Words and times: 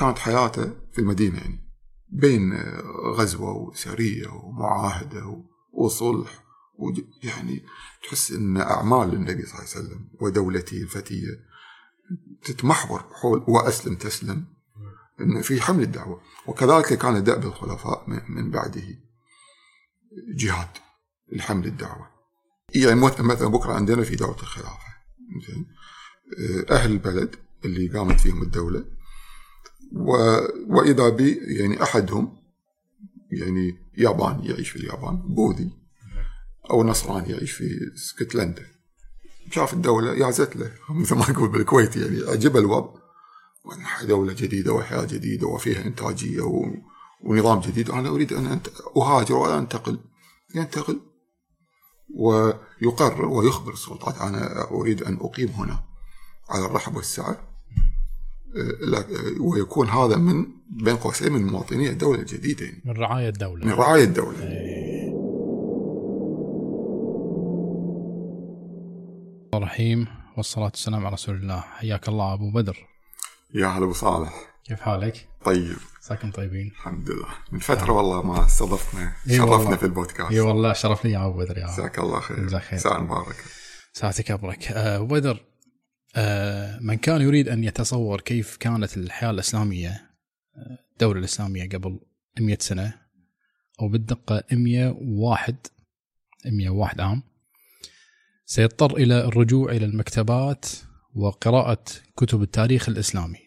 كانت 0.00 0.18
حياته 0.18 0.72
في 0.92 0.98
المدينة 0.98 1.38
يعني 1.38 1.70
بين 2.08 2.52
غزوة 3.16 3.52
وسرية 3.52 4.28
ومعاهدة 4.28 5.44
وصلح 5.72 6.44
يعني 7.22 7.64
تحس 8.04 8.30
إن 8.32 8.56
أعمال 8.56 9.14
النبي 9.14 9.46
صلى 9.46 9.58
الله 9.58 9.70
عليه 9.76 9.86
وسلم 9.86 10.08
ودولته 10.20 10.76
الفتية 10.76 11.50
تتمحور 12.44 13.04
حول 13.12 13.44
وأسلم 13.48 13.94
تسلم 13.94 14.44
إن 15.20 15.42
في 15.42 15.60
حمل 15.60 15.82
الدعوة. 15.82 16.20
وكذلك 16.46 16.98
كان 16.98 17.24
دأب 17.24 17.44
الخلفاء 17.44 18.04
من 18.28 18.50
بعده 18.50 18.98
جهاد 20.36 20.68
لحمل 21.32 21.66
الدعوة. 21.66 22.10
يعني 22.74 23.00
مثلا 23.00 23.48
بكرة 23.48 23.72
عندنا 23.72 24.02
في 24.02 24.16
دوله 24.16 24.40
الخلافة 24.40 24.90
زين 25.48 25.66
أهل 26.70 26.92
البلد 26.92 27.36
اللي 27.64 27.88
قامت 27.98 28.20
فيهم 28.20 28.42
الدولة 28.42 28.80
و... 28.80 28.99
وإذا 30.68 31.08
بي 31.08 31.32
يعني 31.32 31.82
أحدهم 31.82 32.36
يعني 33.32 33.78
ياباني 33.98 34.48
يعيش 34.48 34.70
في 34.70 34.76
اليابان 34.76 35.16
بوذي 35.16 35.70
أو 36.70 36.84
نصراني 36.84 37.30
يعيش 37.30 37.52
في 37.52 37.90
اسكتلندا 37.94 38.66
شاف 39.50 39.72
الدولة 39.72 40.12
يعزت 40.12 40.56
له 40.56 40.72
مثل 41.00 41.14
ما 41.14 41.30
نقول 41.30 41.48
بالكويت 41.48 41.96
يعني 41.96 42.30
عجب 42.30 42.56
الوضع. 42.56 43.00
دولة 44.02 44.32
جديدة 44.32 44.72
وحياة 44.72 45.04
جديدة 45.04 45.46
وفيها 45.46 45.86
إنتاجية 45.86 46.40
و... 46.42 46.66
ونظام 47.20 47.60
جديد. 47.60 47.90
أنا 47.90 48.08
أريد 48.08 48.32
أن 48.32 48.60
أهاجر 48.96 49.34
ولا 49.34 49.58
أنتقل. 49.58 50.00
ينتقل 50.54 51.00
ويقرر 52.14 53.24
ويخبر 53.24 53.72
السلطات. 53.72 54.18
أنا 54.18 54.70
أريد 54.70 55.02
أن 55.02 55.18
أقيم 55.20 55.48
هنا 55.48 55.84
على 56.48 56.66
الرحب 56.66 56.96
والسعة. 56.96 57.49
ويكون 59.40 59.88
هذا 59.88 60.16
من 60.16 60.46
بين 60.70 60.96
قوسين 60.96 61.32
من 61.32 61.46
مواطني 61.46 61.90
الدولة 61.90 62.20
الجديدة 62.20 62.64
يعني. 62.64 62.82
من 62.84 62.92
رعاية 62.92 63.28
الدولة. 63.28 63.66
من 63.66 63.72
رعاية 63.72 64.04
الدولة. 64.04 64.42
إيه. 64.42 64.90
الرحيم 69.54 70.06
والصلاة 70.36 70.64
والسلام 70.64 71.06
على 71.06 71.14
رسول 71.14 71.36
الله. 71.36 71.60
حياك 71.60 72.08
الله 72.08 72.32
أبو 72.32 72.50
بدر. 72.50 72.76
يا 73.54 73.66
هلا 73.66 73.84
أبو 73.84 73.92
صالح. 73.92 74.32
كيف 74.64 74.80
حالك؟ 74.80 75.28
طيب. 75.44 75.76
ساكن 76.00 76.30
طيبين. 76.30 76.66
الحمد 76.68 77.10
لله. 77.10 77.28
من 77.52 77.58
فترة 77.58 77.92
والله 77.92 78.22
ما 78.22 78.44
استضفنا 78.44 79.12
شرفنا 79.28 79.76
في 79.76 79.82
البودكاست. 79.82 80.32
إي 80.32 80.40
والله 80.40 80.72
شرف 80.72 81.04
لي 81.04 81.10
يا 81.10 81.26
أبو 81.26 81.38
بدر 81.38 81.58
يا 81.58 81.66
جزاك 81.66 81.98
الله 81.98 82.20
خير. 82.20 82.46
جزاك 82.46 82.62
خير. 82.62 82.78
ساعة 82.78 82.98
مباركة. 82.98 83.44
ساعتك 83.92 84.30
أبرك. 84.30 84.72
أه، 84.72 84.96
أبو 84.96 85.06
بدر 85.06 85.40
من 86.80 86.94
كان 86.94 87.20
يريد 87.20 87.48
أن 87.48 87.64
يتصور 87.64 88.20
كيف 88.20 88.56
كانت 88.56 88.96
الحياة 88.96 89.30
الإسلامية 89.30 90.10
الدولة 90.92 91.18
الإسلامية 91.18 91.68
قبل 91.68 92.00
100 92.40 92.56
سنة 92.60 92.94
أو 93.80 93.88
بالدقة 93.88 94.42
101 94.52 95.56
101 96.46 97.00
عام 97.00 97.22
سيضطر 98.44 98.96
إلى 98.96 99.24
الرجوع 99.24 99.72
إلى 99.72 99.84
المكتبات 99.84 100.66
وقراءة 101.14 101.84
كتب 102.16 102.42
التاريخ 102.42 102.88
الإسلامي. 102.88 103.38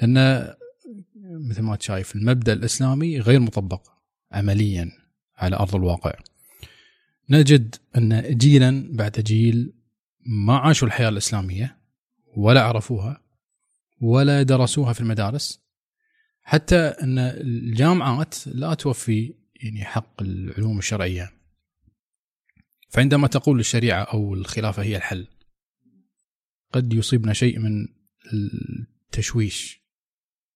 لأن 0.00 0.46
مثل 1.48 1.62
ما 1.62 1.78
شايف 1.80 2.16
المبدأ 2.16 2.52
الإسلامي 2.52 3.20
غير 3.20 3.40
مطبق 3.40 3.88
عمليا 4.32 4.90
على 5.36 5.56
أرض 5.56 5.74
الواقع. 5.74 6.12
نجد 7.30 7.74
أن 7.96 8.38
جيلا 8.38 8.88
بعد 8.92 9.12
جيل 9.12 9.72
ما 10.26 10.58
عاشوا 10.58 10.88
الحياة 10.88 11.08
الإسلامية 11.08 11.78
ولا 12.36 12.62
عرفوها 12.62 13.22
ولا 14.00 14.42
درسوها 14.42 14.92
في 14.92 15.00
المدارس 15.00 15.62
حتى 16.42 16.76
أن 16.76 17.18
الجامعات 17.18 18.46
لا 18.46 18.74
توفي 18.74 19.34
يعني 19.54 19.84
حق 19.84 20.22
العلوم 20.22 20.78
الشرعية. 20.78 21.32
فعندما 22.90 23.28
تقول 23.28 23.60
الشريعة 23.60 24.02
أو 24.02 24.34
الخلافة 24.34 24.82
هي 24.82 24.96
الحل 24.96 25.26
قد 26.72 26.92
يصيبنا 26.92 27.32
شيء 27.32 27.58
من 27.58 27.88
التشويش. 28.32 29.82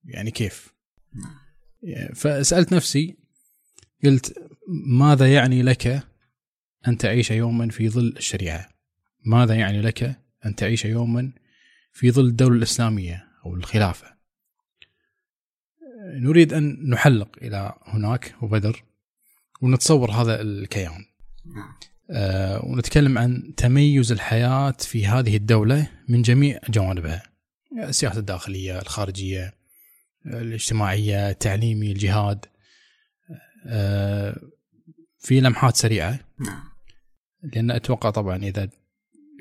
يعني 0.04 0.30
كيف؟ 0.30 0.74
فسألت 2.14 2.72
نفسي 2.72 3.16
قلت 4.04 4.34
ماذا 4.86 5.32
يعني 5.32 5.62
لك 5.62 6.08
أن 6.88 6.98
تعيش 6.98 7.30
يوما 7.30 7.68
في 7.68 7.88
ظل 7.88 8.14
الشريعة؟ 8.16 8.75
ماذا 9.26 9.54
يعني 9.54 9.80
لك 9.80 10.20
أن 10.46 10.54
تعيش 10.54 10.84
يوما 10.84 11.32
في 11.92 12.10
ظل 12.10 12.26
الدولة 12.26 12.56
الإسلامية 12.56 13.28
أو 13.46 13.54
الخلافة؟ 13.54 14.16
نريد 16.14 16.52
أن 16.52 16.90
نحلق 16.90 17.28
إلى 17.42 17.74
هناك 17.86 18.34
وبدر 18.42 18.82
ونتصور 19.62 20.10
هذا 20.10 20.40
الكيان. 20.40 21.04
نعم. 21.44 21.74
آه، 22.10 22.64
ونتكلم 22.64 23.18
عن 23.18 23.54
تميز 23.56 24.12
الحياة 24.12 24.76
في 24.80 25.06
هذه 25.06 25.36
الدولة 25.36 25.90
من 26.08 26.22
جميع 26.22 26.60
جوانبها. 26.68 27.22
السياسة 27.78 28.18
الداخلية 28.18 28.78
الخارجية 28.78 29.54
الاجتماعية 30.26 31.30
التعليمي 31.30 31.92
الجهاد. 31.92 32.46
آه، 33.66 34.40
في 35.18 35.40
لمحات 35.40 35.76
سريعة. 35.76 36.20
لأن 37.42 37.70
أتوقع 37.70 38.10
طبعا 38.10 38.36
إذا 38.36 38.68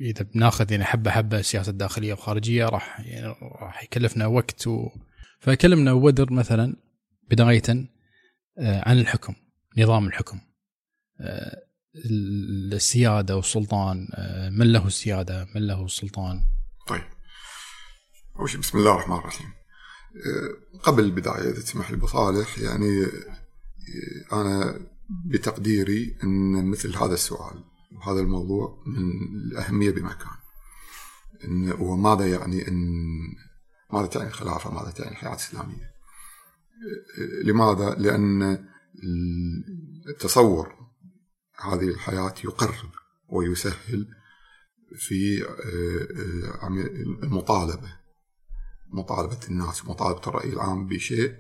إذا 0.01 0.23
بناخذ 0.23 0.71
يعني 0.71 0.83
حبة 0.83 1.11
حبة 1.11 1.39
السياسة 1.39 1.69
الداخلية 1.69 2.13
والخارجية 2.13 2.65
راح 2.65 2.99
يعني 2.99 3.35
راح 3.61 3.83
يكلفنا 3.83 4.27
وقت 4.27 4.67
و... 4.67 4.89
فكلمنا 5.39 5.91
ودر 5.91 6.33
مثلا 6.33 6.75
بداية 7.31 7.89
آه، 8.59 8.89
عن 8.89 8.99
الحكم 8.99 9.35
نظام 9.77 10.07
الحكم. 10.07 10.39
السيادة 12.73 13.35
والسلطان 13.35 14.07
آه، 14.13 14.49
من 14.49 14.71
له 14.71 14.87
السيادة 14.87 15.47
من 15.55 15.67
له 15.67 15.85
السلطان. 15.85 16.41
طيب. 16.87 17.03
أول 18.39 18.49
شيء 18.49 18.59
بسم 18.59 18.77
الله 18.77 18.91
الرحمن 18.91 19.17
الرحيم. 19.17 19.47
آه، 19.47 20.79
قبل 20.83 21.03
البداية 21.03 21.51
إذا 21.51 21.61
تسمح 21.61 21.91
لي 21.91 21.97
بصالح 21.97 22.59
يعني 22.59 23.03
آه، 23.03 24.41
أنا 24.41 24.79
بتقديري 25.25 26.17
إن 26.23 26.65
مثل 26.65 26.95
هذا 26.95 27.13
السؤال 27.13 27.63
وهذا 27.95 28.19
الموضوع 28.19 28.83
من 28.85 29.11
الأهمية 29.51 29.91
بمكان 29.91 30.37
إن 31.43 31.71
وماذا 31.71 32.27
يعني 32.27 32.67
إن 32.67 32.87
ماذا 33.93 34.07
تعني 34.07 34.27
الخلافة؟ 34.27 34.73
ماذا 34.73 34.91
تعني 34.91 35.11
الحياة 35.11 35.31
الإسلامية؟ 35.31 35.91
لماذا؟ 37.43 37.95
لأن 37.95 38.65
التصور 40.07 40.75
هذه 41.61 41.87
الحياة 41.87 42.33
يقرب 42.43 42.89
ويسهل 43.27 44.07
في 44.95 45.43
آه، 45.43 46.67
المطالبة 47.23 47.95
مطالبة 48.87 49.39
الناس 49.49 49.85
مطالبة 49.85 50.21
الرأي 50.27 50.49
العام 50.49 50.87
بشيء 50.87 51.35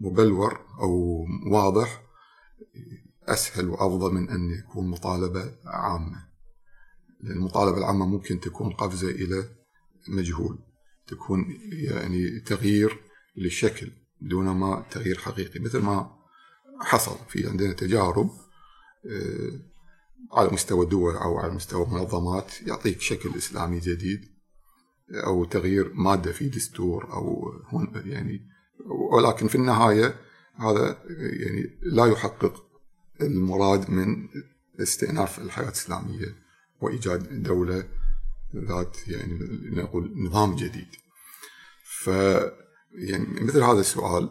مبلور 0.00 0.66
أو 0.80 1.24
واضح 1.46 2.02
أسهل 3.32 3.68
وأفضل 3.68 4.14
من 4.14 4.30
أن 4.30 4.50
يكون 4.50 4.90
مطالبة 4.90 5.54
عامة. 5.64 6.30
لأن 7.20 7.36
المطالبة 7.36 7.78
العامة 7.78 8.06
ممكن 8.06 8.40
تكون 8.40 8.72
قفزة 8.72 9.10
إلى 9.10 9.44
مجهول 10.08 10.58
تكون 11.06 11.58
يعني 11.72 12.40
تغيير 12.40 13.00
للشكل 13.36 13.92
دون 14.20 14.48
ما 14.48 14.86
تغيير 14.90 15.18
حقيقي 15.18 15.60
مثل 15.60 15.78
ما 15.78 16.16
حصل 16.80 17.16
في 17.28 17.48
عندنا 17.48 17.72
تجارب 17.72 18.30
آه، 19.06 19.60
على 20.32 20.50
مستوى 20.52 20.84
الدول 20.84 21.16
أو 21.16 21.38
على 21.38 21.52
مستوى 21.52 21.86
منظمات 21.86 22.62
يعطيك 22.62 23.00
شكل 23.00 23.36
إسلامي 23.36 23.78
جديد 23.78 24.24
أو 25.26 25.44
تغيير 25.44 25.92
مادة 25.94 26.32
في 26.32 26.48
دستور 26.48 27.12
أو 27.12 27.52
يعني 28.04 28.46
ولكن 29.12 29.48
في 29.48 29.54
النهاية 29.54 30.20
هذا 30.56 30.98
يعني 31.18 31.78
لا 31.82 32.06
يحقق 32.06 32.69
المراد 33.22 33.90
من 33.90 34.28
استئناف 34.80 35.38
الحياة 35.38 35.66
الإسلامية 35.68 36.36
وإيجاد 36.80 37.42
دولة 37.42 37.84
ذات 38.56 38.96
يعني 39.08 39.38
نقول 39.70 40.12
نظام 40.16 40.56
جديد. 40.56 40.88
ف 41.84 42.06
يعني 42.92 43.26
مثل 43.40 43.62
هذا 43.62 43.80
السؤال 43.80 44.30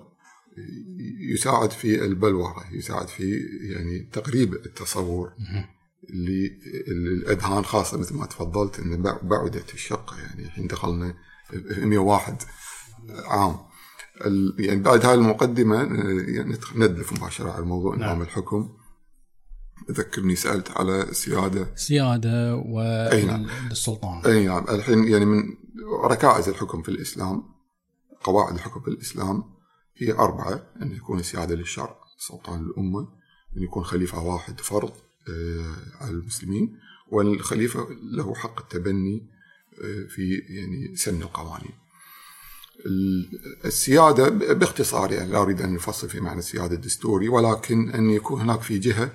يساعد 1.20 1.72
في 1.72 2.06
البلورة 2.06 2.66
يساعد 2.72 3.08
في 3.08 3.40
يعني 3.62 4.10
تقريب 4.12 4.54
التصور 4.54 5.34
للأذهان 6.10 7.66
خاصة 7.66 7.98
مثل 7.98 8.16
ما 8.16 8.26
تفضلت 8.26 8.80
إن 8.80 9.02
بعدت 9.24 9.74
الشقة. 9.74 10.20
يعني 10.20 10.46
الحين 10.46 10.68
دخلنا 10.68 11.14
101 11.78 12.44
عام. 13.26 13.58
يعني 14.60 14.82
بعد 14.82 15.06
هاي 15.06 15.14
المقدمة 15.14 15.76
يعني 16.28 16.58
ندلف 16.76 17.14
مباشرة 17.14 17.52
على 17.52 17.66
موضوع 17.66 17.96
نعم. 17.96 18.10
نظام 18.10 18.22
الحكم. 18.22 18.79
ذكرني 19.92 20.36
سألت 20.36 20.72
على 20.72 21.04
السياده 21.04 21.74
السياده 21.74 22.56
والسلطان 22.56 24.22
أي 24.26 24.46
نعم. 24.46 24.58
أي 24.58 24.66
نعم. 24.66 24.76
الحين 24.76 25.08
يعني 25.08 25.26
من 25.26 25.44
ركائز 26.04 26.50
الحكم 26.50 26.82
في 26.82 26.90
الإسلام 26.90 27.44
قواعد 28.24 28.54
الحكم 28.54 28.82
في 28.82 28.88
الإسلام 28.88 29.44
هي 29.98 30.12
أربعة 30.12 30.64
أن 30.82 30.92
يكون 30.92 31.20
السيادة 31.20 31.56
للشرع 31.56 31.96
سلطان 32.18 32.60
الأمة 32.66 33.08
أن 33.58 33.64
يكون 33.64 33.84
خليفة 33.84 34.24
واحد 34.24 34.60
فرض 34.60 34.92
آه، 35.30 35.76
على 36.02 36.12
المسلمين 36.12 36.80
والخليفة 37.12 37.88
له 38.02 38.36
حق 38.36 38.60
التبني 38.60 39.28
آه، 39.84 40.08
في 40.10 40.44
يعني 40.50 40.96
سن 40.96 41.22
القوانين. 41.22 41.74
السيادة 43.66 44.30
باختصار 44.54 45.12
يعني 45.12 45.32
لا 45.32 45.42
أريد 45.42 45.62
أن 45.62 45.74
نفصل 45.74 46.10
في 46.10 46.20
معنى 46.20 46.40
السيادة 46.40 46.76
الدستوري 46.76 47.30
ولكن 47.30 47.90
أن 47.90 48.10
يكون 48.10 48.42
هناك 48.42 48.62
في 48.62 48.78
جهة 48.78 49.04
آه، 49.04 49.12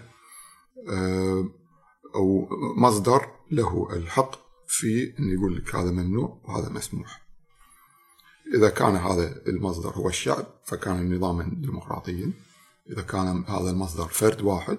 أو 2.14 2.48
مصدر 2.76 3.26
له 3.50 3.96
الحق 3.96 4.44
في 4.66 5.14
أن 5.18 5.32
يقول 5.34 5.56
لك 5.56 5.74
هذا 5.74 5.90
ممنوع 5.90 6.40
وهذا 6.44 6.68
مسموح. 6.68 7.24
إذا 8.54 8.68
كان 8.68 8.96
هذا 8.96 9.42
المصدر 9.46 9.90
هو 9.90 10.08
الشعب 10.08 10.46
فكان 10.64 11.14
نظاما 11.14 11.50
ديمقراطيا. 11.56 12.32
إذا 12.90 13.02
كان 13.02 13.44
هذا 13.48 13.70
المصدر 13.70 14.08
فرد 14.08 14.40
واحد 14.42 14.78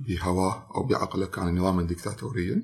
بهواه 0.00 0.68
أو 0.74 0.82
بعقله 0.82 1.26
كان 1.26 1.58
نظاما 1.58 1.82
ديكتاتوريا. 1.82 2.62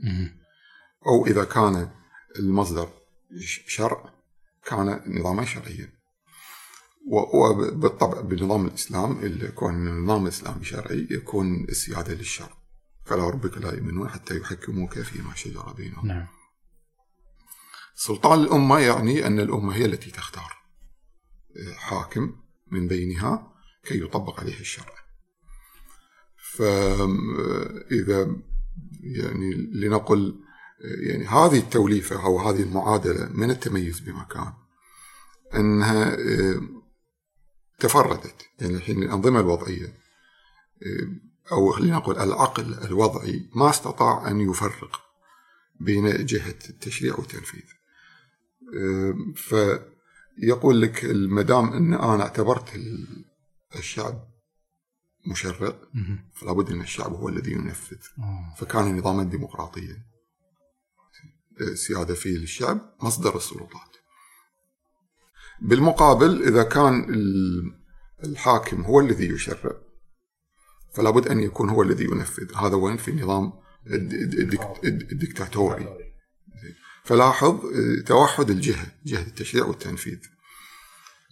أو 1.06 1.26
إذا 1.26 1.44
كان 1.44 1.90
المصدر 2.38 2.88
شرع 3.66 4.14
كان 4.66 5.00
نظاما 5.06 5.44
شرعيا. 5.44 5.93
وبالطبع 7.06 8.20
بنظام 8.20 8.66
الإسلام 8.66 9.18
اللي 9.18 9.44
يكون 9.44 9.88
النظام 9.88 10.22
الإسلامي 10.22 10.64
شرعي 10.64 11.08
يكون 11.10 11.64
السيادة 11.64 12.14
للشرع. 12.14 12.56
فلا 13.04 13.30
ربك 13.30 13.58
لا 13.58 13.74
يؤمنون 13.74 14.08
حتى 14.08 14.38
يحكموك 14.38 14.98
فيما 14.98 15.34
شجر 15.34 15.72
بينهم. 15.72 16.06
نعم. 16.06 16.26
سلطان 17.94 18.40
الأمة 18.40 18.78
يعني 18.78 19.26
أن 19.26 19.40
الأمة 19.40 19.74
هي 19.74 19.84
التي 19.84 20.10
تختار 20.10 20.52
حاكم 21.76 22.36
من 22.70 22.88
بينها 22.88 23.52
كي 23.84 24.00
يطبق 24.00 24.40
عليه 24.40 24.60
الشرع. 24.60 24.94
فإذا 26.36 28.36
يعني 29.02 29.54
لنقل 29.54 30.40
يعني 30.80 31.26
هذه 31.26 31.58
التوليفة 31.58 32.24
أو 32.24 32.38
هذه 32.38 32.62
المعادلة 32.62 33.28
من 33.32 33.50
التميز 33.50 34.00
بمكان 34.00 34.52
أنها 35.54 36.16
تفردت. 37.78 38.48
يعني 38.60 38.74
الحين 38.74 39.02
الأنظمة 39.02 39.40
الوضعية 39.40 39.94
أو 41.52 41.78
لنقل 41.78 42.18
العقل 42.18 42.74
الوضعي 42.84 43.50
ما 43.54 43.70
استطاع 43.70 44.30
أن 44.30 44.40
يفرق 44.40 45.00
بين 45.80 46.26
جهة 46.26 46.58
التشريع 46.70 47.14
والتنفيذ. 47.16 47.64
فيقول 49.34 50.82
لك 50.82 51.04
المدام 51.04 51.72
أن 51.72 51.94
أنا 51.94 52.22
اعتبرت 52.22 52.80
الشعب 53.76 54.28
مشرع 55.26 55.74
فلا 56.34 56.52
بد 56.52 56.70
أن 56.70 56.80
الشعب 56.80 57.12
هو 57.12 57.28
الذي 57.28 57.52
ينفذ. 57.52 57.98
آه. 58.18 58.54
فكان 58.58 58.98
نظاما 58.98 59.22
ديمقراطيا 59.22 60.02
سيادة 61.74 62.14
فيه 62.14 62.38
للشعب 62.38 62.94
مصدر 63.02 63.36
السلطات. 63.36 63.93
بالمقابل 65.64 66.42
إذا 66.42 66.62
كان 66.62 67.06
الحاكم 68.24 68.82
هو 68.82 69.00
الذي 69.00 69.28
يشرع 69.28 69.72
فلا 70.94 71.10
بد 71.10 71.28
أن 71.28 71.40
يكون 71.40 71.70
هو 71.70 71.82
الذي 71.82 72.04
ينفذ. 72.04 72.56
هذا 72.56 72.74
وين؟ 72.74 72.96
في 72.96 73.10
النظام 73.10 73.52
الدكتاتوري. 74.84 75.88
فلاحظ 77.04 77.60
توحد 78.06 78.50
الجهة 78.50 78.86
جهة 79.06 79.22
التشريع 79.22 79.64
والتنفيذ. 79.64 80.18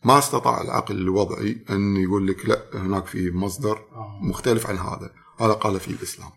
ما 0.05 0.19
استطاع 0.19 0.61
العقل 0.61 0.97
الوضعي 0.97 1.65
أن 1.71 1.97
يقول 1.97 2.27
لك 2.27 2.47
لا 2.47 2.63
هناك 2.75 3.07
في 3.07 3.31
مصدر 3.31 3.87
مختلف 4.23 4.67
عن 4.67 4.79
هذا. 4.79 5.15
هذا 5.41 5.53
قال 5.53 5.81
فيه 5.81 5.93
الإسلام. 5.93 6.31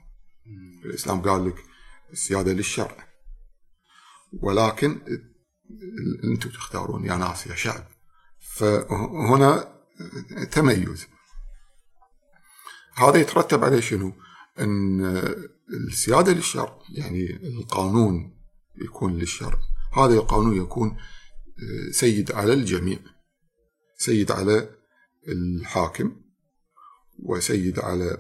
الإسلام 0.86 1.22
قال 1.22 1.48
لك 1.48 1.64
السيادة 2.12 2.54
للشرع. 2.54 3.08
ولكن 4.34 5.02
أنتم 6.24 6.50
تختارون 6.50 7.06
يا 7.06 7.16
ناس 7.16 7.48
يا 7.48 7.56
شعب. 7.56 7.88
فهنا 8.40 9.76
تميز. 10.52 11.08
هذا 12.96 13.18
يترتب 13.18 13.64
عليه 13.64 13.80
شنو؟ 13.80 14.14
إن 14.60 15.06
السيادة 15.70 16.34
للشرع 16.34 16.80
يعني 16.90 17.48
القانون 17.48 18.38
يكون 18.76 19.18
للشرع 19.18 19.60
هذا 19.94 20.14
القانون 20.14 20.58
يكون 20.58 20.98
سيد 21.92 22.32
على 22.32 22.54
الجميع. 22.54 23.00
سيد 23.98 24.32
على 24.32 24.70
الحاكم 25.28 26.22
وسيد 27.20 27.80
على 27.80 28.18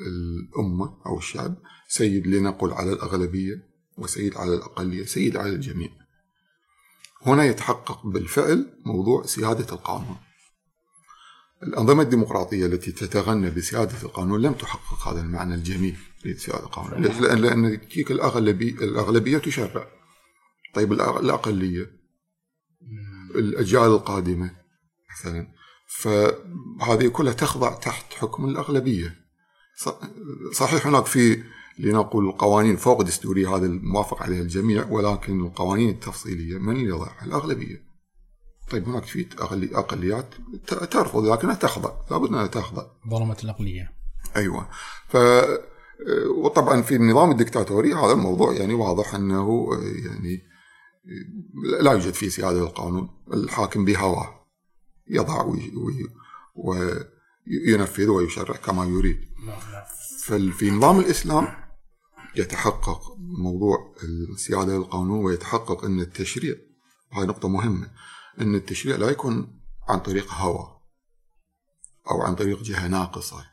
الأمة 0.00 1.02
أو 1.06 1.18
الشعب. 1.18 1.56
سيد 1.88 2.26
لنقل 2.26 2.72
على 2.72 2.92
الأغلبية 2.92 3.68
وسيد 3.98 4.36
على 4.36 4.54
الأقلية 4.54 5.04
سيد 5.04 5.36
على 5.36 5.50
الجميع. 5.50 6.05
هنا 7.26 7.44
يتحقق 7.44 8.06
بالفعل 8.06 8.80
موضوع 8.84 9.22
سيادة 9.22 9.72
القانون. 9.72 10.16
الأنظمة 11.62 12.02
الديمقراطية 12.02 12.66
التي 12.66 12.92
تتغنى 12.92 13.50
بسيادة 13.50 14.02
القانون 14.02 14.42
لم 14.42 14.52
تحقق 14.52 15.08
هذا 15.08 15.20
المعنى 15.20 15.54
الجميل 15.54 15.96
لسيادة 16.24 16.62
القانون. 16.62 17.02
لأن 17.02 17.38
لأن 17.38 17.80
الأغلبية 18.10 18.72
الأغلبية 18.72 19.38
تشرع. 19.38 19.88
طيب 20.74 20.92
الأقلية 20.92 21.90
الأجيال 23.34 23.82
القادمة 23.86 24.50
مثلا 25.10 25.48
فهذه 25.86 27.08
كلها 27.08 27.32
تخضع 27.32 27.74
تحت 27.74 28.12
حكم 28.12 28.44
الأغلبية. 28.48 29.26
صحيح 30.52 30.86
هناك 30.86 31.06
في 31.06 31.42
لنقول 31.78 32.28
القوانين 32.28 32.76
فوق 32.76 33.02
دستورية 33.02 33.56
هذا 33.56 33.66
الموافق 33.66 34.22
عليها 34.22 34.40
الجميع 34.40 34.86
ولكن 34.90 35.40
القوانين 35.40 35.88
التفصيلية 35.88 36.58
من 36.58 36.76
اللي 36.76 36.88
يضعها؟ 36.88 37.24
الأغلبية. 37.24 37.86
طيب 38.70 38.88
هناك 38.88 39.04
في 39.04 39.26
أقليات 39.74 40.34
ترفض 40.66 41.24
لكنها 41.24 41.54
تخضع. 41.54 41.92
لابد 42.10 42.28
أنها 42.28 42.46
تخضع. 42.46 42.86
ظلمة 43.10 43.36
الأقلية. 43.44 43.92
أيوة. 44.36 44.68
ف 45.08 45.16
وطبعا 46.36 46.82
في 46.82 46.96
النظام 46.96 47.30
الدكتاتوري 47.30 47.94
هذا 47.94 48.12
الموضوع 48.12 48.52
يعني 48.52 48.74
واضح 48.74 49.14
أنه 49.14 49.68
يعني 50.06 50.42
لا 51.80 51.92
يوجد 51.92 52.14
فيه 52.14 52.28
سيادة 52.28 52.60
للقانون. 52.60 53.08
الحاكم 53.32 53.84
بهواه 53.84 54.46
يضع 55.08 55.54
وينفذ 57.46 58.08
ويشرع 58.08 58.56
كما 58.56 58.84
يريد. 58.84 59.20
ففي 60.24 60.70
نظام 60.70 61.00
الإسلام 61.00 61.65
يتحقق 62.38 63.16
موضوع 63.18 63.94
السيادة 64.34 64.76
للقانون 64.76 65.24
ويتحقق 65.24 65.84
أن 65.84 66.00
التشريع 66.00 66.54
هاي 67.12 67.26
نقطة 67.26 67.48
مهمة 67.48 67.90
أن 68.40 68.54
التشريع 68.54 68.96
لا 68.96 69.10
يكون 69.10 69.60
عن 69.88 69.98
طريق 69.98 70.32
هوى 70.32 70.80
أو 72.10 72.22
عن 72.22 72.34
طريق 72.34 72.62
جهة 72.62 72.88
ناقصة 72.88 73.46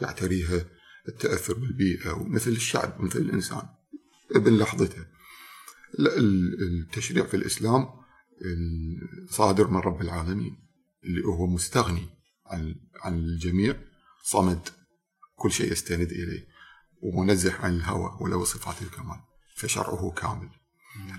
يعتريها 0.00 0.64
التأثر 1.08 1.54
بالبيئة 1.54 2.12
ومثل 2.12 2.50
الشعب 2.50 3.00
مثل 3.00 3.18
الإنسان 3.18 3.68
ابن 4.36 4.56
لحظته. 4.56 5.06
التشريع 5.98 7.26
في 7.26 7.34
الإسلام 7.34 7.88
صادر 9.30 9.70
من 9.70 9.76
رب 9.76 10.02
العالمين 10.02 10.68
اللي 11.04 11.24
هو 11.24 11.46
مستغني 11.46 12.08
عن 12.46 12.74
عن 13.02 13.18
الجميع 13.18 13.76
صمد 14.24 14.68
كل 15.36 15.52
شيء 15.52 15.72
يستند 15.72 16.12
إليه. 16.12 16.53
ومنزه 17.04 17.54
عن 17.60 17.76
الهوى 17.76 18.16
وله 18.20 18.44
صفات 18.44 18.82
الكمال 18.82 19.20
فشرعه 19.56 20.10
كامل. 20.16 20.48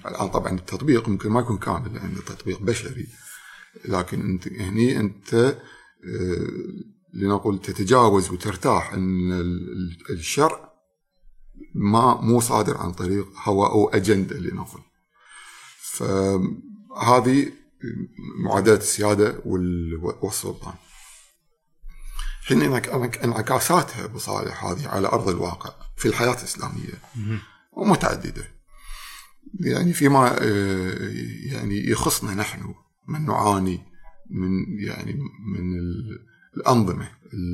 الآن 0.06 0.28
طبعا 0.30 0.54
التطبيق 0.54 1.10
ممكن 1.10 1.30
ما 1.30 1.40
يكون 1.40 1.58
كامل 1.58 1.94
لأنه 1.94 2.22
تطبيق 2.22 2.62
بشري. 2.62 3.08
لكن 3.86 4.22
أنت 4.22 4.48
هني 4.48 5.00
أنت 5.00 5.34
آه، 5.34 6.48
لنقول 7.14 7.62
تتجاوز 7.62 8.30
وترتاح 8.32 8.94
أن 8.94 9.32
الشرع 10.10 10.74
ما 11.76 12.22
مو 12.22 12.40
صادر 12.40 12.78
عن 12.78 12.92
طريق 12.92 13.28
هوى 13.44 13.68
أو 13.68 13.90
أجندة 13.90 14.38
لنقول 14.38 14.82
فهذه 15.82 17.52
معادلة 18.44 18.78
السيادة 18.78 19.42
والسلطان. 20.22 20.74
حين 22.48 22.62
انعكاساتها 23.24 24.08
بصالح 24.08 24.66
هذه 24.66 24.88
على 24.88 25.08
أرض 25.08 25.30
الواقع 25.30 25.74
في 25.98 26.08
الحياة 26.08 26.38
الإسلامية. 26.38 26.94
ومتعددة. 27.72 28.48
يعني 29.60 29.94
فيما 29.94 30.38
آه، 30.42 31.12
يعني 31.44 31.90
يخصنا 31.90 32.34
نحن 32.36 32.74
من 33.08 33.26
نعاني 33.26 33.80
من 34.30 34.80
يعني 34.80 35.14
من 35.46 35.80
الأنظمة 36.58 37.12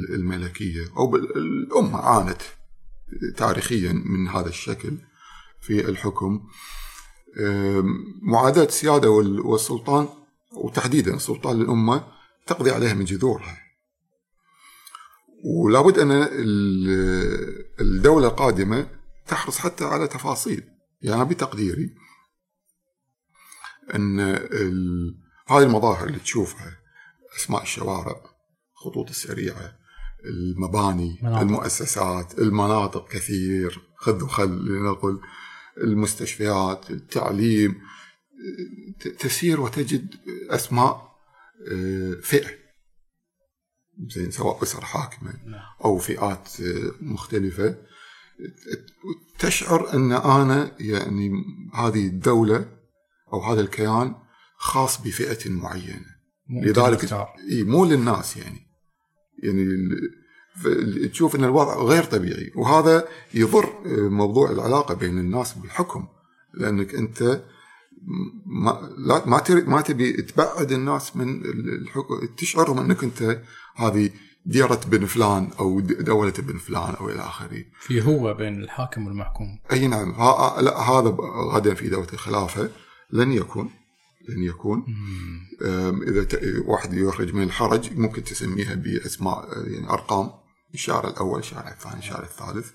الملكية 0.10 0.88
أو 0.98 1.16
الأمة 1.16 2.00
عانت 2.00 2.42
تاريخيا 3.38 3.94
من 3.94 4.28
هذا 4.28 4.50
الشكل 4.50 4.98
في 5.62 5.90
الحكم. 5.90 6.48
معاداة 8.22 8.64
السيادة 8.64 9.10
والسلطان 9.10 10.08
وتحديدا 10.52 11.18
سلطان 11.18 11.60
للأمة 11.60 12.04
تقضي 12.48 12.72
عليها 12.72 12.94
من 12.94 13.06
جذورها. 13.06 13.58
ولابد 15.44 16.00
أن 16.00 16.12
الدولة 17.82 18.28
القادمة 18.28 18.88
تحرص 19.28 19.58
حتى 19.58 19.86
على 19.86 20.08
تفاصيل 20.08 20.64
يعني 21.02 21.26
بتقديري 21.26 21.96
أن 23.96 24.20
هذه 25.48 25.64
المظاهر 25.64 26.08
اللي 26.08 26.20
تشوفها 26.20 26.78
أسماء 27.38 27.62
الشوارع 27.62 28.16
الخطوط 28.74 29.10
السريعة 29.10 29.82
المباني 30.26 31.20
مناطق. 31.22 31.42
المؤسسات 31.42 32.40
المناطق 32.40 33.08
كثير 33.08 33.82
خذ 33.98 34.24
وخل 34.24 34.66
لنقل 34.66 35.20
المستشفيات 35.78 36.92
التعليم 36.92 37.82
تسير 39.20 39.62
وتجد 39.62 40.16
أسماء 40.50 41.12
آه، 41.72 42.14
فئة 42.22 42.61
زين 44.10 44.32
سواء 44.32 44.64
أسر 44.64 44.82
حاكمة 44.82 45.34
نعم. 45.46 45.62
أو 45.86 45.98
فئات 45.98 46.50
آه، 46.62 46.92
مختلفة. 47.02 47.76
تشعر 49.40 49.94
أن 49.94 50.12
أنا 50.12 50.72
يعني 50.80 51.32
هذه 51.74 52.08
الدولة 52.08 52.66
أو 53.34 53.42
هذا 53.42 53.62
الكيان 53.62 54.16
خاص 54.58 55.02
بفئة 55.02 55.50
معينة. 55.50 56.22
لذلك 56.50 57.14
إي 57.52 57.64
مو 57.64 57.86
للناس 57.86 58.38
يعني. 58.38 58.68
يعني 59.44 59.66
تشوف 61.08 61.36
أن 61.36 61.44
الوضع 61.44 61.84
غير 61.84 62.04
طبيعي. 62.04 62.52
وهذا 62.56 63.08
يضر 63.34 63.66
آه، 63.86 64.10
موضوع 64.10 64.52
العلاقة 64.52 64.94
بين 64.96 65.18
الناس 65.20 65.54
بالحكم. 65.54 66.08
لأنك 66.54 66.96
أنت 66.96 67.42
ما 68.46 68.90
لا 68.98 69.26
ما 69.26 69.44
ما 69.68 69.82
تبي 69.82 70.12
تبعد 70.12 70.72
الناس 70.72 71.16
من 71.16 71.46
الحكم 71.46 72.26
تشعرهم 72.38 72.78
إنك 72.78 73.04
أنت 73.04 73.42
هذه 73.76 74.10
ديرة 74.46 74.82
بن 74.88 75.06
فلان 75.06 75.50
أو 75.60 75.80
دولة 75.80 76.34
بن 76.40 76.58
فلان 76.58 76.96
أو 76.96 77.10
إلى 77.10 77.20
آخره. 77.20 77.64
في 77.80 78.02
هو 78.02 78.34
بين 78.34 78.64
الحاكم 78.64 79.08
والمحكوم. 79.08 79.60
أي 79.72 79.88
نعم. 79.88 80.12
ها 80.12 80.62
لا 80.62 80.80
هذا 80.80 81.18
غدا 81.54 81.74
في 81.74 81.90
دولة 81.90 82.08
الخلافة. 82.14 82.70
لن 83.12 83.32
يكون. 83.32 83.70
لن 84.30 84.44
يكون. 84.44 84.86
إذا 86.08 86.28
واحد 86.66 86.94
يخرج 86.94 87.34
من 87.34 87.44
الحرج 87.44 87.98
ممكن 87.98 88.24
تسميها 88.24 88.76
بأسماء 88.76 89.68
يعني 89.68 89.90
أرقام. 89.90 90.32
الشارع 90.74 91.10
الأول 91.10 91.40
الشارع 91.40 91.72
الثاني 91.72 92.00
الشارع 92.00 92.24
الثالث. 92.24 92.72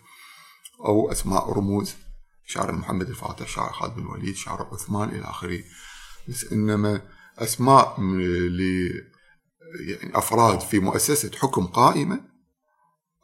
أو 0.85 1.13
أسماء 1.13 1.53
رموز. 1.53 1.95
شارع 2.47 2.75
محمد 2.75 3.09
الفاتح 3.09 3.49
شارع 3.49 3.73
خالد 3.73 3.95
بن 3.95 4.03
الوليد 4.03 4.35
شارع 4.35 4.69
عثمان 4.73 5.09
إلى 5.09 5.25
آخره. 5.25 5.63
بس 6.29 6.53
إنما 6.53 7.01
أسماء 7.39 8.01
ل 8.01 8.61
يعني 9.81 10.19
أفراد 10.19 10.61
في 10.61 10.79
مؤسسة 10.79 11.31
حكم 11.39 11.67
قائمة 11.67 12.21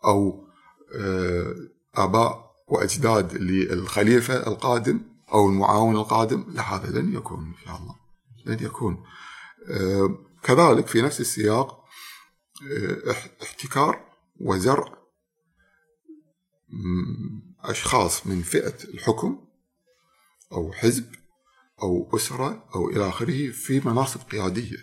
أو 0.04 0.46
آه، 0.94 1.54
آباء 1.94 2.52
وأجداد 2.68 3.34
للخليفة 3.34 4.46
القادم 4.46 5.00
أو 5.32 5.48
المعاون 5.48 5.96
القادم 5.96 6.44
لا 6.48 6.62
هذا 6.62 7.00
لن 7.00 7.14
يكون 7.14 7.44
إن 7.44 7.54
شاء 7.64 7.76
الله. 7.76 7.96
لن 8.46 8.66
يكون. 8.66 9.04
آه، 9.68 10.18
كذلك 10.42 10.86
في 10.86 11.02
نفس 11.02 11.20
السياق 11.20 11.84
آه، 12.72 13.14
احتكار 13.42 14.04
وزرع. 14.40 15.02
أشخاص 17.64 18.26
من 18.26 18.42
فئة 18.42 18.74
الحكم 18.84 19.38
أو 20.52 20.72
حزب 20.72 21.04
أو 21.82 22.16
أسرة 22.16 22.64
أو 22.74 22.90
إلى 22.90 23.08
آخره 23.08 23.50
في 23.50 23.80
مناصب 23.84 24.20
قيادية 24.20 24.76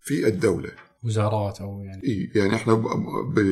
في 0.00 0.26
الدولة. 0.26 0.72
وزارات 1.04 1.60
أو 1.60 1.82
يعني. 1.82 2.02
إيه 2.04 2.38
يعني 2.38 2.54
إحنا 2.54 2.82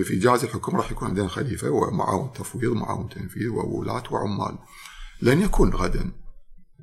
في 0.05 0.19
جهاز 0.19 0.45
الحكم 0.45 0.77
راح 0.77 0.93
يكون 0.93 1.09
عندنا 1.09 1.29
خليفة 1.29 1.71
ومعاون 1.71 2.33
تفويض 2.33 2.71
ومعاون 2.73 3.09
تنفيذ 3.09 3.49
وولاة 3.49 4.13
وعمال. 4.13 4.59
لن 5.23 5.41
يكون 5.43 5.71
غدا 5.71 6.13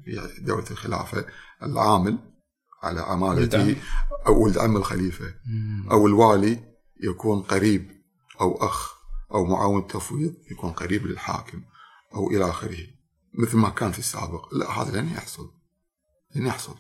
في 0.05 0.41
دولة 0.41 0.65
الخلافة 0.71 1.25
العامل 1.63 2.17
على 2.83 3.01
عمالته 3.01 3.75
أو 4.27 4.43
ولد 4.43 4.57
عم 4.57 4.77
الخليفة. 4.77 5.33
أو 5.91 6.07
الوالي 6.07 6.59
يكون 7.03 7.41
قريب 7.41 7.91
أو 8.41 8.57
أخ. 8.65 8.98
أو 9.33 9.45
معاون 9.45 9.87
تفويض 9.87 10.33
يكون 10.51 10.71
قريب 10.71 11.05
للحاكم 11.05 11.61
أو 12.15 12.29
إلى 12.29 12.49
آخره 12.49 12.77
مثل 13.33 13.57
ما 13.57 13.69
كان 13.69 13.91
في 13.91 13.99
السابق. 13.99 14.53
لا 14.53 14.71
هذا 14.71 15.01
لن 15.01 15.07
يحصل. 15.07 15.51
لن 16.35 16.45
يحصل. 16.45 16.75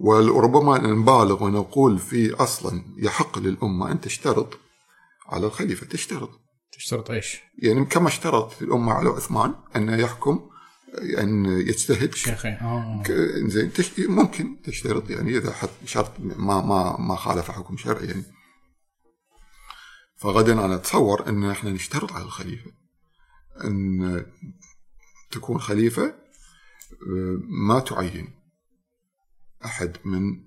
وربما 0.00 0.78
نبالغ 0.78 1.44
ونقول 1.44 1.98
في 1.98 2.34
أصلا 2.34 2.84
يحق 2.96 3.38
للأمة 3.38 3.92
أن 3.92 4.00
تشترط 4.00 4.58
على 5.26 5.46
الخليفة. 5.46 5.86
تشترط. 5.86 6.30
تشترط 6.72 7.10
إيش؟ 7.10 7.40
يعني 7.58 7.84
كما 7.84 8.08
اشترط 8.08 8.62
الأمة 8.62 8.92
على 8.92 9.08
عثمان 9.08 9.54
أن 9.76 10.00
يحكم 10.00 10.50
أن 11.18 11.44
يجتهد. 11.44 12.14
شيخي 12.14 12.48
آه. 12.48 13.02
زين 13.36 13.72
ممكن 13.98 14.62
تشترط. 14.62 15.10
يعني 15.10 15.38
إذا 15.38 15.52
حط 15.52 15.70
شرط 15.84 16.12
ما 16.20 16.60
ما 16.60 16.96
ما 17.00 17.16
خالف 17.16 17.50
حكم 17.50 17.76
شرعي 17.76 18.06
يعني 18.06 18.24
فغدا 20.22 20.52
أنا 20.52 20.74
أتصور 20.74 21.28
أن 21.28 21.50
إحنا 21.50 21.70
نشترط 21.70 22.12
على 22.12 22.24
الخليفة. 22.24 22.70
أن 23.64 24.26
تكون 25.30 25.58
خليفة 25.60 26.04
آه، 26.04 27.40
ما 27.68 27.80
تعين 27.80 28.34
أحد 29.64 29.96
من 30.04 30.44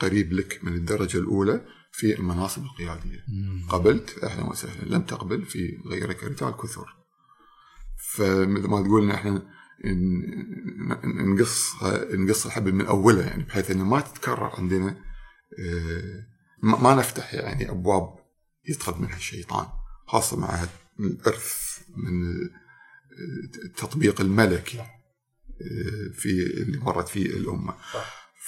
قريب 0.00 0.32
لك 0.32 0.64
من 0.64 0.74
الدرجة 0.74 1.18
الأولى 1.18 1.66
في 1.92 2.18
المناصب 2.18 2.62
القيادية. 2.62 3.24
قبلت 3.68 4.24
أهلا 4.24 4.44
وسهلا 4.50 4.94
لم 4.94 5.02
تقبل 5.02 5.44
في 5.44 5.78
غيرك 5.86 6.24
رجال 6.24 6.56
كثر. 6.56 6.96
فمثل 8.14 8.68
ما 8.68 8.82
تقول 8.82 9.10
إحنا 9.10 9.42
نقص 11.04 11.82
نقص 12.12 12.46
الحبل 12.46 12.72
من 12.72 12.86
اوله 12.86 13.26
يعني 13.26 13.42
بحيث 13.42 13.70
إنه 13.70 13.84
ما 13.84 14.00
تتكرر 14.00 14.50
عندنا 14.58 14.96
آه، 15.58 16.26
ما 16.62 16.94
نفتح 16.94 17.34
يعني 17.34 17.70
أبواب 17.70 18.23
يدخل 18.68 18.94
منها 18.98 19.16
الشيطان 19.16 19.66
خاصة 20.06 20.36
مع 20.36 20.66
الإرث 21.00 21.78
من 21.96 22.34
التطبيق 23.64 24.20
الملكي 24.20 24.78
آه، 24.78 26.12
في 26.14 26.28
اللي 26.62 26.78
مرت 26.78 27.08
فيه 27.08 27.26
الأمة. 27.26 27.74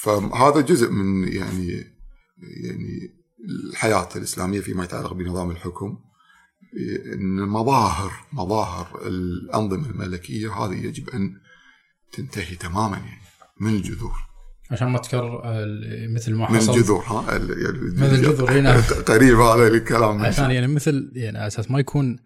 فهذا 0.03 0.61
جزء 0.61 0.91
من 0.91 1.29
يعني 1.29 1.97
يعني 2.39 3.17
الحياة 3.49 4.09
الإسلامية 4.17 4.61
فيما 4.61 4.85
يتعلق 4.85 5.13
بنظام 5.13 5.51
الحكم. 5.51 5.99
إن 7.15 7.49
مظاهر 7.49 8.13
مظاهر 8.33 9.07
الأنظمة 9.07 9.91
الملكية 9.91 10.53
هذه 10.53 10.87
يجب 10.87 11.11
أن 11.11 11.41
تنتهي 12.13 12.57
تماما 12.57 12.97
يعني 12.97 13.23
من 13.61 13.77
الجذور. 13.77 14.26
عشان 14.71 14.89
ما 14.89 14.99
تكرر 14.99 15.43
مثل 16.09 16.35
ما 16.35 16.47
حصل. 16.47 16.73
من 16.73 16.79
الجذور 16.79 17.05
ها؟ 17.07 17.33
يعني 17.33 17.79
من 17.79 18.03
الجذور 18.03 18.53
هنا. 18.53 18.81
قريب 19.07 19.41
هذا 19.41 19.69
الكلام. 19.69 20.23
عشان 20.23 20.51
يعني 20.51 20.67
مثل 20.67 21.13
يعني 21.15 21.47
أساس 21.47 21.71
ما 21.71 21.79
يكون 21.79 22.19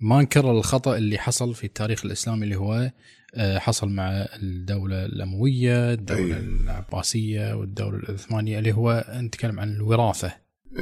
ما 0.00 0.22
نكرر 0.22 0.50
الخطأ 0.50 0.96
اللي 0.96 1.18
حصل 1.18 1.54
في 1.54 1.64
التاريخ 1.64 2.04
الإسلامي 2.04 2.44
اللي 2.44 2.56
هو 2.56 2.90
آه، 3.34 3.58
حصل 3.58 3.88
مع 3.88 4.10
الدولة 4.42 5.04
الأموية، 5.04 5.92
الدولة 5.92 6.20
أيه. 6.20 6.32
العباسية 6.32 7.54
والدولة 7.54 7.98
العثمانية 7.98 8.58
اللي 8.58 8.72
هو 8.72 9.04
نتكلم 9.10 9.60
عن 9.60 9.72
الوراثة. 9.72 10.32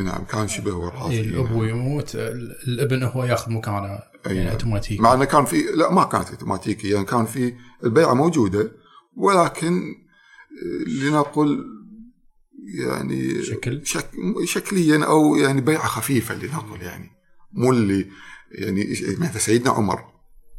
نعم 0.01 0.25
كان 0.25 0.49
شبه 0.49 0.75
وراثي 0.75 1.21
الابو 1.21 1.65
يموت 1.65 2.15
الابن 2.15 3.03
هو 3.03 3.25
ياخذ 3.25 3.53
مكانه 3.53 3.99
يعني 4.27 4.45
نعم. 4.45 4.49
أوتوماتيكي. 4.53 5.03
مع 5.03 5.15
إنه 5.15 5.25
كان 5.25 5.45
في 5.45 5.63
لا 5.77 5.93
ما 5.93 6.05
كانت 6.05 6.31
اوتوماتيكي 6.31 6.89
يعني 6.89 7.05
كان 7.05 7.25
في 7.25 7.53
البيعة 7.85 8.15
موجودة 8.15 8.73
ولكن 9.17 9.83
لنقل 10.87 11.65
يعني 12.65 13.43
شكل. 13.43 13.87
شك 13.87 14.11
شكليا 14.45 15.05
أو 15.05 15.37
يعني 15.37 15.61
بيعة 15.61 15.87
خفيفة 15.87 16.35
لنقل 16.35 16.83
يعني. 16.83 17.11
مو 17.53 17.71
اللي 17.71 18.11
يعني 18.51 18.85
مثل 19.19 19.41
سيدنا 19.41 19.71
عمر. 19.71 20.05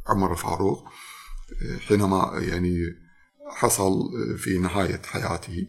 عمر 0.06 0.32
الفاروق 0.32 0.88
حينما 1.88 2.30
يعني 2.34 2.78
حصل 3.48 3.92
في 4.38 4.58
نهاية 4.58 5.02
حياته 5.04 5.66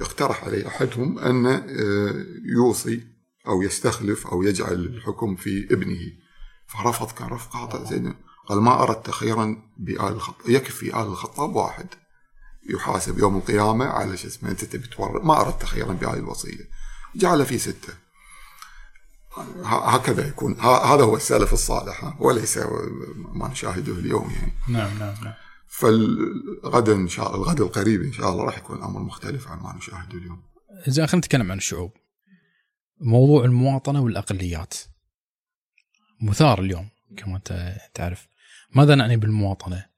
اقترح 0.00 0.44
عليه 0.44 0.66
أحدهم 0.66 1.18
أن 1.18 1.46
آه، 1.46 2.26
يوصي 2.56 3.06
أو 3.46 3.62
يستخلف 3.62 4.26
أو 4.26 4.42
يجعل 4.42 4.72
الحكم 4.72 5.36
في 5.36 5.68
ابنه. 5.70 6.00
فرفض 6.66 7.10
كان 7.10 7.28
رفض 7.28 7.52
قاطع 7.52 7.84
زين. 7.84 8.14
قال 8.46 8.62
ما 8.62 8.82
أردت 8.82 9.10
خيرا 9.10 9.62
بآل 9.78 10.12
الخطاب. 10.12 10.50
يكفي 10.50 10.86
آل 10.86 11.06
الخطاب 11.06 11.56
واحد. 11.56 11.86
يحاسب 12.70 13.18
يوم 13.18 13.36
القيامة 13.36 13.84
على 13.84 14.16
شو 14.16 14.28
اسمه 14.28 14.50
أنت 14.50 14.64
تبي 14.64 14.86
تورط. 14.86 15.24
ما 15.24 15.40
أردت 15.40 15.64
خيرا 15.64 15.92
بهذه 15.92 16.18
الوصية. 16.18 16.68
جعل 17.14 17.46
في 17.46 17.58
ستة. 17.58 17.94
هكذا 19.64 20.28
يكون. 20.28 20.60
هذا 20.60 21.04
هو 21.04 21.16
السلف 21.16 21.52
الصالح. 21.52 22.20
وليس 22.20 22.58
ما 23.16 23.48
نشاهده 23.48 23.92
اليوم 23.92 24.30
يعني. 24.30 24.52
نعم 24.68 24.98
نعم 24.98 25.24
نعم. 25.24 25.34
فالغد 25.68 26.88
إن 26.88 27.08
شاء 27.08 27.26
الله 27.26 27.44
الغد 27.44 27.60
القريب 27.60 28.02
إن 28.02 28.12
شاء 28.12 28.30
الله 28.30 28.44
راح 28.44 28.58
يكون 28.58 28.78
الامر 28.78 29.00
مختلف 29.00 29.48
عن 29.48 29.58
ما 29.58 29.74
نشاهده 29.76 30.18
اليوم. 30.18 30.42
زين 30.86 31.06
خلينا 31.06 31.26
نتكلم 31.26 31.52
عن 31.52 31.58
الشعوب. 31.58 31.92
موضوع 33.00 33.44
المواطنة 33.44 34.00
والأقليات. 34.00 34.74
مثار 36.20 36.60
اليوم 36.60 36.88
كما 37.16 37.36
انت 37.36 37.76
تعرف. 37.94 38.26
ماذا 38.74 38.94
نعني 38.94 39.16
بالمواطنة؟ 39.16 39.93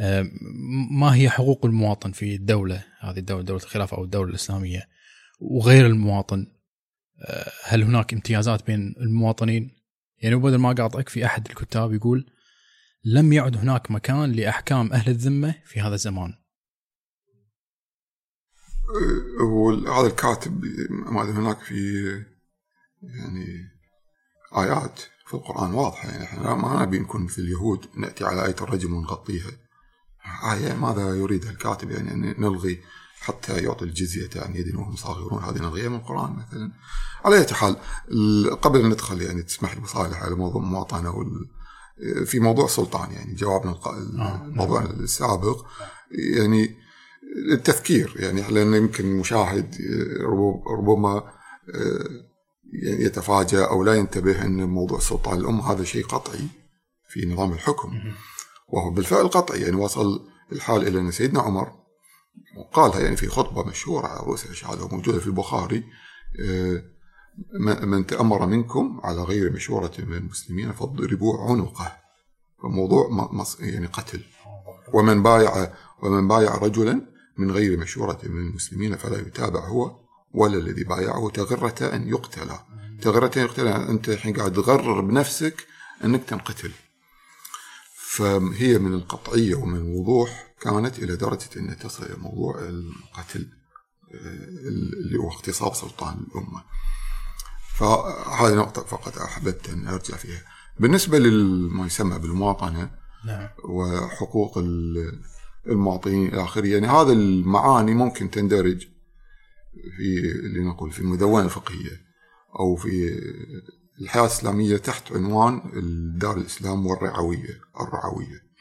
آه، 0.00 0.30
ما 0.90 1.14
هي 1.14 1.30
حقوق 1.30 1.66
المواطن 1.66 2.12
في 2.12 2.34
الدولة 2.34 2.84
هذه 3.00 3.18
الدولة 3.18 3.42
دولة 3.42 3.62
الخلافة 3.64 3.96
أو 3.96 4.04
الدولة 4.04 4.30
الإسلامية 4.30 4.88
وغير 5.40 5.86
المواطن 5.86 6.46
آه، 7.24 7.50
هل 7.64 7.82
هناك 7.82 8.12
امتيازات 8.12 8.66
بين 8.66 8.94
المواطنين؟ 9.00 9.70
يعني 10.18 10.36
بدل 10.36 10.56
ما 10.56 10.70
اقاطعك 10.70 11.08
في 11.08 11.26
أحد 11.26 11.48
الكتاب 11.48 11.92
يقول 11.92 12.26
لم 13.04 13.32
يعد 13.32 13.56
هناك 13.56 13.90
مكان 13.90 14.32
لأحكام 14.32 14.92
أهل 14.92 15.10
الذمة 15.10 15.54
في 15.64 15.80
هذا 15.80 15.94
الزمان. 15.94 16.34
وهذا 19.40 20.06
الكاتب 20.06 20.64
ما 20.90 21.22
هناك 21.22 21.58
في 21.58 22.04
يعني 23.02 23.46
آيات 24.56 25.00
في 25.26 25.34
القرآن 25.34 25.74
واضحة 25.74 26.08
يعني 26.08 26.24
إحنا 26.24 26.54
ما 26.54 26.82
نبي 26.82 26.98
نكون 26.98 27.24
مثل 27.24 27.42
اليهود 27.42 27.86
نأتي 27.96 28.24
على 28.24 28.46
آية 28.46 28.56
الرجم 28.60 28.94
ونغطيها 28.94 29.50
آية 30.52 30.74
ماذا 30.74 31.14
يريد 31.14 31.44
الكاتب 31.44 31.90
يعني 31.90 32.10
أن 32.10 32.34
نلغي 32.38 32.80
حتى 33.20 33.62
يعطي 33.62 33.84
الجزية 33.84 34.30
عن 34.36 34.56
يد 34.56 34.74
وهم 34.74 34.96
صاغرون؟ 34.96 35.44
هذه 35.44 35.58
نلغيها 35.58 35.88
من 35.88 35.96
القرآن 35.96 36.32
مثلا. 36.32 36.72
على 37.24 37.38
أي 37.38 37.46
حال 37.46 37.76
قبل 38.60 38.80
أن 38.80 38.88
ندخل 38.88 39.22
يعني 39.22 39.42
تسمح 39.42 39.74
لي 39.74 39.80
بصالح 39.80 40.22
على 40.22 40.34
موضوع 40.34 40.62
المواطنة 40.62 41.10
وال 41.10 41.48
في 42.26 42.40
موضوع 42.40 42.66
سلطان 42.66 43.12
يعني 43.12 43.34
جوابنا 43.34 43.70
آه، 43.70 44.44
الموضوع 44.44 44.82
نعم. 44.82 44.90
السابق. 44.90 45.66
يعني 46.10 46.76
التفكير 47.52 48.14
يعني 48.16 48.42
لأن 48.42 48.74
يمكن 48.74 49.04
المشاهد 49.04 49.76
ربما 50.78 51.16
آه، 51.74 52.08
يعني 52.72 53.04
يتفاجأ 53.04 53.64
أو 53.64 53.84
لا 53.84 53.94
ينتبه 53.94 54.44
أن 54.44 54.68
موضوع 54.68 54.98
سلطان 54.98 55.38
الأم 55.38 55.60
هذا 55.60 55.84
شيء 55.84 56.06
قطعي 56.06 56.46
في 57.08 57.26
نظام 57.26 57.52
الحكم. 57.52 57.92
وهو 58.72 58.90
بالفعل 58.90 59.28
قطعي 59.28 59.60
يعني 59.60 59.76
وصل 59.76 60.28
الحال 60.52 60.88
إلى 60.88 61.00
أن 61.00 61.10
سيدنا 61.10 61.40
عمر 61.40 61.72
وقالها 62.56 63.00
يعني 63.00 63.16
في 63.16 63.28
خطبة 63.28 63.64
مشهورة 63.64 64.06
على 64.06 64.20
رؤوس 64.20 64.46
الشهادة 64.46 64.84
وموجودة 64.84 65.18
في 65.18 65.26
البخاري 65.26 65.84
آه، 66.40 66.82
من 67.82 68.06
تأمر 68.06 68.46
منكم 68.46 69.00
على 69.04 69.22
غير 69.22 69.52
مشورة 69.52 69.92
من 69.98 70.16
المسلمين 70.16 70.72
فاضربوا 70.72 71.50
عنقه. 71.50 71.96
فموضوع 72.62 73.08
يعني 73.60 73.86
قتل. 73.86 74.20
ومن 74.92 75.22
بايع 75.22 75.72
ومن 76.02 76.28
بايع 76.28 76.54
رجلا 76.54 77.06
من 77.38 77.50
غير 77.50 77.78
مشورة 77.78 78.18
من 78.24 78.46
المسلمين 78.46 78.96
فلا 78.96 79.18
يتابع 79.18 79.60
هو 79.60 79.96
ولا 80.34 80.58
الذي 80.58 80.84
بايعه 80.84 81.30
تغرة 81.30 81.94
أن 81.94 82.08
يقتل. 82.08 82.50
تغرة 83.02 83.30
أن 83.36 83.42
يقتل 83.42 83.68
أنت 83.68 84.08
الحين 84.08 84.36
قاعد 84.36 84.52
تغرر 84.52 85.00
بنفسك 85.00 85.66
أنك 86.04 86.24
تنقتل. 86.24 86.70
فهي 88.16 88.78
من 88.78 88.94
القطعية 88.94 89.54
ومن 89.54 89.76
الوضوح 89.76 90.54
كانت 90.60 90.98
إلى 90.98 91.16
درجة 91.16 91.48
أن 91.56 91.78
تصل 91.78 92.04
إلى 92.06 92.16
موضوع 92.16 92.58
القتل 92.58 93.48
آه، 94.14 94.48
اللي 94.98 95.18
هو 95.18 95.28
اغتصاب 95.28 95.74
سلطان 95.74 96.26
الأمة 96.28 96.64
فهذه 97.74 98.54
نقطة 98.54 98.82
فقط 98.82 99.18
أحببت 99.18 99.68
أن 99.68 99.88
أرجع 99.88 100.16
فيها 100.16 100.42
بالنسبة 100.80 101.18
لما 101.18 101.86
يسمى 101.86 102.18
بالمواطنة 102.18 102.90
نعم. 103.24 103.48
وحقوق 103.64 104.58
المواطنين 105.66 106.28
إلى 106.28 106.44
آخره 106.44 106.66
يعني 106.66 106.86
هذه 106.86 107.12
المعاني 107.12 107.94
ممكن 107.94 108.30
تندرج 108.30 108.86
في 109.96 110.32
لنقول 110.42 110.92
في 110.92 111.00
المدونة 111.00 111.44
الفقهية 111.44 112.00
أو 112.58 112.76
في 112.76 113.20
الحياة 114.02 114.22
الإسلامية 114.22 114.76
تحت 114.76 115.12
عنوان 115.12 115.62
دار 116.18 116.36
الإسلام 116.36 116.86
والرعوية 116.86 117.60
الرعوية. 117.80 118.52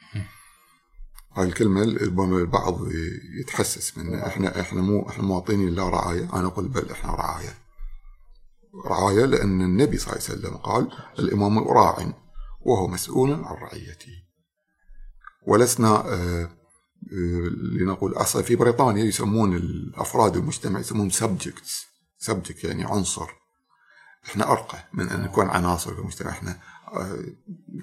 هاي 1.33 1.47
الكلمة 1.47 1.83
البعض 1.83 2.79
يتحسس 3.39 3.97
منها 3.97 4.27
إحنا 4.27 4.61
إحنا 4.61 4.81
مو 4.81 5.09
إحنا 5.09 5.23
مواطنين 5.23 5.69
لا 5.69 5.89
رعاية 5.89 6.33
أنا 6.33 6.47
أقول 6.47 6.67
بل 6.67 6.91
إحنا 6.91 7.15
رعاية. 7.15 7.57
رعاية 8.85 9.25
لأن 9.25 9.61
النبي 9.61 9.97
صلى 9.97 10.13
الله 10.13 10.25
عليه 10.29 10.39
وسلم 10.39 10.57
قال 10.57 10.91
الإمام 11.19 11.59
راع 11.59 12.13
وهو 12.61 12.87
مسؤول 12.87 13.33
عن 13.33 13.55
رعيته. 13.55 14.11
ولسنا 15.47 16.13
آه 16.13 16.49
لنقول 17.79 18.13
أصلا 18.13 18.41
في 18.41 18.55
بريطانيا 18.55 19.03
يسمون 19.03 19.55
الأفراد 19.55 20.37
المجتمع 20.37 20.79
يسمون 20.79 21.09
سبجكتس 21.09 21.85
سبجكت 22.17 22.63
يعني 22.63 22.83
عنصر. 22.83 23.40
إحنا 24.25 24.51
أرقى 24.51 24.77
من 24.93 25.09
أن 25.09 25.21
نكون 25.21 25.49
عناصر 25.49 25.93
في 25.93 25.99
المجتمع. 25.99 26.31
إحنا 26.31 26.59
آه، 26.93 27.23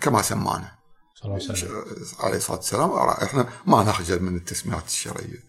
كما 0.01 0.23
سمانا. 0.23 0.79
صلى 1.15 1.25
الله 1.25 1.85
عليه 2.21 2.37
الصلاة 2.37 2.57
والسلام. 2.57 2.91
إحنا 2.93 3.49
ما 3.67 3.83
نخجل 3.83 4.23
من 4.23 4.37
التسميات 4.37 4.87
الشرعية. 4.87 5.49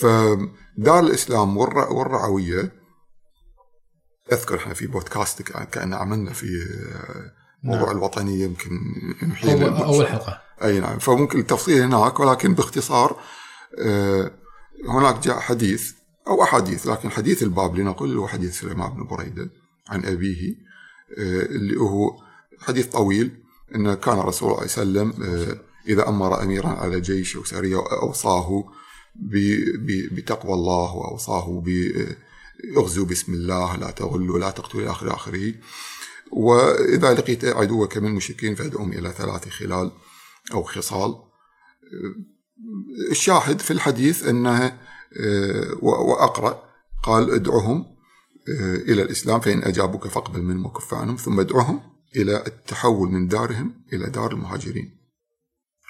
فدار 0.00 1.00
الإسلام 1.00 1.56
والرعوية 1.56 2.72
أذكر 4.32 4.56
إحنا 4.56 4.74
في 4.74 4.86
بودكاست 4.86 5.42
كأن 5.42 5.94
عملنا 5.94 6.32
في 6.32 6.46
آه، 6.46 7.32
موضوع 7.62 7.86
نعم. 7.86 7.96
الوطنيه 7.96 8.44
يمكن 8.44 8.80
أول, 9.44 9.64
أول 9.64 10.06
حلقة. 10.06 10.42
أي 10.64 10.80
نعم. 10.80 10.98
فممكن 10.98 11.38
التفصيل 11.38 11.82
هناك 11.82 12.20
ولكن 12.20 12.54
باختصار 12.54 13.20
آه، 13.78 14.30
هناك 14.88 15.18
جاء 15.18 15.40
حديث 15.40 15.92
أو 16.28 16.42
أحاديث 16.42 16.86
لكن 16.86 17.10
حديث 17.10 17.42
الباب 17.42 17.76
لنقل 17.76 18.16
هو 18.16 18.28
حديث 18.28 18.60
سليمان 18.60 18.90
بن 18.90 19.06
بريدة. 19.06 19.50
عن 19.88 20.04
أبيه 20.04 20.54
آه، 21.18 21.42
اللي 21.42 21.80
هو 21.80 22.16
حديث 22.58 22.86
طويل 22.86 23.42
إن 23.74 23.94
كان 23.94 24.18
الرسول 24.18 24.68
صلى 24.68 24.82
الله 24.82 25.00
عليه 25.00 25.10
وسلم 25.10 25.22
آه، 25.22 25.58
إذا 25.88 26.08
أمر 26.08 26.42
أميرا 26.42 26.68
على 26.68 27.00
جيش 27.00 27.36
أو 27.36 27.44
سرية 27.44 27.76
أوصاه 28.02 28.64
بتقوى 30.12 30.54
الله 30.54 30.94
وأوصاه 30.94 31.62
ب 31.66 31.92
اغزوا 32.76 33.06
بسم 33.06 33.34
الله 33.34 33.76
لا 33.76 33.90
تغلوا 33.90 34.38
لا 34.38 34.50
تقتلوا 34.50 34.82
إلى 34.82 34.90
آخر 34.90 35.14
آخره. 35.14 35.54
وإذا 36.30 37.14
لقيت 37.14 37.44
عدوك 37.44 37.96
من 37.96 38.06
المشركين 38.06 38.54
فادعهم 38.54 38.92
إلى 38.92 39.10
ثلاث 39.10 39.48
خلال 39.48 39.90
أو 40.52 40.62
خصال. 40.62 41.14
الشاهد 43.10 43.60
في 43.60 43.70
الحديث 43.70 44.26
أنها 44.26 44.78
وأقرأ 45.82 46.62
قال 47.02 47.34
ادعهم 47.34 47.91
إلى 48.88 49.02
الإسلام 49.02 49.40
فإن 49.40 49.62
أجابوك 49.62 50.06
فاقبل 50.06 50.42
منهم 50.42 50.66
وكف 50.66 50.94
عنهم 50.94 51.16
ثم 51.16 51.40
ادعهم 51.40 51.80
إلى 52.16 52.46
التحول 52.46 53.08
من 53.08 53.28
دارهم 53.28 53.74
إلى 53.92 54.10
دار 54.10 54.32
المهاجرين. 54.32 55.02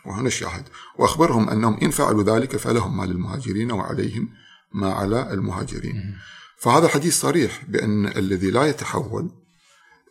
وهنا 0.07 0.27
الشاهد. 0.27 0.65
وأخبرهم 0.99 1.51
أنهم 1.51 1.79
إن 1.83 1.91
فعلوا 1.91 2.23
ذلك 2.23 2.57
فلهم 2.57 2.97
ما 2.97 3.05
للمهاجرين 3.05 3.73
وعليهم 3.73 4.29
ما 4.75 4.93
على 4.93 5.33
المهاجرين. 5.33 6.19
فهذا 6.59 6.89
حديث 6.89 7.21
صريح 7.21 7.65
بأن 7.69 8.07
الذي 8.07 8.51
لا 8.51 8.65
يتحول 8.65 9.31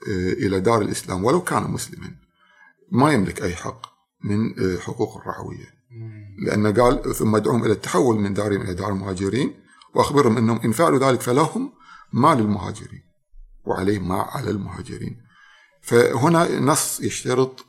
إلى 0.08 0.60
دار 0.60 0.82
الإسلام 0.82 1.24
ولو 1.26 1.42
كان 1.42 1.64
مسلما 1.64 2.16
ما 2.92 3.14
يملك 3.14 3.42
أي 3.42 3.56
حق 3.56 3.82
من 4.24 4.60
آه، 4.60 4.78
حقوق 4.78 5.18
الرعوية. 5.18 5.82
لأن 6.46 6.74
قال 6.80 7.16
ثم 7.16 7.36
ادعوهم 7.36 7.64
إلى 7.64 7.74
التحول 7.74 8.20
من 8.20 8.34
دارهم 8.34 8.62
إلى 8.62 8.74
دار 8.74 8.90
المهاجرين 8.90 9.54
وأخبرهم 9.96 10.38
أنهم 10.38 10.60
إن 10.66 10.72
فعلوا 10.72 11.00
ذلك 11.00 11.22
فلهم 11.22 11.72
ما 12.14 12.36
للمهاجرين 12.36 13.04
وعليهم 13.66 14.08
ما 14.08 14.22
على 14.22 14.50
المهاجرين. 14.50 15.22
فهنا 15.82 16.60
نص 16.60 17.00
يشترط 17.00 17.66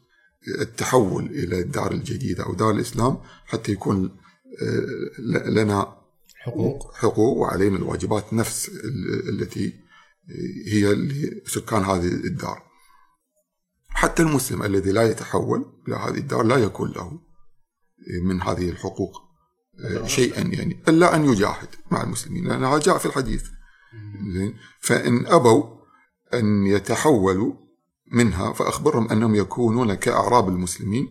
التحول 0.61 1.27
إلى 1.27 1.61
الدار 1.61 1.93
الجديدة 1.93 2.45
أو 2.45 2.55
دار 2.55 2.71
الإسلام 2.71 3.19
حتى 3.47 3.73
يكون 3.73 4.17
آه، 4.63 5.21
لنا 5.49 5.97
حقوق. 6.37 6.95
حقوق 6.95 7.37
وعلينا 7.37 7.77
الواجبات 7.77 8.35
نفس 8.35 8.71
التي 9.29 9.83
هي 10.67 10.95
لسكان 10.95 11.83
هذه 11.83 12.07
الدار. 12.07 12.63
حتى 13.89 14.23
المسلم 14.23 14.63
الذي 14.63 14.93
لا 14.93 15.03
يتحول 15.03 15.73
إلى 15.89 15.97
هذه 15.97 16.19
الدار 16.19 16.43
لا 16.43 16.57
يكون 16.57 16.93
له 16.93 17.21
من 18.23 18.43
هذه 18.43 18.71
الحقوق 18.71 19.23
شيئا 20.07 20.41
يعني. 20.41 20.83
إلا 20.89 21.17
أن 21.17 21.25
يجاهد 21.25 21.69
مع 21.91 22.03
المسلمين. 22.03 22.49
لأنها 22.49 22.79
جاء 22.79 22.99
في 22.99 23.07
الحديث. 23.07 23.49
فإن 24.81 25.27
أبوا 25.27 25.65
أن 26.35 26.67
يتحولوا 26.67 27.53
منها 28.13 28.53
فأخبرهم 28.53 29.09
أنهم 29.09 29.35
يكونون 29.35 29.95
كأعراب 29.95 30.49
المسلمين 30.49 31.09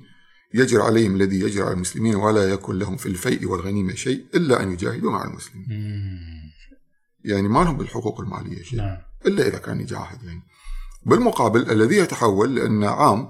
يجري 0.53 0.81
عليهم 0.81 1.15
الذي 1.15 1.39
يجري 1.39 1.63
على 1.63 1.73
المسلمين 1.73 2.15
ولا 2.15 2.49
يكون 2.49 2.79
لهم 2.79 2.97
في 2.97 3.05
الفيء 3.05 3.47
والغنيمة 3.47 3.93
شيء 3.93 4.25
إلا 4.35 4.63
أن 4.63 4.71
يجاهدوا 4.71 5.11
مع 5.11 5.23
المسلمين. 5.23 5.67
يعني 7.25 7.47
ما 7.47 7.63
لهم 7.63 7.77
بالحقوق 7.77 8.21
المالية 8.21 8.63
شيء 8.63 8.79
نعم. 8.79 8.97
إلا 9.25 9.47
إذا 9.47 9.57
كان 9.57 9.81
يجاهد 9.81 10.23
يعني. 10.23 10.41
بالمقابل 11.05 11.71
الذي 11.71 11.97
يتحول 11.97 12.55
لأن 12.55 12.83
عام 12.83 13.29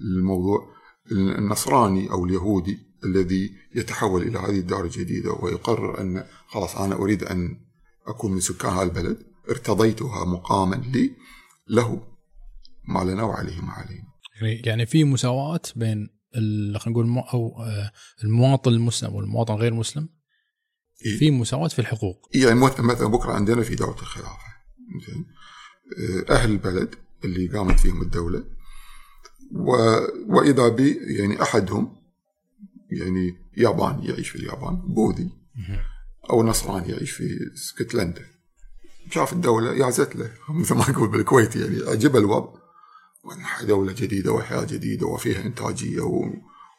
الموضوع 0.00 0.74
النصراني 1.12 2.10
أو 2.10 2.24
اليهودي 2.24 2.78
الذي 3.04 3.54
يتحول 3.74 4.22
إلى 4.22 4.38
هذه 4.38 4.58
الدار 4.58 4.84
الجديدة 4.84 5.32
ويقرر 5.32 6.00
أن 6.00 6.24
خلاص 6.46 6.76
أنا 6.76 6.94
أريد 6.94 7.24
أن 7.24 7.67
أكون 8.08 8.32
من 8.32 8.40
سكان 8.40 8.72
هذا 8.72 8.82
البلد 8.82 9.22
ارتضيتها 9.50 10.24
مقاما 10.24 10.76
لي 10.76 11.16
له 11.68 12.02
ما 12.88 13.04
لنا 13.04 13.22
وعليه 13.22 13.60
ما 13.60 13.72
علينا 13.72 14.08
يعني 14.40 14.62
يعني 14.66 14.86
في 14.86 15.04
مساواة 15.04 15.60
بين 15.76 16.08
خلينا 16.34 16.88
نقول 16.88 17.24
أو 17.34 17.62
آه، 17.62 17.92
المواطن 18.24 18.72
المسلم 18.72 19.14
والمواطن 19.14 19.54
غير 19.54 19.72
المسلم 19.72 20.08
إيه. 21.06 21.18
في 21.18 21.30
مساواة 21.30 21.68
في 21.68 21.78
الحقوق. 21.78 22.28
يعني 22.34 22.60
مثلا 22.60 22.82
مثلا 22.86 23.06
بكرة 23.08 23.32
عندنا 23.32 23.62
في 23.62 23.74
دولة 23.74 23.98
الخلافة. 23.98 24.38
زين. 25.06 25.26
آه، 25.98 26.34
أهل 26.34 26.50
البلد 26.50 26.94
اللي 27.24 27.46
قامت 27.46 27.80
فيهم 27.80 28.02
الدولة 28.02 28.44
و... 29.52 29.72
وإذا 30.28 30.68
بي 30.68 30.96
يعني 31.18 31.42
أحدهم 31.42 31.96
يعني 32.90 33.36
ياباني 33.56 34.08
يعيش 34.08 34.28
في 34.28 34.36
اليابان 34.36 34.76
بوذي. 34.76 35.30
أو 36.30 36.42
نصراني 36.42 36.88
يعيش 36.88 37.10
في 37.10 37.38
اسكتلندا. 37.54 38.24
شاف 39.10 39.32
الدولة 39.32 39.72
يعزت 39.72 40.16
له 40.16 40.30
مثل 40.60 40.74
ما 40.74 40.90
نقول 40.90 41.08
بالكويت 41.08 41.56
يعني 41.56 41.90
عجبه 41.90 42.18
الوضع. 42.18 42.58
وأن 43.24 43.66
دولة 43.66 43.92
جديدة 43.92 44.32
وحياة 44.32 44.64
جديدة 44.64 45.06
وفيها 45.06 45.42
إنتاجية 45.46 46.00
و... 46.00 46.24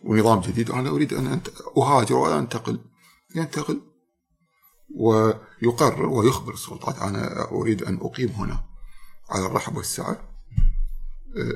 ونظام 0.03 0.39
جديد. 0.41 0.69
وأنا 0.69 0.89
أريد 0.89 1.13
أن 1.13 1.27
أنت... 1.27 1.47
أهاجر 1.77 2.15
وانتقل 2.15 2.79
ينتقل 3.35 3.81
ويقرر 4.95 6.05
ويخبر 6.05 6.53
السلطات. 6.53 6.99
أنا 6.99 7.51
أريد 7.51 7.83
أن 7.83 7.97
أقيم 8.01 8.29
هنا 8.29 8.63
على 9.29 9.45
الرحب 9.45 9.77
والسعة. 9.77 10.29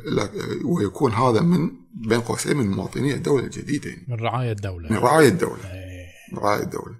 لا- 0.05 0.23
آه، 0.23 0.65
ويكون 0.65 1.11
هذا 1.11 1.41
من 1.41 1.71
بين 2.07 2.21
قوسين 2.21 2.57
من 2.57 2.71
مواطني 2.71 3.13
الدولة 3.13 3.43
الجديدة 3.45 3.89
يعني. 3.89 4.05
من 4.07 4.15
رعاية 4.19 4.51
الدولة. 4.51 4.89
من 4.89 4.97
رعاية 4.97 5.27
الدولة. 5.27 5.63
إيه. 5.73 6.05
من 6.33 6.39
رعاية 6.39 6.63
الدولة. 6.63 6.95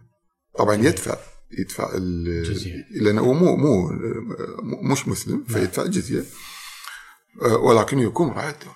طبعا 0.57 0.75
يدفع 0.75 1.17
يدفع 1.59 1.91
ال- 1.95 2.43
جزية. 2.43 2.85
لأنه 3.01 3.21
هو 3.21 3.33
مو 3.33 3.55
مو 3.55 3.89
مش 4.91 5.07
مسلم 5.07 5.43
فيدفع 5.43 5.85
جزية. 5.85 6.23
آه، 7.41 7.55
ولكن 7.57 7.99
يكون 7.99 8.29
رعايه 8.29 8.53
الدولة 8.53 8.75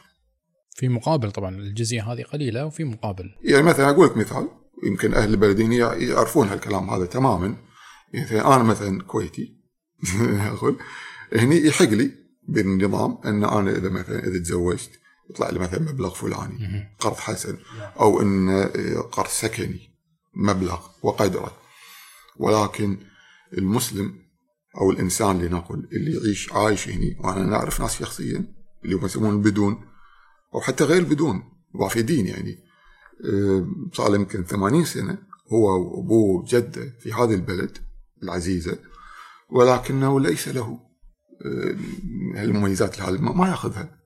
في 0.76 0.90
مقابل 0.90 1.32
طبعا 1.32 1.56
الجزية 1.56 2.12
هذه 2.14 2.24
قليلة 2.24 2.66
وفي 2.66 2.84
مقابل. 2.84 3.26
يعني 3.44 3.64
مثلا 3.64 3.90
أقول 3.90 4.06
لك 4.08 4.18
مثال 4.18 4.48
يمكن 4.84 5.14
أهل 5.14 5.30
البلدين 5.30 5.72
يع- 5.74 5.94
يعرفون 5.94 6.48
هالكلام 6.48 6.90
هذا 6.90 7.06
تماما. 7.06 7.58
يعني 8.14 8.42
أنا 8.42 8.64
مثلا 8.64 9.02
كويتي 9.04 9.58
أقول 10.54 10.78
هني 11.34 11.66
يحق 11.66 11.86
لي 11.90 12.12
بالنظام 12.48 13.18
أن 13.26 13.44
أنا 13.44 13.72
إذا 13.72 13.90
مثلا 13.90 14.28
إذا 14.28 14.40
تزوجت 14.40 14.90
يطلع 15.30 15.50
لي 15.50 15.60
مثلا 15.60 15.80
مبلغ 15.80 16.14
فلاني 16.14 16.88
قرض 17.00 17.16
حسن 17.16 17.58
أو 18.00 18.22
أن 18.22 18.50
قرض 19.12 19.28
سكني 19.30 19.92
مبلغ 20.36 20.80
وقدره. 21.02 21.52
ولكن 22.40 22.98
المسلم 23.54 24.14
أو 24.82 24.92
الإنسان 24.92 25.40
لنقل 25.42 25.88
اللي 25.92 26.18
يعيش 26.18 26.54
عايش 26.54 26.90
هني 26.90 27.18
وأنا 27.20 27.46
نعرف 27.46 27.82
ناس 27.82 28.00
شخصيا 28.00 28.54
اللي 28.86 28.96
هم 28.96 29.06
يسمون 29.06 29.34
البدون 29.34 29.86
أو 30.56 30.62
حتى 30.62 30.84
غير 30.84 30.98
البدون 30.98 31.44
رافدين 31.76 32.28
يعني. 32.28 32.58
صار 33.94 34.10
له 34.10 34.16
يمكن 34.16 34.44
80 34.44 34.86
سنة 34.86 35.18
هو 35.54 35.82
وأبوه 35.82 36.42
وجده 36.42 36.94
في 37.00 37.14
هذه 37.14 37.34
البلد 37.34 37.78
العزيزة 38.24 38.80
ولكنه 39.50 40.20
ليس 40.20 40.48
له 40.48 40.80
هالمميزات 42.36 43.02
هذه 43.02 43.22
ما 43.22 43.32
ما 43.34 43.48
يأخذها. 43.48 43.98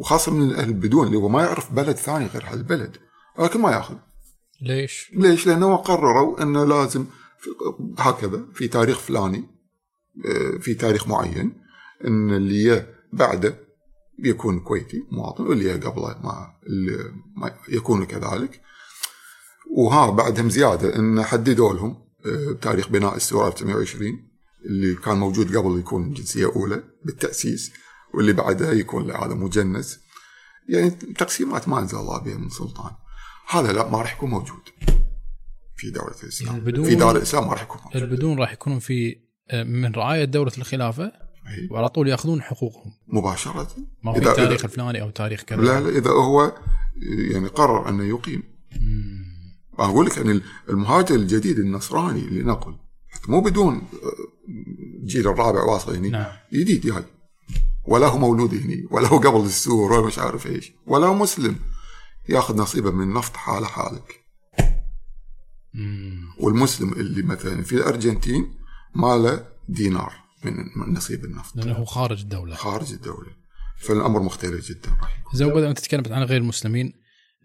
وخاصة 0.00 0.32
من 0.32 0.54
أهل 0.54 0.68
البدون 0.68 1.06
اللي 1.06 1.18
هو 1.18 1.28
ما 1.28 1.42
يعرف 1.42 1.72
بلد 1.72 1.96
ثاني 1.96 2.26
غير 2.26 2.44
هالبلد 2.46 2.96
ولكن 3.38 3.60
ما 3.60 3.70
يأخذ. 3.70 3.96
ليش؟ 4.62 5.10
ليش؟ 5.14 5.46
لأنه 5.46 5.76
قرروا 5.76 6.42
إنه 6.42 6.64
لازم 6.64 7.06
هكذا 7.98 8.46
في 8.54 8.68
تاريخ 8.68 8.98
فلاني 8.98 9.44
آه، 10.26 10.58
في 10.58 10.74
تاريخ 10.74 11.08
معين 11.08 11.52
إن 12.04 12.30
اللي 12.30 12.86
بعده 13.12 13.58
يكون 14.18 14.60
كويتي 14.60 15.06
مواطن 15.10 15.46
واللي 15.46 15.72
قبله 15.72 16.16
ما, 17.36 17.54
يكون 17.68 18.04
كذلك 18.04 18.60
وها 19.76 20.10
بعدهم 20.10 20.50
زيادة 20.50 20.96
إن 20.96 21.22
حددوا 21.22 21.72
لهم 21.74 22.02
آه، 22.26 22.52
تاريخ 22.52 22.88
بناء 22.88 23.16
السورة 23.16 23.48
1920 23.48 24.30
اللي 24.64 24.94
كان 24.94 25.16
موجود 25.16 25.56
قبل 25.56 25.78
يكون 25.78 26.12
جنسيه 26.12 26.46
اولى 26.46 26.82
بالتأسيس 27.04 27.72
واللي 28.14 28.32
بعدها 28.32 28.72
يكون 28.72 29.10
هذا 29.10 29.34
مجنس 29.34 30.00
يعني 30.68 30.90
تقسيمات 30.90 31.68
ما 31.68 31.78
أنزل 31.78 31.98
الله 31.98 32.18
بها 32.18 32.36
من 32.36 32.48
سلطان 32.48 32.90
هذا 33.50 33.72
لا 33.72 33.90
ما 33.90 33.98
راح 33.98 34.12
يكون 34.16 34.30
موجود 34.30 34.60
في 35.76 35.90
دولة 35.90 36.14
الإسلام. 36.22 36.54
البدون- 36.56 36.84
في 36.84 36.94
دار 36.94 37.16
الإسلام 37.16 37.46
ما 37.46 37.52
راح 37.52 37.62
يكون 37.62 37.80
موجود. 37.84 38.02
البدون 38.02 38.38
راح 38.38 38.52
يكونون 38.52 38.78
في 38.78 39.16
آه، 39.50 39.62
من 39.62 39.92
رعاية 39.92 40.24
دولة 40.24 40.52
الخلافة 40.58 41.04
أي. 41.04 41.68
وعلى 41.70 41.88
طول 41.88 42.08
يأخذون 42.08 42.42
حقوقهم. 42.42 42.92
مباشرة. 43.08 43.68
ما 44.02 44.12
في 44.12 44.20
إذا- 44.20 44.36
تاريخ 44.36 44.60
إذا- 44.60 44.64
الفلاني 44.64 45.02
أو 45.02 45.10
تاريخ 45.10 45.42
كذا. 45.42 45.60
لا 45.62 45.80
لا 45.80 45.88
إذا 45.98 46.10
هو 46.10 46.52
يعني 47.32 47.48
قرر 47.48 47.88
أنه 47.88 48.04
يقيم. 48.04 48.42
مم. 48.80 49.20
أقول 49.78 50.06
لك 50.06 50.18
أن 50.18 50.40
المهاجر 50.68 51.14
الجديد 51.14 51.58
النصراني 51.58 52.20
لنقل 52.20 52.74
حتى 53.08 53.30
مو 53.32 53.40
بدون 53.40 53.74
آه، 53.74 53.82
الجيل 55.02 55.28
الرابع 55.28 55.62
واصل 55.64 55.94
هني 55.96 56.08
نعم. 56.08 56.32
جديد 56.52 56.80
جاي 56.86 57.04
ولا 57.84 58.06
هو 58.06 58.18
مولود 58.18 58.54
هني 58.54 58.86
ولا 58.90 59.08
هو 59.08 59.18
قبل 59.18 59.46
السور 59.46 59.92
ولا 59.92 60.06
مش 60.06 60.18
عارف 60.18 60.46
إيش 60.46 60.72
ولا 60.86 61.06
هو 61.06 61.14
مسلم. 61.14 61.56
ياخذ 62.28 62.56
نصيبه 62.56 62.90
من 62.90 63.02
النفط 63.02 63.36
حاله 63.36 63.66
حالك. 63.66 64.20
والمسلم 66.38 66.92
اللي 66.92 67.22
مثلا 67.22 67.62
في 67.62 67.72
الأرجنتين 67.72 68.54
ما 68.94 69.16
له 69.16 69.46
دينار 69.68 70.12
من 70.44 70.94
نصيب 70.94 71.24
النفط. 71.24 71.56
لأنه 71.56 71.72
هو 71.72 71.84
خارج 71.84 72.20
الدولة. 72.20 72.54
خارج 72.54 72.92
الدولة. 72.92 73.30
فالأمر 73.78 74.22
مختلف 74.22 74.68
جدا. 74.68 74.90
زي 75.34 75.46
ما 75.46 75.68
أنت 75.70 75.78
تتكلمت 75.78 76.12
عن 76.12 76.22
غير 76.22 76.40
المسلمين 76.40 76.92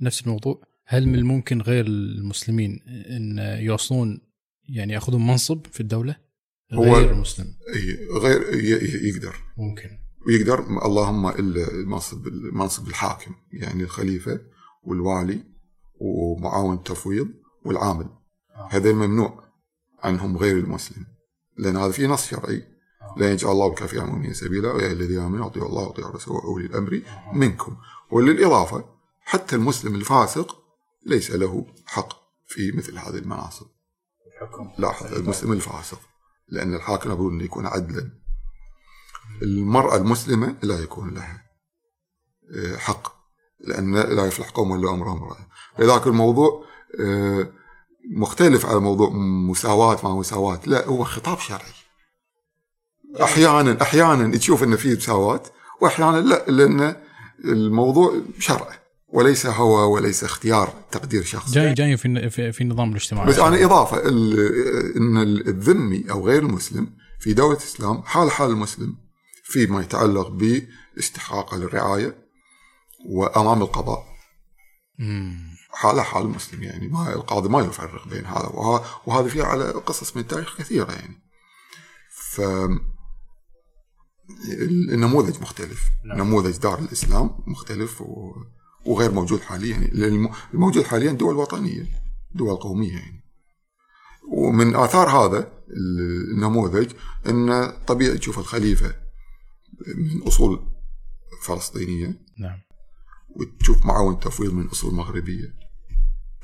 نفس 0.01 0.21
الموضوع. 0.21 0.61
هل 0.87 1.07
من 1.07 1.15
الممكن 1.15 1.61
غير 1.61 1.85
المسلمين 1.85 2.79
إن 2.87 3.37
يوصلون 3.59 4.21
يعني 4.69 4.93
يأخذون 4.93 5.27
منصب 5.27 5.65
في 5.71 5.79
الدولة؟ 5.79 6.15
هو- 6.73 6.95
غير 6.95 7.11
المسلم. 7.11 7.45
أي 7.75 8.07
غير 8.21 8.53
يقدر. 9.05 9.35
ممكن. 9.57 9.89
ويقدر 10.27 10.59
اللهم 10.85 11.27
إلا 11.27 11.71
المنصب 11.71 12.27
المنصب 12.27 12.87
الحاكم 12.87 13.35
يعني 13.53 13.83
الخليفة. 13.83 14.39
والوالي 14.85 15.43
ومعاون 15.99 16.75
التفويض 16.75 17.27
والعامل. 17.65 18.09
هذا 18.69 18.93
ممنوع 18.93 19.43
عنهم 20.03 20.37
غير 20.37 20.57
المسلم 20.57 21.05
لأن 21.57 21.77
هذا 21.77 21.91
في 21.91 22.07
نص 22.07 22.27
شرعي. 22.27 22.67
لا 23.17 23.31
يجعل 23.31 23.51
الله 23.51 23.67
الكافر 23.67 23.99
على 23.99 24.07
المؤمنين 24.07 24.33
سبيلا 24.33 24.71
ويا 24.71 24.91
الذين 24.91 25.19
آمنوا 25.19 25.47
أطيعوا 25.47 25.69
الله 25.69 25.83
وأطيعوا 25.83 26.09
الرسول 26.09 26.35
وأولي 26.35 26.65
الأمر 26.65 27.01
منكم. 27.33 27.77
وللإضافة 28.11 28.85
حتى 29.21 29.55
المسلم 29.55 29.95
الفاسق 29.95 30.57
ليس 31.05 31.31
له 31.31 31.65
حق 31.85 32.13
في 32.47 32.71
مثل 32.71 32.97
هذه 32.97 33.17
المناصب. 33.17 33.65
لاحظ 34.77 35.13
المسلم 35.13 35.51
الفاسق 35.51 36.01
لأن 36.47 36.75
الحاكم 36.75 37.09
لابد 37.09 37.31
ان 37.31 37.41
يكون 37.41 37.65
عدلا. 37.65 38.11
المرأة 39.41 39.95
المسلمة 39.95 40.55
لا 40.63 40.79
يكون 40.79 41.13
لها 41.13 41.45
آه، 42.55 42.77
حق. 42.77 43.14
لأن 43.65 43.95
لا 43.95 44.25
يفلح 44.25 44.49
قوم 44.49 44.73
إلا 44.73 44.89
أمر 44.89 45.11
امراه 45.11 45.37
لذلك 45.79 46.07
الموضوع 46.07 46.65
آه، 46.99 47.47
مختلف 48.11 48.65
على 48.65 48.79
موضوع 48.79 49.09
مساواة 49.49 49.99
ما 50.03 50.15
مساواة. 50.15 50.59
لا 50.65 50.85
هو 50.87 51.03
خطاب 51.03 51.39
شرعي. 51.39 51.73
أحيانا 53.21 53.81
أحيانا 53.81 54.37
تشوف 54.37 54.63
إن 54.63 54.75
في 54.75 54.95
مساواة 54.95 55.43
واحيانا 55.81 56.17
لا 56.17 56.45
لأن 56.47 56.95
الموضوع 57.45 58.13
شرع 58.39 58.67
وليس 59.07 59.45
هوى 59.45 59.83
وليس 59.83 60.23
اختيار 60.23 60.73
تقدير 60.91 61.23
شخصي. 61.23 61.53
جاي 61.53 61.73
جاي 61.73 61.97
في 61.97 62.29
في, 62.29 62.51
في 62.51 62.61
النظام 62.61 62.89
الاجتماعي. 62.89 63.27
بس 63.27 63.39
أنا 63.39 63.65
إضافة 63.65 64.09
إن 64.97 65.17
الذمي 65.47 66.05
أو 66.11 66.27
غير 66.27 66.41
المسلم 66.41 66.87
في 67.19 67.33
دولة 67.33 67.57
الإسلام 67.57 68.01
حال 68.01 68.31
حال 68.31 68.49
المسلم 68.49 68.95
فيما 69.43 69.81
يتعلق 69.81 70.27
باستحقاقه 70.27 71.57
للرعايه 71.57 72.24
وأمام 73.05 73.61
القضاء. 73.61 74.05
مم. 74.99 75.55
حاله 75.73 76.01
حال 76.03 76.21
المسلم 76.23 76.63
يعني 76.63 76.87
ما 76.87 77.13
القاضي 77.13 77.49
ما 77.49 77.61
يفرق 77.61 78.07
بين 78.07 78.25
هذا. 78.25 78.45
وه- 78.53 78.85
وهذا 79.07 79.27
فيه 79.27 79.43
على 79.43 79.63
قصص 79.71 80.15
من 80.15 80.21
التاريخ 80.21 80.57
كثيرة 80.57 80.91
يعني. 80.91 81.15
ف 82.11 82.41
النموذج 84.91 85.41
مختلف. 85.41 85.89
نعم. 86.05 86.17
نموذج 86.17 86.57
دار 86.57 86.79
الإسلام 86.79 87.29
مختلف 87.47 88.01
و... 88.01 88.33
وغير 88.85 89.11
موجود 89.11 89.41
حاليا 89.41 89.77
يعني. 89.77 90.29
الموجود 90.53 90.83
حاليا 90.83 91.11
دول 91.11 91.35
وطنية 91.35 91.85
دول 92.35 92.55
قومية 92.55 92.93
يعني. 92.93 93.25
ومن 94.31 94.75
آثار 94.75 95.09
هذا 95.09 95.51
النموذج 96.33 96.91
أن 97.29 97.71
طبيعي 97.87 98.17
تشوف 98.17 98.39
الخليفة 98.39 98.95
من 99.95 100.21
أصول 100.27 100.71
فلسطينية. 101.41 102.21
نعم. 102.39 102.59
وتشوف 103.35 103.85
معاون 103.85 104.19
تفويض 104.19 104.53
من 104.53 104.67
اصول 104.67 104.93
مغربيه 104.93 105.55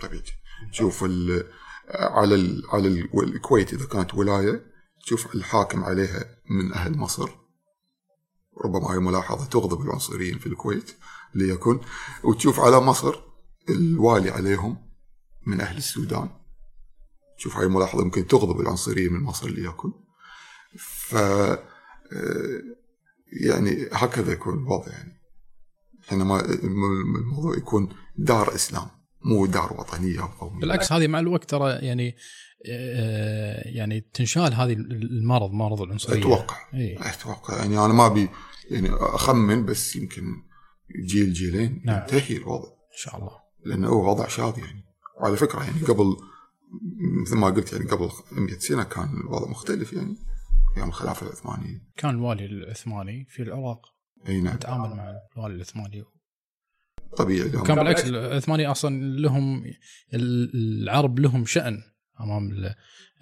طبيعي 0.01 0.23
تشوف 0.71 1.04
على 1.93 2.36
ال 2.36 2.63
على 2.69 2.88
ال 2.88 3.23
الكويت 3.23 3.73
إذا 3.73 3.86
كانت 3.86 4.13
ولاية 4.13 4.65
تشوف 5.04 5.36
الحاكم 5.36 5.84
عليها 5.84 6.25
من 6.49 6.73
أهل 6.73 6.97
مصر. 6.97 7.30
ربما 8.65 8.93
هي 8.93 8.99
ملاحظة 8.99 9.45
تغضب 9.45 9.82
العنصريين 9.82 10.39
في 10.39 10.47
الكويت 10.47 10.91
ليكن. 11.36 11.80
وتشوف 12.23 12.60
على 12.60 12.80
مصر 12.80 13.21
الوالي 13.69 14.30
عليهم 14.30 14.91
من 15.47 15.62
أهل 15.62 15.77
السودان. 15.77 16.30
شوف 17.38 17.58
هاي 17.58 17.67
ملاحظة 17.67 18.04
ممكن 18.04 18.27
تغضب 18.27 18.60
العنصريين 18.60 19.13
من 19.13 19.19
مصر 19.19 19.49
ليكن. 19.49 19.91
ف 20.77 21.13
يعني 23.41 23.89
هكذا 23.91 24.32
يكون 24.34 24.54
الوضع 24.54 24.91
يعني. 24.91 25.20
حينما 26.12 26.45
الموضوع 26.63 27.58
يكون 27.58 27.89
دار 28.15 28.56
إسلام 28.56 28.88
مو 29.21 29.45
دار 29.45 29.74
وطنية 29.74 30.21
أو 30.21 30.28
قومية. 30.28 30.60
بالعكس 30.62 30.91
هذه 30.91 31.08
مع 31.08 31.19
الوقت 31.19 31.50
ترى 31.50 31.71
يعني 31.71 32.15
آه، 32.69 33.67
يعني 33.67 34.02
تنشال 34.13 34.54
هذه 34.54 34.74
المرض 34.74 35.52
مرض 35.52 35.82
العنصرية. 35.82 36.19
أتوقع 36.19 36.58
إيه؟ 36.74 37.10
أتوقع. 37.10 37.58
يعني 37.58 37.86
أنا 37.86 37.93
ما 37.93 38.06
أبي 38.06 38.30
يعني 38.71 38.89
أخمن 38.91 39.65
بس 39.65 39.95
يمكن 39.95 40.43
جيل 41.06 41.34
جيلين 41.34 41.82
نعم. 41.86 42.00
ينتهي 42.00 42.38
الوضع. 42.38 42.67
إن 42.67 42.97
شاء 42.97 43.17
الله. 43.17 43.32
لأنه 43.65 43.88
هو 43.88 44.12
وضع 44.12 44.28
شاذ 44.28 44.60
يعني. 44.60 44.86
وعلى 45.21 45.38
فكرة 45.38 45.63
يعني 45.63 45.82
قبل 45.82 46.17
مثل 47.21 47.36
ما 47.36 47.47
قلت 47.47 47.74
يعني 47.74 47.86
قبل 47.86 48.10
100 48.32 48.60
سنة 48.60 48.84
كان 48.84 49.10
الوضع 49.24 49.50
مختلف 49.50 49.93
يعني 49.93 50.15
أيام 50.78 50.89
الخلافة 50.89 51.28
العثمانيه 51.28 51.84
كان 51.97 52.10
الوالي 52.10 52.45
العثماني 52.45 53.26
في 53.30 53.41
العراق. 53.41 53.82
إي 54.29 54.41
نعم. 54.41 54.55
يتعامل 54.55 54.95
مع 54.95 55.13
الوالي 55.38 55.55
العثماني 55.55 56.03
طبيعي 57.17 57.49
كان 57.49 57.75
بالعكس 57.75 58.05
العثماني 58.05 58.67
أصلا 58.67 59.19
لهم 59.19 59.63
العرب 60.13 61.19
لهم 61.19 61.45
شأن 61.45 61.81
أمام 62.21 62.73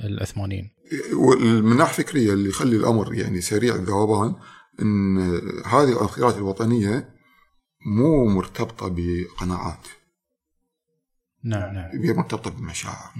العثمانيين 0.03 0.69
من 1.41 1.77
ناحيه 1.77 2.03
فكرية 2.03 2.33
اللي 2.33 2.49
يخلي 2.49 2.75
الأمر 2.75 3.13
يعني 3.13 3.41
سريع 3.41 3.75
الذوبان 3.75 4.35
إن 4.81 5.17
هذه 5.65 5.91
الانخراط 5.93 6.35
الوطنية 6.35 7.15
مو 7.85 8.25
مرتبطة 8.25 8.95
بقناعات. 8.95 9.87
نعم 11.43 11.73
نعم. 11.73 12.03
هي 12.03 12.13
مرتبطة 12.13 12.49
بمشاعر. 12.49 13.13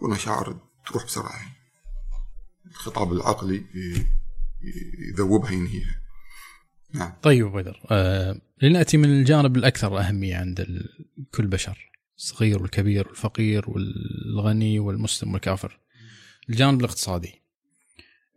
والمشاعر 0.00 0.56
تروح 0.86 1.04
بسرعة. 1.04 1.40
الخطاب 2.66 3.12
العقلي 3.12 3.64
يذوبها 5.12 5.50
ينهيها. 5.50 6.00
نعم. 6.94 7.12
طيب 7.22 7.46
بدر 7.46 7.80
آه 7.90 8.40
لنأتي 8.62 8.96
من 8.96 9.04
الجانب 9.04 9.56
الأكثر 9.56 9.98
أهمية 9.98 10.36
عند 10.36 10.82
كل 11.34 11.46
بشر 11.46 11.90
الصغير 12.18 12.62
والكبير 12.62 13.08
والفقير 13.08 13.70
والغني 13.70 14.78
والمسلم 14.78 15.32
والكافر. 15.32 15.80
الجانب 16.50 16.80
الاقتصادي 16.80 17.42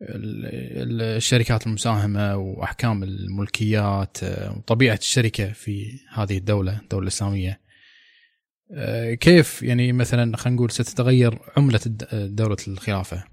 الشركات 0.01 1.67
المساهمة 1.67 2.35
وأحكام 2.35 3.03
الملكيات 3.03 4.23
آه، 4.23 4.57
وطبيعة 4.57 4.95
الشركة 4.95 5.53
في 5.53 5.99
هذه 6.13 6.37
الدولة 6.37 6.79
الدولة 6.79 7.03
الإسلامية. 7.03 7.61
آه، 8.71 9.13
كيف 9.13 9.63
يعني 9.63 9.93
مثلا 9.93 10.37
خلينا 10.37 10.55
نقول 10.55 10.71
ستتغير 10.71 11.39
عملة 11.57 11.79
دولة 12.13 12.57
الخلافة؟ 12.67 13.23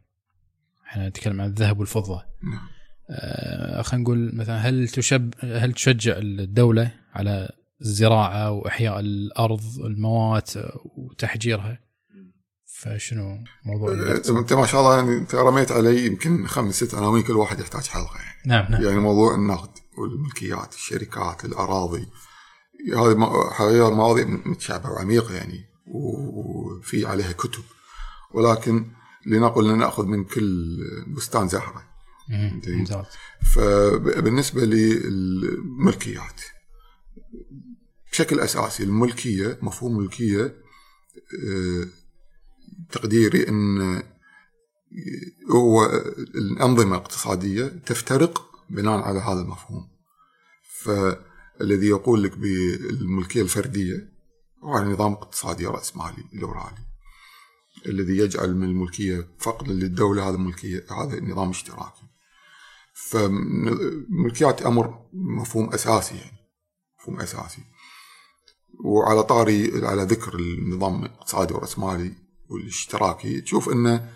إحنا 0.86 1.08
نتكلم 1.08 1.40
عن 1.40 1.48
الذهب 1.48 1.78
والفضة. 1.78 2.24
نعم. 2.42 2.77
خلينا 3.82 4.02
نقول 4.04 4.30
مثلا 4.34 4.56
هل 4.56 4.88
تشب 4.88 5.34
هل 5.40 5.72
تشجع 5.72 6.16
الدولة 6.18 6.94
على 7.14 7.50
الزراعة 7.82 8.50
وإحياء 8.50 9.00
الأرض 9.00 9.62
الموات 9.84 10.50
وتحجيرها؟ 10.96 11.88
فشنو 12.64 13.44
موضوع 13.64 13.92
آه، 13.92 14.38
أنت 14.38 14.52
ما 14.52 14.66
شاء 14.66 14.80
الله 14.80 14.96
يعني 14.96 15.16
أنت 15.16 15.34
رميت 15.34 15.72
علي 15.72 16.06
يمكن 16.06 16.46
خمس 16.46 16.74
ست 16.74 16.94
عناوين 16.94 17.22
كل 17.22 17.32
واحد 17.32 17.60
يحتاج 17.60 17.86
حلقة 17.86 18.16
يعني. 18.16 18.42
نعم 18.46 18.72
نعم. 18.72 18.82
يعني 18.82 19.00
موضوع 19.00 19.34
النقد 19.34 19.70
والملكيات 19.98 20.74
الشركات 20.74 21.44
الأراضي. 21.44 22.08
هذه 22.96 23.30
حقيقه 23.52 23.94
مواضيع 23.94 24.24
متشابهه 24.26 24.92
وعميقة 24.92 25.34
يعني 25.34 25.64
وفي 25.86 27.06
عليها 27.06 27.32
كتب. 27.32 27.62
ولكن 28.34 28.86
لنقل 29.26 29.78
ناخذ 29.78 30.06
من 30.06 30.24
كل 30.24 30.78
بستان 31.16 31.48
زهره 31.48 31.87
ممتاز. 32.28 33.06
فبالنسبه 33.54 34.64
للملكيات 34.64 36.40
بشكل 38.12 38.40
أساسي 38.40 38.82
الملكية 38.82 39.58
مفهوم 39.62 39.98
الملكية 39.98 40.42
آه، 41.44 41.86
تقديري 42.90 43.48
إن 43.48 44.02
هو 45.50 45.86
الأنظمة 46.34 46.96
الاقتصادية 46.96 47.66
تفترق 47.66 48.50
بناء 48.70 49.00
على 49.00 49.18
هذا 49.18 49.40
المفهوم. 49.40 49.88
فالذي 50.80 51.86
يقول 51.86 52.22
لك 52.22 52.38
بالملكية 52.38 53.42
الفردية 53.42 54.12
هو 54.64 54.78
نظام 54.78 55.12
اقتصادي 55.12 55.66
راسمالي 55.66 56.24
ليبرالي 56.32 56.88
الذي 57.86 58.16
يجعل 58.16 58.56
من 58.56 58.68
الملكية 58.68 59.28
فقط 59.38 59.68
للدولة 59.68 60.28
هذا 60.28 60.34
الملكيه 60.34 60.86
هذا 60.90 61.20
نظام 61.20 61.50
اشتراكي. 61.50 62.07
فملكيات 63.06 64.62
أمر 64.62 65.08
مفهوم 65.12 65.72
أساسي 65.72 66.16
يعني 66.16 66.38
مفهوم 67.00 67.20
أساسي. 67.20 67.62
وعلى 68.84 69.22
طاري 69.22 69.86
على 69.86 70.02
ذكر 70.02 70.34
النظام 70.34 71.04
الاقتصادي 71.04 71.54
والرأسمالي 71.54 72.12
والاشتراكي 72.48 73.40
تشوف 73.40 73.68
انه 73.68 74.12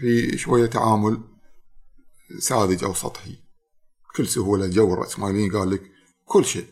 في 0.00 0.38
شوية 0.38 0.66
تعامل 0.66 1.20
ساذج 2.38 2.84
أو 2.84 2.94
سطحي. 2.94 3.38
كل 4.16 4.26
سهولة 4.26 4.66
جو 4.66 4.94
الرأسماليين 4.94 5.56
قال 5.56 5.70
لك 5.70 5.82
كل 6.24 6.44
شيء 6.44 6.66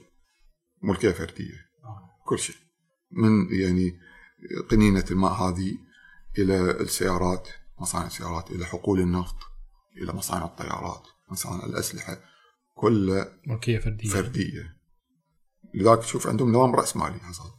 ملكية 0.83 1.11
فردية 1.11 1.69
كل 2.27 2.39
شيء. 2.39 2.57
من 3.11 3.61
يعني 3.61 4.01
قنينة 4.71 5.05
الماء 5.11 5.33
هذه 5.33 5.79
إلى 6.39 6.71
السيارات 6.71 7.49
مصانع 7.81 8.07
السيارات 8.07 8.51
إلى 8.51 8.65
حقول 8.67 9.01
النفط 9.01 9.37
إلى 9.97 10.13
مصانع 10.13 10.45
الطيارات. 10.45 11.07
مصانع 11.31 11.65
الأسلحة 11.65 12.21
كلها 12.75 13.39
ملكية 13.47 13.79
فردية. 13.79 14.09
فردية. 14.09 14.79
لذلك 15.75 15.99
تشوف 15.99 16.27
عندهم 16.27 16.53
نظام 16.53 16.75
راسمالي 16.75 17.19
حصل 17.19 17.51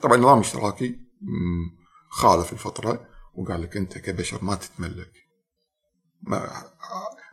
طبعا 0.00 0.16
نظام 0.16 0.38
اشتراكي 0.38 1.00
خالف 2.08 2.52
الفطرة 2.52 3.06
وقال 3.34 3.62
لك 3.62 3.76
أنت 3.76 3.98
كبشر 3.98 4.44
ما 4.44 4.54
تتملك. 4.54 5.12
ما 6.22 6.62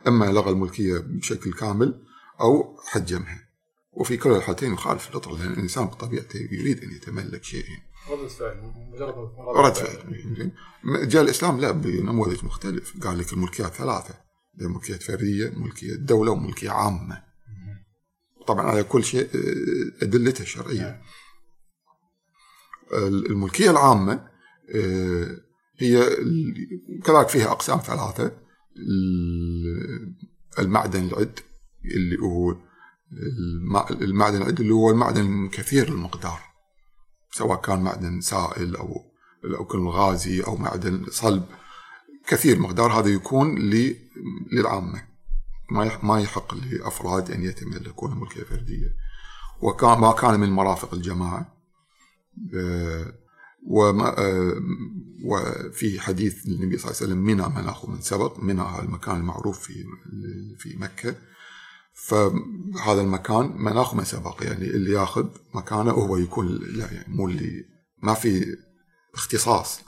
إما 0.06 0.24
لغى 0.24 0.50
الملكية 0.50 0.98
بشكل 0.98 1.52
كامل 1.52 2.04
أو 2.40 2.76
حجمها. 2.86 3.44
وفي 3.92 4.16
كل 4.16 4.30
الحالتين 4.30 4.72
يخالف 4.72 5.08
الفطرة 5.08 5.38
لأن 5.38 5.52
الإنسان 5.52 5.84
بطبيعته 5.84 6.48
يريد 6.52 6.82
أن 6.82 6.90
يتملك 6.90 7.44
شيئين 7.44 7.82
ردة 8.10 8.28
فعل 8.28 8.72
مجرد 8.92 9.14
رد 9.56 9.74
فعل. 9.74 10.52
جاء 10.84 11.22
الإسلام 11.22 11.60
لا 11.60 11.70
بنموذج 11.70 12.44
مختلف. 12.44 13.04
قال 13.06 13.18
لك 13.18 13.32
الملكيات 13.32 13.72
ثلاثة. 13.72 14.14
ملكيه 14.60 14.94
فرديه 14.94 15.50
ملكية 15.56 15.94
دولة 15.94 16.32
وملكية 16.32 16.70
عامة. 16.70 17.22
طبعا 18.46 18.66
على 18.66 18.84
كل 18.84 19.04
شيء 19.04 19.28
آه، 19.34 20.04
ادلته 20.04 20.42
الشرعيه 20.42 20.80
نعم. 20.82 21.00
الملكية 23.30 23.70
العامة 23.70 24.28
آه، 24.74 25.40
هي 25.78 26.16
كذلك 27.04 27.28
فيها 27.28 27.50
أقسام 27.50 27.78
ثلاثة. 27.78 28.44
المعدن 30.58 31.04
العد 31.04 31.40
اللي 31.84 32.18
هو 32.18 32.56
المعدن 33.90 34.42
العد 34.42 34.60
اللي 34.60 34.74
هو 34.74 34.90
المعدن 34.90 35.48
كثير 35.48 35.88
المقدار. 35.88 36.40
سواء 37.32 37.60
كان 37.60 37.82
معدن 37.82 38.20
سائل 38.20 38.76
أو 38.76 39.14
أو 39.58 39.64
كان 39.64 39.86
غازي 39.86 40.42
أو 40.42 40.56
معدن 40.56 41.06
صلب. 41.10 41.44
كثير 42.26 42.58
مقدار 42.58 42.92
هذا 42.92 43.08
يكون 43.08 43.58
للعامة. 44.52 45.02
ما 45.70 45.98
ما 46.02 46.20
يحق 46.20 46.54
لأفراد 46.54 47.30
أن 47.30 47.42
يتملكون 47.42 48.20
ملكيه 48.20 48.42
فرديه 48.42 48.94
وكان 49.60 49.98
ما 49.98 50.12
كان 50.12 50.40
من 50.40 50.50
مرافق 50.50 50.94
الجماعة. 50.94 51.54
آه، 52.54 53.12
وما 53.66 54.18
آه، 54.18 54.54
وفي 55.24 56.00
حديث 56.00 56.46
النبي 56.46 56.78
صلى 56.78 56.90
الله 56.90 57.02
عليه 57.02 57.12
وسلم 57.12 57.18
منى 57.18 57.48
مناخ 57.62 57.88
من 57.88 58.00
سبق. 58.00 58.40
منى 58.40 58.62
المكان 58.78 59.16
المعروف 59.16 59.58
في 59.58 59.84
في 60.58 60.76
مكة. 60.76 61.14
فهذا 61.94 63.00
المكان 63.00 63.52
مناخ 63.56 63.94
من 63.94 64.04
سبق. 64.04 64.42
يعني 64.42 64.64
اللي 64.64 64.92
يأخذ 64.92 65.26
مكانه 65.54 65.90
هو 65.90 66.16
يكون 66.16 66.48
لا 66.48 66.92
يعني 66.92 67.14
مو 67.14 67.28
اللي 67.28 67.64
ما 68.02 68.14
في 68.14 68.56
اختصاص. 69.14 69.80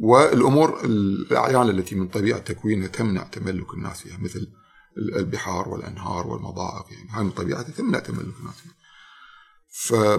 والأمور 0.00 0.84
الأعيان 0.84 1.68
التي 1.68 1.94
من 1.94 2.08
طبيعة 2.08 2.38
تكوينها 2.38 2.88
تمنع 2.88 3.22
تملك 3.22 3.74
الناس 3.74 4.00
فيها 4.00 4.18
مثل 4.18 4.52
البحار 4.96 5.68
والأنهار 5.68 6.26
والمضائق 6.26 6.86
يعني 6.90 7.08
هاي 7.10 7.24
من 7.24 7.30
طبيعتها 7.30 7.70
تمنع 7.70 7.98
تملك 7.98 8.34
الناس 8.40 8.54
فيها. 8.54 10.18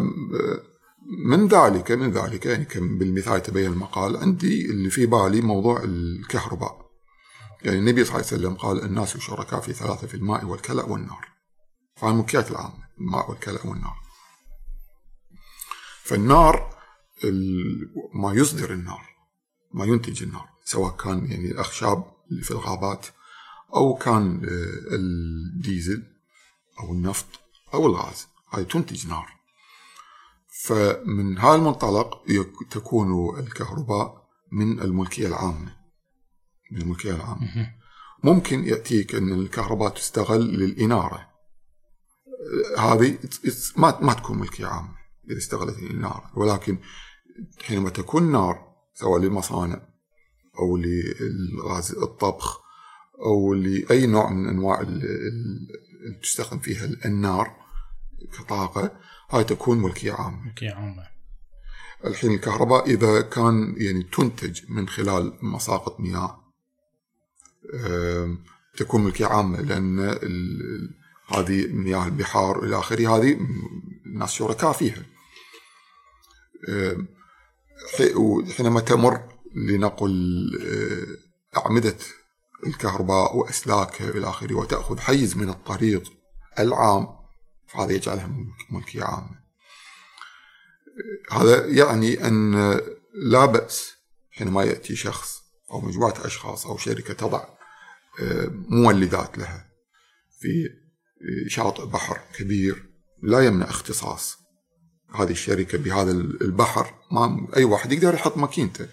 من 1.28 1.48
ذلك 1.48 1.92
من 1.92 2.12
ذلك 2.12 2.46
يعني 2.46 2.66
كم 2.66 2.98
بالمثال 2.98 3.44
تبين 3.44 3.72
المقال 3.72 4.18
عندي 4.18 4.66
اللي 4.66 4.90
في 4.90 5.06
بالي 5.06 5.42
موضوع 5.42 5.84
الكهرباء. 5.84 6.90
يعني 7.62 7.80
النبي 7.80 8.06
صلى 8.06 8.16
الله 8.16 8.28
عليه 8.28 8.38
وسلم 8.38 8.54
قال 8.54 8.84
الناس 8.84 9.18
شركاء 9.18 9.60
في 9.60 9.74
ثلاثة 9.74 10.08
في 10.08 10.14
الماء 10.14 10.46
والكلأ 10.46 10.84
والنار. 10.84 11.28
فالملكيات 11.96 12.52
العامة 12.52 12.88
الماء 13.00 13.30
والكلأ 13.30 13.68
والنار. 13.68 13.96
فالنار 16.04 16.76
ما 18.14 18.34
يصدر 18.34 18.74
النار. 18.74 19.09
ما 19.74 19.86
ينتج 19.86 20.24
النار 20.24 20.50
سواء 20.66 20.96
كان 20.98 21.32
يعني 21.32 21.52
الأخشاب 21.52 22.04
اللي 22.32 22.44
في 22.44 22.52
الغابات 22.52 23.06
أو 23.76 23.96
كان 23.96 24.42
آه، 24.44 24.96
الديزل 24.96 26.04
أو 26.80 26.94
النفط 26.94 27.28
أو 27.74 27.86
الغاز 27.86 28.28
هاي 28.52 28.66
تنتج 28.66 29.08
نار. 29.08 29.40
فمن 30.64 31.38
هذا 31.38 31.56
المنطلق 31.56 32.24
تكون 32.72 33.40
الكهرباء 33.40 34.30
من 34.52 34.82
الملكية 34.82 35.28
العامة 35.28 35.76
من 36.72 36.82
الملكية 36.82 37.16
العامة. 37.16 37.74
ممكن 38.24 38.64
يأتيك 38.64 39.16
أن 39.16 39.34
الكهرباء 39.34 39.90
تستغل 39.90 40.42
للإنارة. 40.42 41.30
هذه 42.78 43.18
ما 43.78 44.00
ما 44.02 44.14
تكون 44.14 44.38
ملكية 44.40 44.66
عامة 44.66 44.96
إذا 45.30 45.38
استغلت 45.38 45.80
للإنارة. 45.80 46.32
ولكن 46.36 46.78
حينما 47.62 47.90
تكون 47.90 48.32
نار 48.32 48.69
سواء 49.00 49.20
للمصانع 49.20 49.82
أو 50.60 50.78
للغاز 50.78 51.92
الطبخ 51.92 52.62
أو 53.20 53.54
لأي 53.54 54.08
نوع 54.08 54.30
من 54.30 54.48
أنواع 54.48 54.82
اللي 54.82 55.08
تستخدم 56.22 56.60
فيها 56.60 56.86
النار 57.06 57.56
كطاقة 58.38 59.00
هاي 59.30 59.44
تكون 59.44 59.82
ملكية 59.82 60.12
عامة. 60.12 60.46
ملكية 60.46 60.72
عامة. 60.72 61.08
الحين 62.06 62.32
الكهرباء 62.32 62.90
إذا 62.90 63.22
كان 63.22 63.76
يعني 63.78 64.04
تنتج 64.04 64.62
من 64.70 64.88
خلال 64.88 65.38
مساقط 65.42 66.00
مياه 66.00 66.40
تكون 68.78 69.04
ملكية 69.04 69.26
عامة 69.26 69.62
لأن 69.62 70.00
هذه 71.28 71.68
مياه 71.68 72.06
البحار 72.06 72.64
إلى 72.64 72.80
آخره 72.80 73.18
هذه 73.18 73.40
الناس 74.06 74.32
شركاء 74.32 74.72
فيها. 74.72 75.06
حينما 78.58 78.80
تمر 78.80 79.40
لنقل 79.56 80.50
أعمدة 81.58 81.96
الكهرباء 82.68 83.38
وأسلاكها 83.38 84.10
إلى 84.10 84.30
آخره 84.30 84.56
وتأخذ 84.56 85.00
حيز 85.00 85.38
من 85.38 85.50
الطريق 85.50 86.14
العام 86.60 87.08
فهذا 87.68 87.92
يجعلها 87.92 88.30
ملكية 88.72 89.04
عامة. 89.04 89.40
هذا 91.32 91.66
يعني 91.66 92.28
أن 92.28 92.54
لا 93.14 93.46
بأس 93.46 93.94
حينما 94.32 94.64
يأتي 94.64 94.96
شخص 94.96 95.42
أو 95.72 95.82
مجموعة 95.82 96.14
أشخاص 96.26 96.66
أو 96.66 96.78
شركة 96.78 97.14
تضع 97.14 97.44
آه، 98.22 98.50
مولدات 98.52 99.38
لها 99.38 99.70
في 100.40 100.70
شاطئ 101.48 101.86
بحر 101.86 102.20
كبير 102.38 102.90
لا 103.22 103.40
يمنع 103.40 103.70
اختصاص. 103.70 104.38
هذه 105.16 105.32
الشركة 105.32 105.78
بهذا 105.78 106.12
البحر 106.12 106.94
ما 107.12 107.48
أي 107.58 107.64
واحد 107.64 107.92
يقدر 107.92 108.14
يحط 108.14 108.38
ماكينته. 108.38 108.88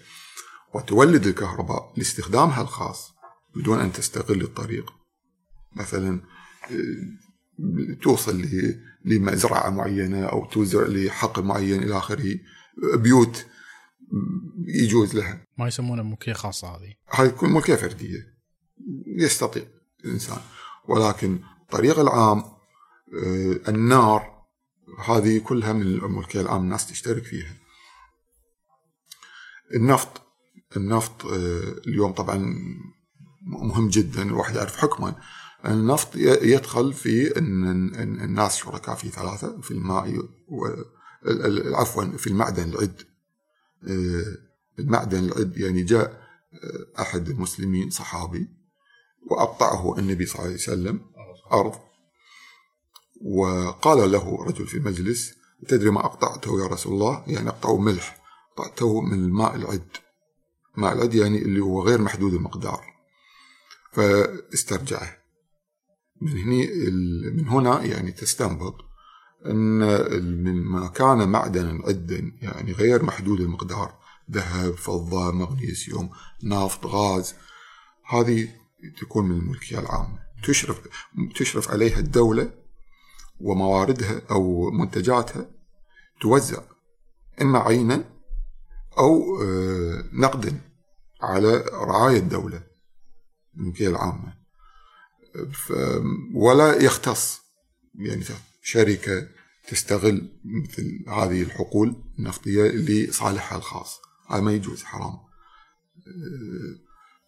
وتولد 0.73 1.27
الكهرباء 1.27 1.93
لاستخدامها 1.97 2.61
الخاص 2.61 3.13
بدون 3.55 3.79
أن 3.79 3.93
تستغل 3.93 4.41
الطريق. 4.41 4.93
مثلا 5.75 6.21
آه، 6.71 7.95
توصل 8.01 8.45
لمزرعة 9.05 9.69
معينة 9.69 10.25
أو 10.25 10.45
توزع 10.45 10.87
لحقل 10.87 11.43
معين 11.43 11.83
إلى 11.83 11.97
آخره 11.97 12.39
بيوت 12.95 13.45
يجوز 14.67 15.15
لها. 15.15 15.43
ما 15.57 15.67
يسمونها 15.67 16.03
ملكية 16.03 16.33
خاصة 16.33 16.67
هذه. 16.67 16.93
هذه 17.09 17.27
تكون 17.27 17.53
ملكية 17.53 17.75
فردية. 17.75 18.37
يستطيع 19.07 19.63
الإنسان. 20.05 20.39
ولكن 20.87 21.39
الطريق 21.61 21.99
العام 21.99 22.43
آه، 23.23 23.59
النار 23.67 24.36
هذه 25.05 25.37
كلها 25.39 25.73
من 25.73 25.81
الملكية 25.81 26.41
العام 26.41 26.61
الناس 26.61 26.87
تشترك 26.87 27.23
فيها. 27.23 27.53
النفط 29.75 30.21
النفط 30.77 31.25
آه، 31.25 31.75
اليوم 31.87 32.11
طبعا 32.11 32.55
مهم 33.41 33.89
جدا 33.89 34.21
الواحد 34.21 34.55
يعرف 34.55 34.77
حكمه 34.77 35.15
النفط 35.65 36.15
يدخل 36.15 36.93
في 36.93 37.37
إن 37.37 37.67
الناس 38.21 38.57
شركاء 38.57 38.95
في 38.95 39.09
ثلاثة 39.09 39.61
في 39.61 39.71
الماء 39.71 40.29
عفوا 41.75 42.17
في 42.17 42.27
المعدن 42.27 42.69
العد. 42.69 43.01
آه، 43.83 44.37
المعدن 44.79 45.23
العد 45.23 45.57
يعني 45.57 45.83
جاء 45.83 46.27
آه، 46.53 47.01
أحد 47.01 47.29
المسلمين 47.29 47.89
صحابي 47.89 48.47
واقطعه 49.31 49.99
النبي 49.99 50.25
صلى 50.25 50.35
الله 50.35 50.45
عليه 50.45 50.55
وسلم 50.55 51.01
أرض. 51.51 51.86
وقال 53.21 54.11
له 54.11 54.45
رجل 54.45 54.67
في 54.67 54.77
المجلس 54.77 55.33
تدري 55.67 55.89
ما 55.89 56.05
أقطعته 56.05 56.61
يا 56.61 56.67
رسول 56.67 56.93
الله؟ 56.93 57.23
يعني 57.27 57.49
أقطعه 57.49 57.77
ملح 57.77 58.17
قطعته 58.57 59.01
من 59.01 59.19
الماء 59.19 59.55
العد. 59.55 59.97
ماء 60.77 60.93
العد 60.93 61.13
يعني 61.13 61.37
اللي 61.37 61.59
هو 61.59 61.83
غير 61.83 62.01
محدود 62.01 62.33
المقدار. 62.33 62.81
فاسترجعه. 63.91 65.17
من 66.21 66.37
هني 66.37 66.67
من 67.33 67.47
هنا 67.47 67.83
يعني 67.83 68.11
تستنبط 68.11 68.75
أن 69.45 70.63
ما 70.63 70.87
كان 70.87 71.29
معدنا 71.29 71.81
عدا 71.85 72.31
يعني 72.41 72.71
غير 72.71 73.03
محدود 73.03 73.39
المقدار. 73.39 73.97
ذهب 74.31 74.73
فضة 74.73 75.31
مغنيسيوم 75.31 76.09
نفط 76.43 76.85
غاز. 76.85 77.35
هذه 78.09 78.49
تكون 79.01 79.29
من 79.29 79.37
الملكية 79.37 79.79
العامة. 79.79 80.19
تشرف 80.43 80.81
تشرف 81.35 81.71
عليها 81.71 81.99
الدولة 81.99 82.66
ومواردها 83.39 84.21
أو 84.31 84.71
منتجاتها 84.71 85.45
توزع 86.21 86.61
إما 87.41 87.59
عينا 87.59 88.03
أو 88.97 89.41
آه، 89.41 90.03
نقدا 90.13 90.61
على 91.21 91.65
رعاية 91.73 92.17
الدولة 92.17 92.63
الملكيه 93.57 93.87
العامه 93.87 94.37
ولا 96.33 96.83
يختص 96.83 97.41
يعني 97.95 98.23
شركة 98.61 99.27
تستغل 99.67 100.29
مثل 100.45 101.05
هذه 101.07 101.41
الحقول 101.41 101.95
النفطية 102.19 102.63
لصالحها 102.63 103.57
الخاص. 103.57 103.99
هذا 104.29 104.41
ما 104.41 104.51
يجوز 104.51 104.83
حرام. 104.83 105.17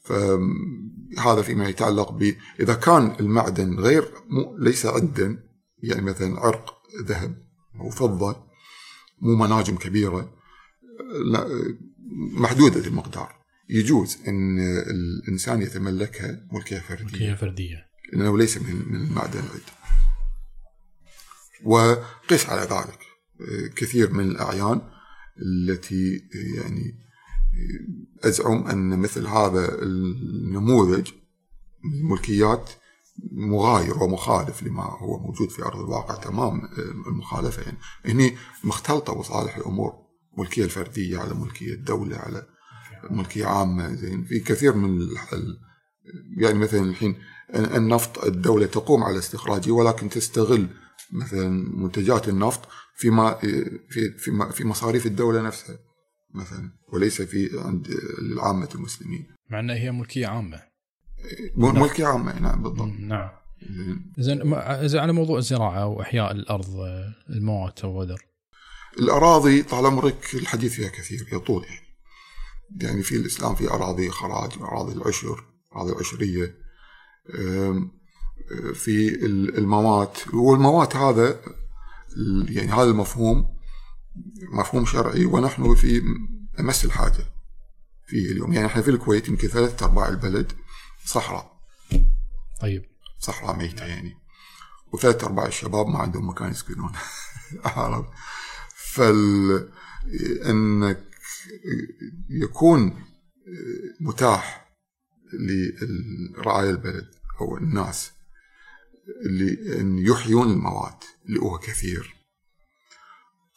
فهذا 0.04 1.42
فيما 1.42 1.70
يتعلق 1.70 2.12
ب 2.12 2.36
إذا 2.60 2.74
كان 2.74 3.16
المعدن 3.20 3.80
غير 3.80 4.12
ليس 4.58 4.86
عدا 4.86 5.49
يعني 5.84 6.02
مثلا 6.02 6.40
عرق 6.40 6.74
ذهب 7.06 7.46
أو 7.76 7.90
فضة 7.90 8.44
مو 9.22 9.36
مناجم 9.36 9.76
كبيرة 9.76 10.34
لا 11.32 11.48
محدودة 12.34 12.88
المقدار. 12.88 13.40
يجوز 13.70 14.18
أن 14.28 14.60
الإنسان 14.90 15.62
يتملكها 15.62 16.48
ملكية 16.52 16.80
فردية. 16.80 17.04
ملكية 17.04 17.34
فردية. 17.34 17.86
لأنه 18.14 18.38
ليس 18.38 18.58
من 18.58 18.96
المعدن 18.96 19.40
العد 19.40 19.62
وقس 21.64 22.50
على 22.50 22.62
ذلك. 22.62 23.00
كثير 23.76 24.14
من 24.14 24.32
الأعيان 24.32 24.82
التي 25.42 26.30
يعني 26.56 27.00
أزعم 28.24 28.68
أن 28.68 29.00
مثل 29.00 29.28
هذا 29.28 29.84
النموذج 29.84 31.12
من 31.84 31.94
الملكيات 32.00 32.70
مغاير 33.32 34.04
ومخالف 34.04 34.64
لما 34.64 34.84
هو 34.84 35.20
موجود 35.20 35.50
في 35.50 35.64
أرض 35.64 35.80
الواقع 35.80 36.16
تمام 36.16 36.62
المخالفة 37.08 37.62
يعني 37.62 37.78
هني 38.06 38.36
مختلطة 38.64 39.14
وصالح 39.14 39.58
الأمور 39.58 39.94
ملكية 40.38 40.64
الفردية 40.64 41.18
على 41.18 41.34
ملكية 41.34 41.74
الدولة 41.74 42.18
على 42.18 42.46
ملكية 43.10 43.46
عامة 43.46 43.94
زين 43.94 44.26
في 44.26 44.40
كثير 44.40 44.76
من 44.76 45.08
يعني 46.38 46.60
مثلا 46.60 46.82
الحين 46.82 47.16
النفط 47.56 48.24
الدولة 48.24 48.66
تقوم 48.66 49.04
على 49.04 49.18
استخراجه 49.18 49.72
ولكن 49.72 50.10
تستغل 50.10 50.68
مثلا 51.12 51.50
منتجات 51.78 52.30
النفط 52.30 52.68
فيما 52.96 53.34
في 53.90 54.18
في 54.18 54.52
في 54.52 54.64
مصاريف 54.64 55.06
الدولة 55.06 55.42
نفسها 55.42 55.80
مثلا 56.34 56.72
وليس 56.94 57.22
في 57.22 57.50
عند 57.60 57.88
عامة 58.40 58.70
المسلمين. 58.76 59.28
مع 59.50 59.60
أنها 59.60 59.76
هي 59.76 59.92
ملكية 59.92 60.28
عامة. 60.28 60.69
ملكية 61.56 62.06
عامة 62.06 62.40
نعم 62.40 62.64
بالضبط. 62.64 62.90
نعم. 63.00 63.30
زين 64.18 64.54
إذا 64.54 65.02
على 65.02 65.14
موضوع 65.14 65.38
الزراعة 65.38 65.86
وإحياء 65.88 66.32
الأرض 66.32 66.76
الموات 67.30 67.80
أو 67.84 68.02
غدر. 68.02 68.26
الأراضي 69.00 69.64
طال 69.64 69.86
عمرك 69.86 70.34
الحديث 70.34 70.74
فيها 70.74 70.90
كثير 70.90 71.28
يطول 71.34 71.64
يعني. 71.64 71.90
يعني 72.82 73.04
في 73.04 73.16
الإسلام 73.16 73.56
في 73.56 73.70
أراضي 73.70 74.10
خراج 74.10 74.52
أراضي 74.62 74.94
العشر 74.94 75.44
أراضي 75.76 75.92
العشرية 75.92 76.56
في 78.74 79.26
الموات 79.58 80.18
والموات 80.34 80.96
هذا 80.96 81.40
يعني 82.50 82.72
هذا 82.72 82.90
المفهوم 82.90 83.60
مفهوم 84.52 84.86
شرعي 84.86 85.26
ونحن 85.26 85.76
في 85.76 86.02
امس 86.60 86.86
الحاجة 86.86 87.26
فيه 88.08 88.32
اليوم 88.32 88.54
يعني 88.54 88.68
إحنا 88.68 88.82
في 88.82 88.92
الكويت 88.92 89.28
يمكن 89.28 89.48
ثلاثة 89.48 89.86
أرباع 89.86 90.10
البلد 90.10 90.52
صحراء. 91.10 91.60
طيب. 92.62 92.86
صحراء 93.20 93.56
ميتة 93.56 93.86
يعني. 93.86 94.18
وثلاثة 94.92 95.28
أرباع 95.28 95.46
الشباب 95.46 95.88
ما 95.88 96.00
عندهم 96.00 96.30
مكان 96.30 96.52
يسكنون. 96.52 96.92
عرفت؟ 97.66 98.10
فال 98.76 99.72
إنك 100.46 101.10
يكون 102.30 103.04
متاح 104.00 104.72
لرعايا 105.34 106.70
البلد 106.70 107.16
أو 107.42 107.58
الناس 107.58 108.12
اللي 109.26 109.80
إن 109.82 109.98
يحيون 109.98 110.52
المواد 110.52 111.04
اللي 111.26 111.40
هو 111.40 111.58
كثير. 111.58 112.16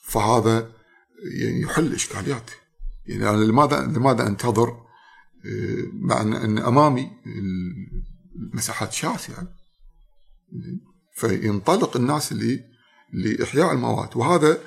فهذا 0.05 0.73
يعني 1.25 1.61
يحل 1.61 1.95
إشكاليات. 1.95 2.51
يعني 3.07 3.31
أنا 3.31 3.45
لماذا 3.45 3.81
لماذا 3.81 4.27
أنتظر 4.27 4.92
مع 5.93 6.21
ان 6.21 6.59
أمامي 6.59 7.11
المساحات 8.37 8.93
شاسعه 8.93 9.57
فينطلق 11.15 11.97
الناس 11.97 12.33
اللي 12.33 12.65
لإحياء 13.13 13.73
المواد 13.73 14.17
وهذا 14.17 14.61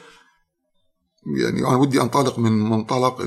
يعني 1.38 1.60
أنا 1.60 1.76
ودي 1.76 2.02
أنطلق 2.02 2.40
من 2.40 2.52
منطلق 2.52 3.22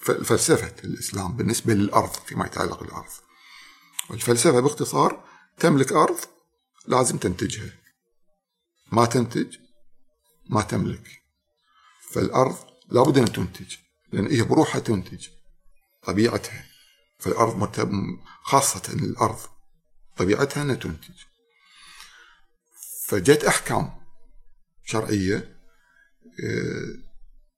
فلسفة 0.00 0.74
الإسلام 0.84 1.36
بالنسبة 1.36 1.74
للأرض 1.74 2.12
فيما 2.12 2.46
يتعلق 2.46 2.80
بالأرض. 2.82 3.10
والفلسفة 4.10 4.60
باختصار 4.60 5.24
تملك 5.58 5.92
أرض 5.92 6.18
لازم 6.86 7.16
تنتجها. 7.18 7.72
ما 8.92 9.04
تنتج 9.04 9.56
ما 10.50 10.62
تملك. 10.62 11.22
فالأرض 12.12 12.56
لابد 12.88 13.18
أن 13.18 13.32
تنتج 13.32 13.76
لأن 14.12 14.26
هي 14.26 14.42
بروحها 14.42 14.80
تنتج 14.80 15.28
طبيعتها 16.02 16.66
فالأرض 17.18 17.56
خاصة 18.42 18.92
الأرض 18.92 19.38
طبيعتها 20.16 20.62
إنها 20.62 20.74
تنتج. 20.74 21.14
فجت 23.06 23.44
أحكام 23.44 23.92
شرعية 24.84 25.60
آه، 26.44 27.10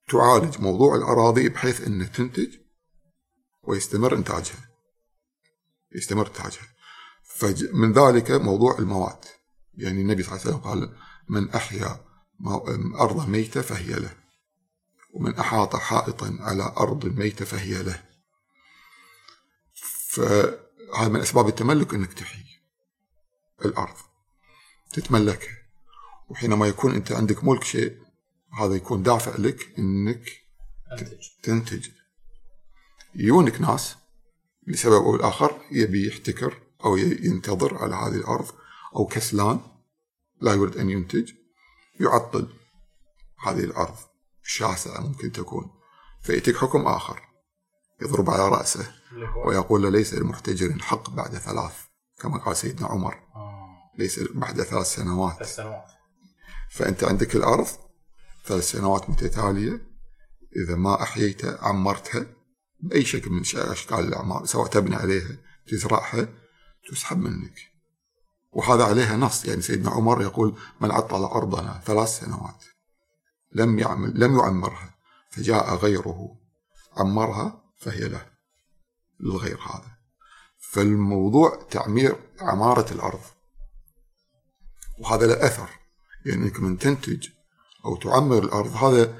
تعالج 0.09 0.61
موضوع 0.61 0.95
الأراضي 0.95 1.49
بحيث 1.49 1.87
ان 1.87 2.11
تنتج 2.11 2.55
ويستمر 3.63 4.15
إنتاجها. 4.15 4.69
يستمر 5.95 6.27
إنتاجها. 6.27 6.67
فمن 7.23 7.93
ذلك 7.93 8.31
موضوع 8.31 8.79
المواد. 8.79 9.25
يعني 9.73 10.01
النبي 10.01 10.23
صلى 10.23 10.31
الله 10.33 10.45
عليه 10.45 10.57
وسلم 10.57 10.69
قال: 10.69 10.97
من 11.29 11.49
أحيا 11.49 12.05
ارضا 12.99 13.25
ميتة 13.25 13.61
فهي 13.61 13.93
له. 13.93 14.22
ومن 15.13 15.35
أحاط 15.35 15.75
حائطا 15.75 16.37
على 16.39 16.73
أرض 16.77 17.05
ميته 17.05 17.45
فهي 17.45 17.83
له. 17.83 18.03
فهذا 20.09 21.07
من 21.09 21.19
أسباب 21.19 21.47
التملك 21.47 21.93
إنك 21.93 22.13
تحيي 22.13 22.59
الأرض. 23.65 23.95
تتملكها. 24.93 25.57
وحينما 26.29 26.67
يكون 26.67 26.95
أنت 26.95 27.11
عندك 27.11 27.43
ملك 27.43 27.63
شيء 27.63 27.97
هذا 28.59 28.75
يكون 28.75 29.03
دافع 29.03 29.35
لك 29.35 29.79
إنك 29.79 30.43
تنتج 31.43 31.89
يجونك 33.15 33.61
ناس 33.61 33.95
لسبب 34.67 35.03
أو 35.03 35.15
الآخر 35.15 35.61
يبي 35.71 36.07
يحتكر 36.07 36.61
أو 36.85 36.97
ينتظر 36.97 37.77
على 37.77 37.95
هذه 37.95 38.15
الأرض 38.15 38.51
أو 38.95 39.05
كسلان 39.05 39.59
لا 40.41 40.53
يريد 40.53 40.77
أن 40.77 40.89
ينتج 40.89 41.31
يعطل 41.99 42.53
هذه 43.45 43.63
الأرض 43.63 43.95
شاسعه 44.43 45.01
ممكن 45.01 45.31
تكون؟ 45.31 45.71
فيأتيك 46.21 46.57
حكم 46.57 46.87
آخر 46.87 47.21
يضرب 48.01 48.29
على 48.29 48.49
رأسه 48.49 48.91
ويقول 49.45 49.91
ليس 49.91 50.13
المحتجر 50.13 50.81
حق 50.81 51.09
بعد 51.09 51.37
ثلاث 51.37 51.73
كما 52.19 52.37
قال 52.37 52.57
سيدنا 52.57 52.87
عمر. 52.87 53.13
آه. 53.35 53.91
ليس 53.97 54.19
بعد 54.19 54.61
ثلاث 54.61 54.85
سنوات. 54.85 55.35
ثلاث 55.35 55.55
سنوات. 55.55 55.85
فأنت 56.69 57.03
عندك 57.03 57.35
الأرض 57.35 57.67
ثلاث 58.45 58.71
سنوات 58.71 59.09
متتالية. 59.09 59.93
إذا 60.55 60.75
ما 60.75 61.03
أحييتها 61.03 61.57
عمرتها 61.61 62.25
بأي 62.79 63.05
شكل 63.05 63.29
من 63.29 63.41
أشكال 63.55 63.99
الأعمار 63.99 64.45
سواء 64.45 64.67
تبني 64.67 64.95
عليها 64.95 65.37
تزرعها 65.67 66.27
تسحب 66.89 67.17
منك. 67.17 67.55
وهذا 68.51 68.83
عليها 68.83 69.17
نص. 69.17 69.45
يعني 69.45 69.61
سيدنا 69.61 69.89
عمر 69.89 70.21
يقول 70.21 70.55
من 70.81 70.91
عطل 70.91 71.23
أرضنا 71.23 71.81
ثلاث 71.85 72.19
سنوات. 72.19 72.63
لم 73.55 73.79
يعمل 73.79 74.19
لم 74.19 74.37
يعمرها 74.39 74.95
فجاء 75.29 75.75
غيره 75.75 76.37
عمرها 76.97 77.63
فهي 77.77 78.07
له 78.07 78.25
للغير 79.19 79.59
هذا. 79.59 79.93
فالموضوع 80.59 81.67
تعمير 81.71 82.15
عمارة 82.39 82.93
الأرض. 82.93 83.21
وهذا 84.99 85.27
له 85.27 85.45
أثر. 85.45 85.69
يعني 86.25 86.43
إنك 86.43 86.59
من 86.59 86.77
تنتج 86.77 87.27
أو 87.85 87.95
تعمر 87.95 88.43
الأرض 88.43 88.75
هذا 88.75 89.19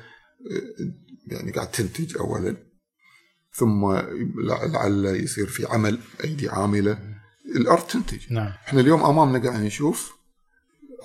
يعني 1.27 1.51
قاعد 1.51 1.71
تنتج 1.71 2.17
اولا. 2.17 2.57
ثم 3.53 3.91
لعل 4.45 5.05
يصير 5.05 5.47
في 5.47 5.65
عمل 5.65 5.99
أيدي 6.23 6.49
عاملة. 6.49 7.13
الأرض 7.55 7.88
تنتج. 7.88 8.34
نعم. 8.34 8.47
إحنا 8.47 8.79
اليوم 8.79 9.03
أمامنا 9.03 9.49
قاعد 9.49 9.61
نشوف 9.61 10.13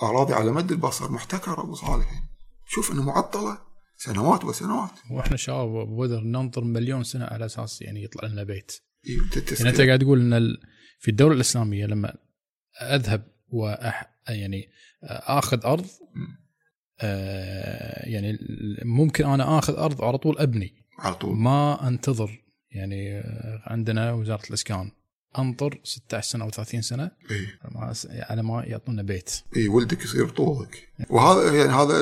أراضي 0.01 0.33
على 0.33 0.51
مد 0.51 0.71
البصر 0.71 1.11
محتكرة 1.11 1.61
أبو 1.61 1.75
صالح. 1.75 2.28
شوف 2.69 2.91
انه 2.91 3.03
معطلة 3.03 3.57
سنوات 3.97 4.45
وسنوات. 4.45 4.91
وإحنا 5.11 5.37
شباب 5.37 5.87
بدر 5.87 6.21
ننطر 6.21 6.63
مليون 6.63 7.03
سنة 7.03 7.25
على 7.25 7.45
أساس 7.45 7.81
يعني 7.81 8.03
يطلع 8.03 8.29
لنا 8.29 8.43
بيت. 8.43 8.71
إيه 9.07 9.17
يعني 9.59 9.69
أنت 9.69 9.81
قاعد 9.81 9.99
تقول 9.99 10.33
إن 10.33 10.57
في 10.99 11.11
الدولة 11.11 11.35
الإسلامية 11.35 11.85
لما 11.85 12.15
أذهب 12.81 13.23
وأح 13.49 14.13
يعني 14.29 14.69
آخذ 15.03 15.65
أرض 15.65 15.85
آه، 17.01 18.09
يعني 18.09 18.37
ممكن 18.85 19.25
أنا 19.25 19.59
آخذ 19.59 19.75
أرض 19.75 20.01
على 20.03 20.17
طول 20.17 20.37
أبني. 20.37 20.85
على 20.99 21.15
طول. 21.15 21.37
ما 21.37 21.87
أنتظر 21.87 22.43
يعني 22.71 23.19
آه، 23.19 23.63
عندنا 23.65 24.13
وزارة 24.13 24.47
الإسكان 24.49 24.91
أنطر 25.39 25.79
16 25.83 26.31
سنة 26.31 26.45
أو 26.45 26.49
30 26.49 26.81
سنة 26.81 27.11
إيه؟ 27.31 27.59
على 28.29 28.43
ما 28.43 28.63
يعطونا 28.63 29.01
بيت. 29.03 29.31
اي 29.57 29.67
ولدك 29.67 30.03
يصير 30.03 30.29
طولك. 30.29 30.89
وهذا 31.09 31.57
يعني 31.57 31.73
هذا 31.73 32.01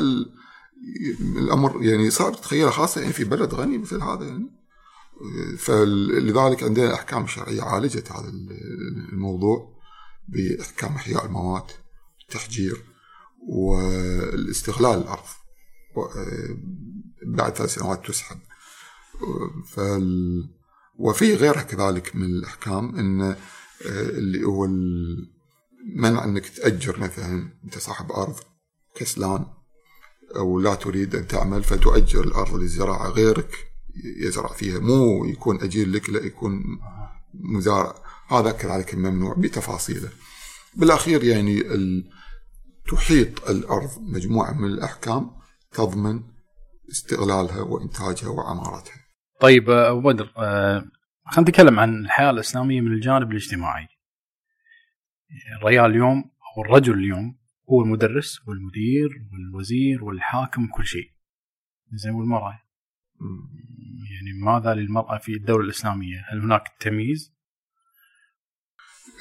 الأمر 1.37 1.83
يعني 1.83 2.09
صعب 2.09 2.35
تتخيله 2.35 2.69
خاصة 2.69 3.01
يعني 3.01 3.13
في 3.13 3.23
بلد 3.23 3.53
غني 3.53 3.77
مثل 3.77 4.01
هذا 4.01 4.25
يعني. 4.25 4.51
فلذلك 5.57 6.63
عندنا 6.63 6.93
أحكام 6.93 7.27
شرعية 7.27 7.61
عالجت 7.61 8.11
هذا 8.11 8.29
الموضوع 9.13 9.77
بإحكام 10.27 10.95
إحياء 10.95 11.25
المواد 11.25 11.63
تحجير 12.29 12.83
والاستغلال 13.49 14.97
الأرض. 15.01 15.25
بعد 17.25 17.55
ثلاث 17.55 17.73
سنوات 17.73 18.07
تسحب. 18.07 18.37
فال 19.67 20.49
وفي 20.95 21.35
غيرها 21.35 21.61
كذلك 21.61 22.15
من 22.15 22.23
الأحكام 22.25 22.95
إن 22.95 23.35
اللي 23.85 24.43
هو 24.43 24.67
منع 25.95 26.23
إنك 26.23 26.47
تأجر 26.47 26.99
مثلا 26.99 27.59
أنت 27.63 27.77
صاحب 27.77 28.11
أرض 28.11 28.35
كسلان. 28.95 29.45
أو 30.37 30.59
لا 30.59 30.75
تريد 30.75 31.15
أن 31.15 31.27
تعمل 31.27 31.63
فتؤجر 31.63 32.23
الأرض 32.23 32.55
للزراعه 32.55 33.09
غيرك 33.09 33.49
يزرع 34.25 34.53
فيها. 34.53 34.79
مو 34.79 35.25
يكون 35.25 35.61
أجير 35.61 35.87
لك 35.87 36.09
لا 36.09 36.25
يكون 36.25 36.63
مزارع. 37.33 37.95
هذا 38.29 38.51
كذلك 38.51 38.95
ممنوع 38.95 39.35
بتفاصيله. 39.37 40.09
بالأخير 40.75 41.23
يعني 41.23 41.63
تحيط 42.91 43.49
الأرض 43.49 43.89
مجموعة 43.99 44.51
من 44.51 44.67
الأحكام 44.67 45.31
تضمن 45.71 46.21
استغلالها 46.91 47.61
وإنتاجها 47.61 48.29
وعمارتها. 48.29 48.95
طيب 49.39 49.69
أبو 49.69 50.01
بدر 50.01 50.33
آه، 50.37 50.85
خلينا 51.25 51.49
نتكلم 51.49 51.79
عن 51.79 52.05
الحياة 52.05 52.29
الإسلامية 52.29 52.81
من 52.81 52.91
الجانب 52.91 53.31
الاجتماعي. 53.31 53.87
الرجال 55.61 55.91
اليوم 55.91 56.23
أو 56.23 56.63
الرجل 56.63 56.93
اليوم 56.93 57.35
هو 57.69 57.81
المدرس 57.81 58.47
والمدير 58.47 59.09
والوزير 59.31 60.03
والحاكم 60.03 60.65
وكل 60.65 60.85
شيء. 60.85 61.11
زين 61.93 62.11
والمرأة. 62.11 62.61
يعني 64.11 64.39
ماذا 64.45 64.73
للمرأة 64.73 65.17
في 65.17 65.33
الدولة 65.33 65.65
الإسلامية؟ 65.65 66.25
هل 66.31 66.41
هناك 66.41 66.63
تمييز؟ 66.79 67.33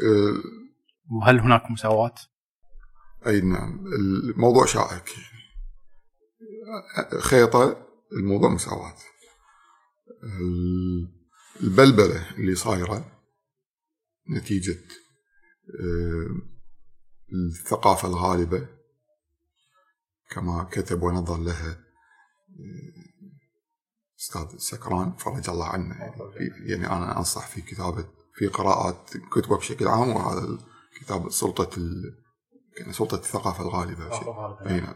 أه 0.05 0.43
وهل 1.11 1.41
هناك 1.41 1.71
مساواة؟ 1.71 2.15
أي 3.27 3.41
نعم. 3.41 3.85
الموضوع 4.35 4.67
شائك 4.67 5.09
خيطة 7.21 7.87
الموضوع 8.13 8.51
مساواة. 8.55 8.97
البلبلة 11.63 12.31
اللي 12.39 12.55
صايرة 12.55 13.23
نتيجة 14.31 14.79
الثقافة 17.33 18.09
الغالبة 18.09 18.67
كما 20.31 20.69
كتب 20.73 21.03
ونظر 21.03 21.37
لها 21.37 21.71
آه، 21.71 23.07
أستاذ 24.21 24.59
سكران 24.59 25.17
فرج 25.17 25.51
الله 25.51 25.67
عنه. 25.67 25.95
يعني, 25.95 26.15
يعني 26.71 26.87
أنا 26.87 27.19
أنصح 27.19 27.47
في 27.47 27.61
كتابة 27.61 28.05
في 28.35 28.47
قراءات 28.47 29.11
كتبه 29.33 29.57
بشكل 29.57 29.89
عام 29.89 30.09
وهذا 30.09 30.59
الكتاب 30.93 31.31
سلطة 31.31 31.81
يعني 32.79 32.93
سلطة 32.93 33.15
الثقافة 33.15 33.65
الغالبة 33.65 34.11
أي 34.67 34.81
نعم. 34.81 34.95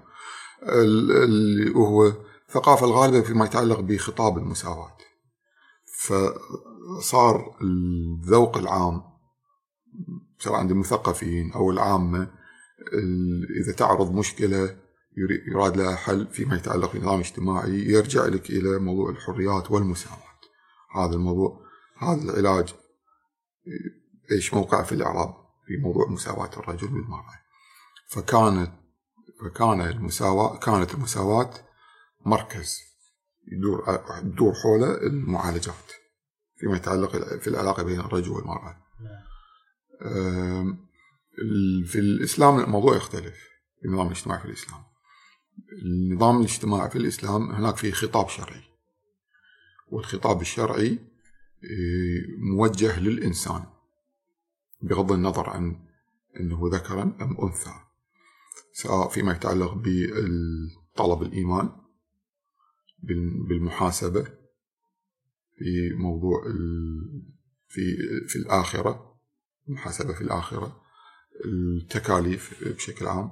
اللي 0.63 1.71
وهو 1.71 2.13
الثقافة 2.49 2.87
الغالبة 2.87 3.21
فيما 3.21 3.45
يتعلق 3.45 3.81
بخطاب 3.81 4.39
المساواة. 4.39 4.97
فصار 5.99 7.57
الذوق 7.63 8.57
العام 8.57 9.03
سواء 10.41 10.59
عند 10.59 10.71
المثقفين 10.71 11.53
أو 11.53 11.71
العامة 11.71 12.31
إذا 13.61 13.73
تعرض 13.73 14.15
مشكلة 14.15 14.77
يراد 15.49 15.77
لها 15.77 15.97
حل 15.97 16.27
فيما 16.27 16.57
يتعلق 16.57 16.93
بالنظام 16.93 17.15
الاجتماعي 17.15 17.71
يرجع 17.71 18.27
لك 18.27 18.51
إلى 18.51 18.79
موضوع 18.79 19.11
الحريات 19.11 19.71
والمساواة. 19.71 20.31
هذا 20.97 21.15
الموضوع 21.15 21.61
هذا 21.99 22.23
العلاج 22.23 22.75
إيش؟ 24.33 24.55
موقعه 24.55 24.83
في 24.83 24.93
الإعراب 24.93 25.35
في 25.67 25.77
موضوع 25.77 26.09
مساواة 26.09 26.51
الرجل 26.57 26.95
والمراه 26.95 27.41
فكانت 28.09 28.73
فكان 29.41 29.81
المساواة 29.81 30.59
كانت 30.59 30.95
المساواة 30.95 31.51
مركز 32.27 32.81
يدور 33.53 33.97
تدور 34.21 34.55
حوله 34.55 34.95
المعالجات 34.95 35.93
فيما 36.57 36.77
يتعلق 36.77 37.17
في 37.17 37.49
العلاقة 37.49 37.83
بين 37.83 38.01
الرجل 38.01 38.31
والمرأة. 38.31 38.77
في 41.87 41.99
الإسلام 41.99 42.61
الموضوع 42.61 42.97
يختلف 42.97 43.35
في 43.81 43.89
النظام 43.89 44.07
الاجتماعي 44.07 44.41
في 44.41 44.47
الإسلام. 44.47 44.81
النظام 45.83 46.39
الاجتماعي 46.39 46.91
في 46.91 46.97
الإسلام 46.97 47.51
هناك 47.51 47.77
فيه 47.77 47.93
خطاب 47.93 48.29
شرعي. 48.29 48.63
والخطاب 49.89 50.41
الشرعي 50.41 50.99
موجه 52.39 53.01
للإنسان 53.01 53.65
بغض 54.83 55.13
النظر 55.13 55.51
عن 55.51 55.77
أنه 56.41 56.71
ذكرا 56.73 57.03
أم 57.03 57.37
أنثى 57.43 57.75
سواء 58.73 59.09
فيما 59.09 59.33
يتعلق 59.33 59.75
بطلب 59.75 61.23
الإيمان 61.23 61.71
بالمحاسبة 63.49 64.23
في 65.59 65.95
موضوع 65.95 66.45
في 67.69 67.97
في 68.29 68.37
الآخرة. 68.37 69.10
المحاسبة 69.71 70.15
في 70.15 70.21
الآخرة 70.21 70.83
التكاليف 71.45 72.65
بشكل 72.65 73.07
عام 73.07 73.31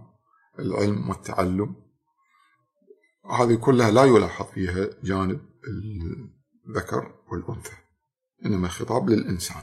العلم 0.59 1.09
والتعلم. 1.09 1.77
هذه 3.31 3.55
كلها 3.55 3.91
لا 3.91 4.05
يلاحظ 4.05 4.47
فيها 4.47 4.89
جانب 5.03 5.41
الذكر 6.69 7.15
والأنثى 7.33 7.77
إنما 8.45 8.69
خطاب 8.69 9.11
للإنسان. 9.11 9.63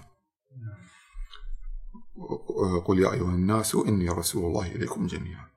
قل 2.86 3.00
يا 3.00 3.14
أيها 3.14 3.34
الناس 3.34 3.76
إني 3.76 4.10
رسول 4.10 4.46
الله 4.46 4.72
إليكم 4.72 5.08
جميعا. 5.08 5.50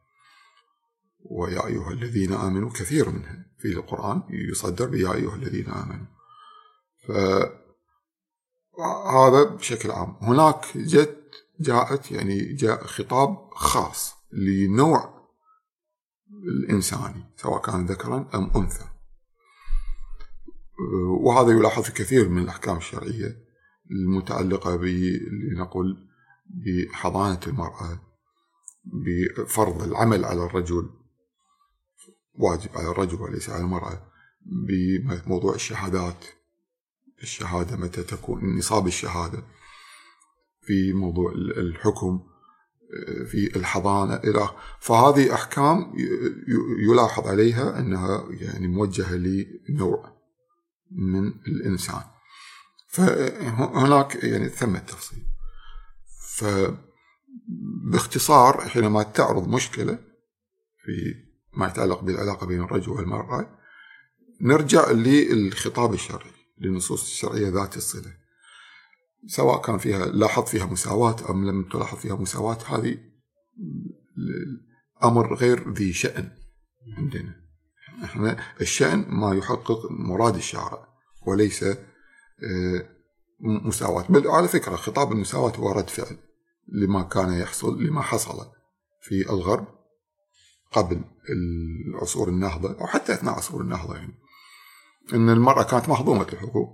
ويا 1.30 1.66
أيها 1.66 1.90
الذين 1.90 2.32
آمنوا 2.32 2.70
كثير 2.70 3.10
منها 3.10 3.46
في 3.58 3.68
القرآن 3.68 4.22
يصدر 4.30 4.86
بيا 4.86 5.12
أيها 5.14 5.34
الذين 5.34 5.70
آمنوا. 5.70 6.06
فهذا 8.78 9.44
بشكل 9.44 9.90
عام. 9.90 10.16
هناك 10.20 10.76
جت 10.76 11.30
جاءت 11.60 12.10
يعني 12.12 12.52
جاء 12.52 12.84
خطاب 12.84 13.50
خاص 13.50 14.14
لنوع 14.32 15.28
الإنساني 16.44 17.24
سواء 17.36 17.62
كان 17.62 17.86
ذكرا 17.86 18.28
أم 18.34 18.50
أنثى. 18.56 18.84
وهذا 21.20 21.50
يلاحظ 21.50 21.82
في 21.82 21.92
كثير 21.92 22.28
من 22.28 22.42
الأحكام 22.42 22.76
الشرعية 22.76 23.48
المتعلقة 23.90 24.76
لنقل 24.76 26.08
بحضانة 26.46 27.40
المرأة 27.46 28.00
بفرض 28.84 29.82
العمل 29.82 30.24
على 30.24 30.44
الرجل 30.44 30.90
واجب 32.34 32.70
على 32.74 32.90
الرجل 32.90 33.20
وليس 33.22 33.50
على 33.50 33.60
المرأة 33.60 34.10
بموضوع 35.26 35.54
الشهادات 35.54 36.24
الشهادة 37.22 37.76
متى 37.76 38.02
تكون 38.02 38.58
نصاب 38.58 38.86
الشهادة. 38.86 39.42
في 40.60 40.92
موضوع 40.92 41.32
الحكم 41.32 42.20
في 43.26 43.56
الحضانة 43.56 44.14
إلى 44.14 44.48
فهذه 44.80 45.34
أحكام 45.34 45.92
يلاحظ 46.88 47.26
عليها 47.26 47.78
أنها 47.78 48.26
يعني 48.30 48.68
موجهة 48.68 49.14
لنوع 49.14 50.18
من 50.90 51.28
الإنسان. 51.28 52.02
فهناك 52.88 54.24
يعني 54.24 54.48
ثم 54.48 54.76
التفصيل 54.76 55.22
فباختصار 57.90 58.60
حينما 58.60 59.02
تعرض 59.02 59.48
مشكلة 59.48 59.98
في 60.84 61.14
ما 61.52 61.66
يتعلق 61.66 62.00
بالعلاقة 62.00 62.46
بين 62.46 62.60
الرجل 62.60 62.92
والمرأة 62.92 63.58
نرجع 64.40 64.90
للخطاب 64.90 65.94
الشرعي. 65.94 66.37
للنصوص 66.60 67.02
الشرعية 67.02 67.48
ذات 67.48 67.76
الصلة. 67.76 68.16
سواء 69.26 69.62
كان 69.62 69.78
فيها 69.78 70.06
لاحظ 70.06 70.44
فيها 70.44 70.66
مساواة 70.66 71.30
أم 71.30 71.48
لم 71.48 71.68
تلاحظ 71.68 71.98
فيها 71.98 72.16
مساواة 72.16 72.58
هذه 72.66 72.98
أمر 75.04 75.34
غير 75.34 75.72
ذي 75.72 75.92
شأن 75.92 76.30
عندنا. 76.96 77.34
إحنا 78.04 78.36
الشأن 78.60 79.06
ما 79.08 79.34
يحقق 79.34 79.90
مراد 79.90 80.34
الشارع 80.34 80.88
وليس 81.26 81.62
آه، 81.62 81.78
مساواة. 83.40 84.06
بل 84.08 84.28
على 84.28 84.48
فكرة 84.48 84.76
خطاب 84.76 85.12
المساواة 85.12 85.56
هو 85.56 85.72
رد 85.72 85.90
فعل 85.90 86.16
لما 86.68 87.02
كان 87.02 87.32
يحصل 87.32 87.82
لما 87.82 88.02
حصل 88.02 88.46
في 89.00 89.30
الغرب 89.30 89.66
قبل 90.72 91.04
العصور 91.88 92.28
النهضة 92.28 92.80
أو 92.80 92.86
حتى 92.86 93.12
أثناء 93.12 93.34
عصور 93.34 93.60
النهضة 93.60 93.96
يعني. 93.96 94.14
أن 95.14 95.30
المرأة 95.30 95.62
كانت 95.62 95.88
مهضومة 95.88 96.26
الحقوق. 96.32 96.68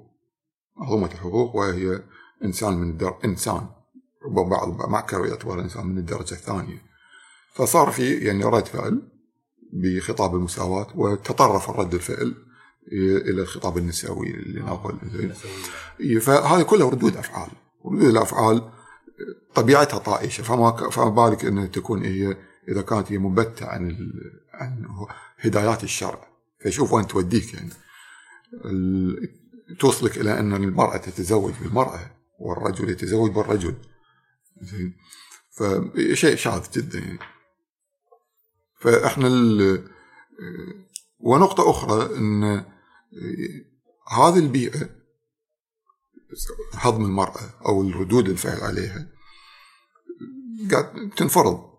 مهضومة 0.76 1.06
الحقوق 1.06 1.56
وهي 1.56 2.02
إنسان 2.44 2.74
من 2.74 2.90
الدر... 2.90 3.18
إنسان. 3.24 3.66
بعض 4.28 4.88
معكر 4.88 5.26
يعتبر 5.26 5.60
إنسان 5.60 5.86
من 5.86 5.98
الدرجة 5.98 6.32
الثانية. 6.32 6.82
فصار 7.54 7.90
في 7.90 8.14
يعني 8.14 8.44
رد 8.44 8.66
فعل 8.66 9.02
بخطاب 9.72 10.34
المساواة 10.34 10.86
وتطرف 10.94 11.70
الرد 11.70 11.94
الفعل 11.94 12.34
إلى 12.92 13.42
الخطاب 13.42 13.78
النسوي 13.78 14.30
اللي 14.30 14.60
نقول 14.60 14.98
فهذه 16.20 16.62
كلها 16.62 16.90
ردود 16.90 17.16
أفعال. 17.16 17.50
ردود 17.86 18.08
الأفعال 18.08 18.70
طبيعتها 19.54 19.98
طائشة. 19.98 20.42
فما 20.42 20.90
فما 20.90 21.08
بالك 21.08 21.44
أنها 21.44 21.66
تكون 21.66 22.02
هي 22.02 22.36
إذا 22.68 22.82
كانت 22.82 23.12
هي 23.12 23.18
مبتة 23.18 23.66
عن 23.66 23.90
ال... 23.90 24.12
عن 24.52 24.86
هدايات 25.38 25.84
الشرع. 25.84 26.28
فشوف 26.64 26.92
وين 26.92 27.06
توديك 27.06 27.54
يعني. 27.54 27.70
توصلك 29.78 30.18
إلى 30.18 30.38
أن 30.38 30.54
المرأة 30.54 30.96
تتزوج 30.96 31.52
بالمرأة 31.62 32.10
والرجل 32.38 32.90
يتزوج 32.90 33.30
بالرجل. 33.30 33.74
زين. 34.62 34.96
فشيء 35.50 36.36
شاذ 36.36 36.70
جدا 36.70 36.98
يعني. 36.98 37.18
فإحنا 38.80 39.26
ال... 39.26 39.88
ونقطة 41.18 41.70
أخرى 41.70 42.16
أن 42.16 42.64
هذه 44.08 44.38
البيئة 44.38 44.90
هضم 46.72 47.04
المرأة 47.04 47.50
أو 47.66 47.82
الردود 47.82 48.28
الفعل 48.28 48.60
عليها 48.60 49.08
قاعد 50.70 51.10
تنفرض 51.16 51.70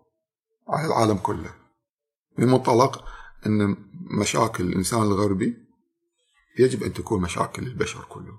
على 0.68 0.86
العالم 0.86 1.16
كله. 1.16 1.54
بمنطلق 2.38 3.04
أن 3.46 3.76
مشاكل 4.20 4.64
الإنسان 4.64 5.02
الغربي 5.02 5.65
يجب 6.58 6.82
أن 6.82 6.92
تكون 6.92 7.22
مشاكل 7.22 7.66
البشر 7.66 8.04
كله 8.08 8.38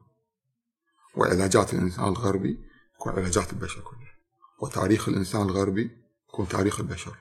وعلاجات 1.16 1.74
الإنسان 1.74 2.06
الغربي 2.06 2.60
تكون 2.96 3.14
علاجات 3.14 3.54
البشر 3.54 3.82
كله 3.82 4.08
وتاريخ 4.62 5.10
الإنسان 5.10 5.42
الغربي 5.42 5.92
يكون 6.30 6.48
تاريخ 6.48 6.80
البشر. 6.80 7.16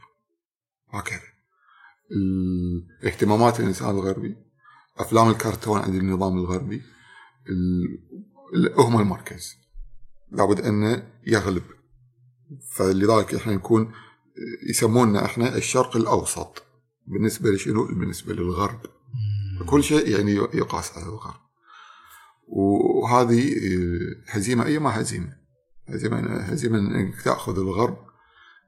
هكذا. 0.91 1.21
اهتمامات 3.05 3.61
الإنسان 3.61 3.91
الغربي 3.91 4.37
أفلام 4.97 5.29
الكرتون 5.31 5.81
عند 5.81 5.95
النظام 5.95 6.39
الغربي 6.39 6.83
هم 8.79 9.01
المركز. 9.01 9.57
لابد 10.31 10.61
أنه 10.61 11.13
يغلب. 11.27 11.63
فلذلك 12.71 13.35
إحنا 13.35 13.55
نكون 13.55 13.93
يسمونا 14.71 15.25
إحنا 15.25 15.57
الشرق 15.57 15.97
الأوسط. 15.97 16.63
بالنسبة 17.07 17.51
لشنو؟ 17.51 17.87
بالنسبة 17.87 18.35
للغرب. 18.35 18.81
كل 19.67 19.85
شيء 19.85 20.09
يعني 20.09 20.35
يقاس 20.35 20.93
على 20.93 21.07
الغرب 21.07 21.41
وهذه 22.49 23.55
هزيمة 24.29 24.67
أي 24.67 24.79
ما 24.79 25.01
هزيمة. 25.01 25.37
هزيمة 25.89 26.37
هزيمة 26.37 26.79
إنك 26.79 27.23
تأخذ 27.23 27.59
الغرب 27.59 27.99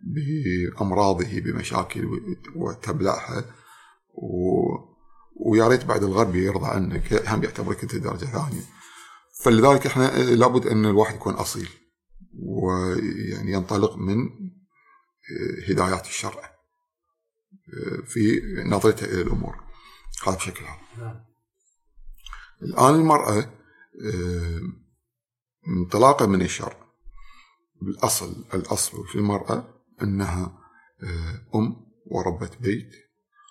بأمراضه 0.03 1.41
بمشاكل 1.41 2.09
وتبلعها. 2.57 3.45
و... 4.15 4.69
ويا 5.41 5.69
ريت 5.69 5.85
بعد 5.85 6.05
الغرب 6.05 6.35
يرضى 6.35 6.67
عنك 6.67 7.29
هم 7.29 7.45
يعتبرك 7.45 7.83
أنت 7.83 7.95
درجة 7.95 8.25
ثانية. 8.25 8.63
فلذلك 9.43 9.87
إحنا 9.87 10.35
لابد 10.35 10.67
أن 10.67 10.87
الواحد 10.87 11.15
يكون 11.15 11.35
أصيل 11.35 11.69
ويعني 12.43 13.53
ينطلق 13.53 13.97
من 13.97 14.29
هدايات 15.69 16.07
الشرع 16.07 16.59
في 18.07 18.43
نظرته 18.67 19.05
إلى 19.05 19.23
الأمور. 19.23 19.68
هذا 20.27 20.37
بشكل 20.37 20.65
عام. 20.65 20.79
نعم. 20.99 21.25
الآن 22.63 22.95
المرأة 22.95 23.51
انطلاقا 25.69 26.27
من 26.27 26.43
الشرع 26.43 26.89
بالاصل 27.83 28.45
الأصل 28.55 29.07
في 29.07 29.15
المرأة 29.15 29.75
أنها 30.03 30.59
أم 31.55 31.77
وربة 32.07 32.51
بيت 32.61 32.91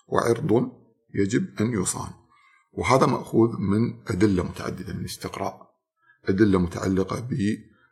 وعرض 0.07 0.71
يجب 1.13 1.61
أن 1.61 1.81
يصان 1.81 2.11
وهذا 2.73 3.05
مأخوذ 3.05 3.57
من 3.59 4.01
أدلة 4.07 4.43
متعددة 4.43 4.93
من 4.93 4.99
الاستقراء 4.99 5.75
أدلة 6.25 6.59
متعلقة 6.59 7.27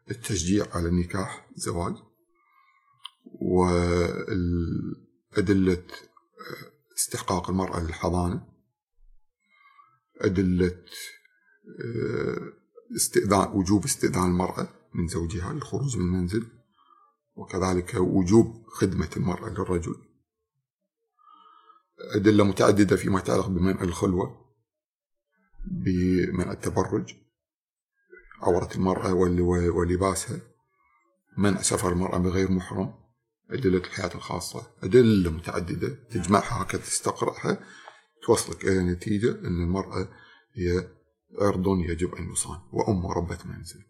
بالتشجيع 0.08 0.66
على 0.72 0.88
النكاح 0.88 1.48
الزواج 1.58 1.96
وأدلة 5.26 5.84
استحقاق 6.98 7.50
المرأة 7.50 7.80
للحضانة 7.80 8.55
أدلة 10.22 10.84
آه، 11.82 12.54
استئذان 12.96 13.48
وجوب 13.48 13.84
استئذان 13.84 14.24
المرأة 14.26 14.68
من 14.94 15.08
زوجها 15.08 15.54
للخروج 15.54 15.98
من 15.98 16.04
المنزل 16.04 16.48
وكذلك 17.36 17.96
وجوب 17.96 18.66
خدمة 18.68 19.10
المرأة 19.18 19.50
للرجل. 19.50 19.96
أدلة 22.16 22.44
متعددة 22.44 22.96
فيما 22.96 23.20
يتعلق 23.20 23.48
بمنع 23.48 23.82
الخلوة 23.82 24.46
بمنع 25.66 26.52
التبرج 26.52 27.16
عورة 28.42 28.70
المرأة 28.76 29.14
ولباسها 29.74 30.40
منع 31.38 31.62
سفر 31.62 31.92
المرأة 31.92 32.18
بغير 32.18 32.52
محرم 32.52 32.94
أدلة 33.52 33.78
الحياة 33.78 34.16
الخاصة. 34.16 34.68
أدلة 34.84 35.32
متعددة 35.32 35.88
تجمعها 35.88 36.62
هكذا 36.62 36.82
تستقرأها 36.82 37.60
توصلك 38.26 38.66
إلى 38.66 38.84
نتيجة 38.84 39.32
أن 39.32 39.62
المرأة 39.64 40.10
هي 40.54 40.88
عرض 41.40 41.68
يجب 41.68 42.16
أن 42.16 42.32
يصان 42.32 42.60
وأم 42.72 43.08
ربة 43.08 43.40
منزل 43.46 43.84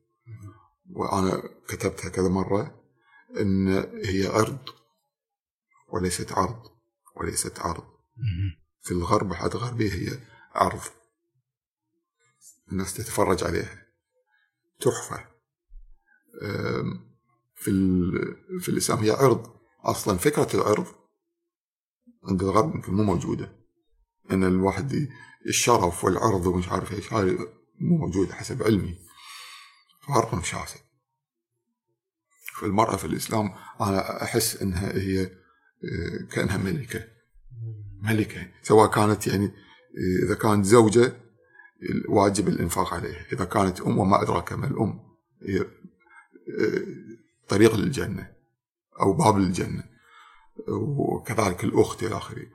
وأنا 0.89 1.43
كتبتها 1.67 2.09
كذا 2.09 2.29
مرة 2.29 2.83
أن 3.39 3.67
هي 4.05 4.27
عرض 4.27 4.57
وليست 5.89 6.31
عرض 6.31 6.71
وليست 7.15 7.59
عرض. 7.59 7.83
في 8.81 8.91
الغرب 8.91 9.31
الحياة 9.31 9.49
الغربية 9.49 9.93
هي 9.93 10.19
عرض. 10.55 10.81
الناس 12.71 12.93
تتفرج 12.93 13.43
عليها 13.43 13.85
تحفة 14.79 15.25
في 17.55 17.71
في 18.59 18.69
الإسلام 18.69 18.99
هي 18.99 19.11
عرض. 19.11 19.55
أصلا 19.83 20.17
فكرة 20.17 20.47
العرض 20.53 20.87
عند 22.23 22.43
الغرب 22.43 22.89
مو 22.89 23.03
موجودة. 23.03 23.64
إن 24.31 24.43
الواحد 24.43 25.07
الشرف 25.47 26.03
والعرض 26.03 26.45
ومش 26.45 26.69
عارف 26.69 26.93
إيش 26.93 27.13
هاي 27.13 27.37
مو 27.79 27.97
موجودة 27.97 28.33
حسب 28.33 28.63
علمي. 28.63 28.97
فرق 30.07 30.43
شاسع. 30.43 30.79
فالمرأة 32.59 32.95
في 32.95 33.05
الإسلام 33.05 33.53
أنا 33.81 34.23
أحس 34.23 34.61
أنها 34.61 34.93
هي 34.93 35.21
آه، 35.21 36.25
كأنها 36.31 36.57
ملكة. 36.57 37.07
ملكة 38.01 38.47
سواء 38.63 38.91
كانت 38.91 39.27
يعني 39.27 39.45
آه، 39.45 40.25
إذا 40.25 40.35
كانت 40.35 40.65
زوجة 40.65 41.13
واجب 42.09 42.47
الإنفاق 42.47 42.93
عليها. 42.93 43.25
إذا 43.33 43.45
كانت 43.45 43.81
أم 43.81 43.97
وما 43.97 44.21
أدراك 44.21 44.53
ما 44.53 44.67
الأم 44.67 44.99
هي 45.41 45.59
آه، 45.59 45.67
طريق 47.47 47.75
للجنة 47.75 48.31
أو 48.99 49.13
باب 49.13 49.37
للجنة. 49.37 49.83
وكذلك 50.67 51.63
الأخت 51.63 52.03
إلى 52.03 52.17
آخره. 52.17 52.45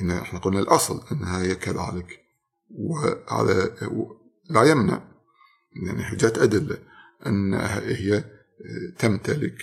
هنا 0.00 0.22
إحنا 0.22 0.38
قلنا 0.38 0.60
الأصل 0.60 1.00
أنها 1.12 1.42
هي 1.42 1.54
كذلك 1.54 2.24
وهذا 2.70 3.76
لا 4.50 4.62
يمنع 4.62 5.02
يعني 5.86 6.04
حجات 6.04 6.38
أدلة 6.38 6.78
أنها 7.26 7.80
هي 7.80 8.24
تمتلك 8.98 9.58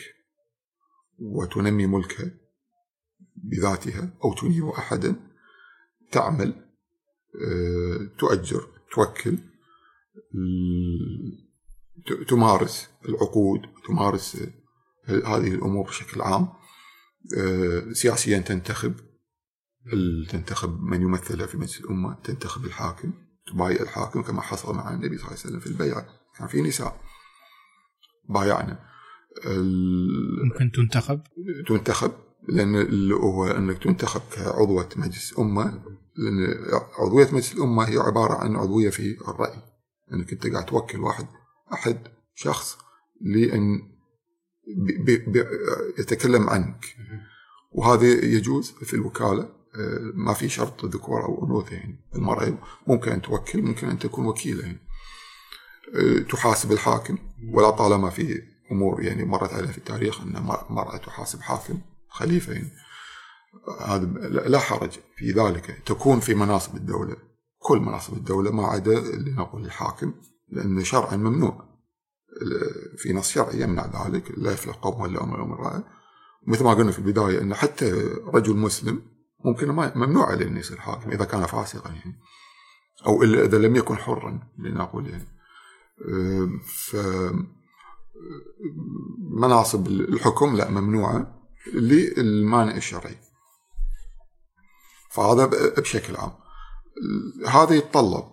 وتنمي 1.20 1.86
ملكها 1.86 2.32
بذاتها 3.36 4.10
أو 4.24 4.34
تنير 4.34 4.78
أحدا 4.78 5.16
تعمل 6.12 6.66
تؤجر 8.20 8.68
توكل 8.92 9.38
تمارس 12.28 12.90
العقود 13.10 13.62
تمارس 13.88 14.38
هذه 15.06 15.54
الأمور 15.54 15.88
بشكل 15.88 16.22
عام 16.22 16.48
آه، 17.38 17.92
سياسيا 17.94 18.40
تنتخب. 18.40 18.94
تنتخب 20.30 20.84
من 20.84 21.02
يمثلها 21.02 21.46
في 21.48 21.58
مجلس 21.58 21.80
الأمة؟ 21.80 22.18
تنتخب 22.24 22.66
الحاكم 22.66 23.12
تبايع 23.48 23.82
الحاكم 23.82 24.22
كما 24.22 24.42
حصل 24.42 24.76
مع 24.76 24.94
النبي 24.94 25.18
صلى 25.18 25.28
الله 25.28 25.40
عليه 25.40 25.40
وسلم 25.40 25.60
في 25.60 25.68
البيعة. 25.68 26.08
كان 26.38 26.48
في 26.48 26.62
نساء. 26.62 27.02
بايعنا. 28.30 28.80
ممكن 30.44 30.72
تنتخب؟ 30.72 31.22
تنتخب 31.68 32.12
لأن 32.48 32.76
اللي 32.76 33.16
هو 33.16 33.48
أنك 33.48 33.84
تنتخب 33.84 34.22
كعضوة 34.32 34.90
مجلس 34.96 35.40
أمة 35.40 35.84
لأن 36.18 36.56
عضوية 37.00 37.28
مجلس 37.32 37.54
الأمة 37.54 37.84
هي 37.84 37.98
عبارة 37.98 38.34
عن 38.34 38.56
عضوية 38.56 38.90
في 38.90 39.18
الرأي. 39.28 39.62
أنك 40.14 40.32
أنت 40.32 40.48
قاعد 40.48 40.66
توكل 40.66 41.00
واحد 41.00 41.28
أحد 41.74 41.98
شخص 42.36 42.78
لأن 43.22 43.80
بي 44.78 45.18
بي 45.18 45.46
يتكلم 46.00 46.50
عنك. 46.50 46.86
وهذا 47.72 48.06
يجوز 48.06 48.72
في 48.72 48.94
الوكالة. 48.94 49.55
ما 50.14 50.34
في 50.34 50.50
شرط 50.50 50.86
ذكور 50.86 51.26
أو 51.26 51.46
أنوثة 51.46 51.76
يعني. 51.76 52.00
المرأة 52.16 52.58
ممكن 52.88 53.12
أن 53.12 53.22
توكل 53.22 53.62
ممكن 53.62 53.90
أن 53.90 54.00
تكون 54.00 54.26
وكيلة 54.26 54.64
يعني. 54.64 54.80
آه، 55.96 56.20
تحاسب 56.20 56.72
الحاكم 56.72 57.18
ولا 57.54 57.70
طالما 57.70 58.10
في 58.10 58.42
أمور 58.72 59.02
يعني 59.02 59.26
مرت 59.26 59.54
عليها 59.54 59.72
في 59.72 59.78
التاريخ 59.78 60.22
أن 60.22 60.42
مرأة 60.70 60.98
تحاسب 60.98 61.42
حاكم 61.42 61.80
خليفة 62.10 62.54
يعني. 62.54 62.72
هذا 63.82 64.06
لا 64.30 64.60
حرج 64.60 65.00
في 65.16 65.32
ذلك. 65.32 65.82
تكون 65.86 66.20
في 66.20 66.34
مناصب 66.34 66.76
الدولة. 66.76 67.16
كل 67.60 67.80
مناصب 67.80 68.14
الدولة 68.14 68.52
ما 68.52 68.68
عدا 68.68 69.00
لنقول 69.00 69.66
الحاكم 69.66 70.14
لأن 70.50 70.84
شرعا 70.84 71.16
ممنوع. 71.16 71.76
في 72.98 73.14
نص 73.14 73.30
شرعي 73.30 73.62
يمنع 73.62 74.08
ذلك 74.08 74.32
لا 74.38 74.52
يفلح 74.52 74.76
قوم 74.76 75.02
ولا 75.02 75.24
أمر 75.24 75.44
امرأة 75.44 75.84
مثل 76.48 76.64
ما 76.64 76.74
قلنا 76.74 76.92
في 76.92 77.00
البداية 77.00 77.42
أن 77.42 77.54
حتى 77.54 77.92
رجل 78.34 78.56
مسلم 78.56 79.02
ممكن 79.46 79.72
ما 79.72 79.92
ممنوع 79.96 80.32
عليه 80.32 80.48
أن 80.48 80.58
يصير 80.58 80.78
حاكم 80.82 81.12
إذا 81.12 81.26
كان 81.26 81.46
فاسقا 81.46 81.90
يعني. 81.90 82.20
أو 83.08 83.24
إذا 83.24 83.58
لم 83.58 83.76
يكن 83.76 83.96
حرا 83.96 84.40
لنقول 84.58 85.10
يعني. 85.10 85.28
ف 86.64 86.98
مناصب 89.20 89.88
الحكم 89.88 90.56
لا 90.56 90.70
ممنوعة 90.70 91.48
للمانع 91.74 92.76
الشرعي. 92.76 93.18
فهذا 95.12 95.46
بشكل 95.78 96.16
عام. 96.16 96.32
هذا 97.48 97.76
يتطلب 97.76 98.24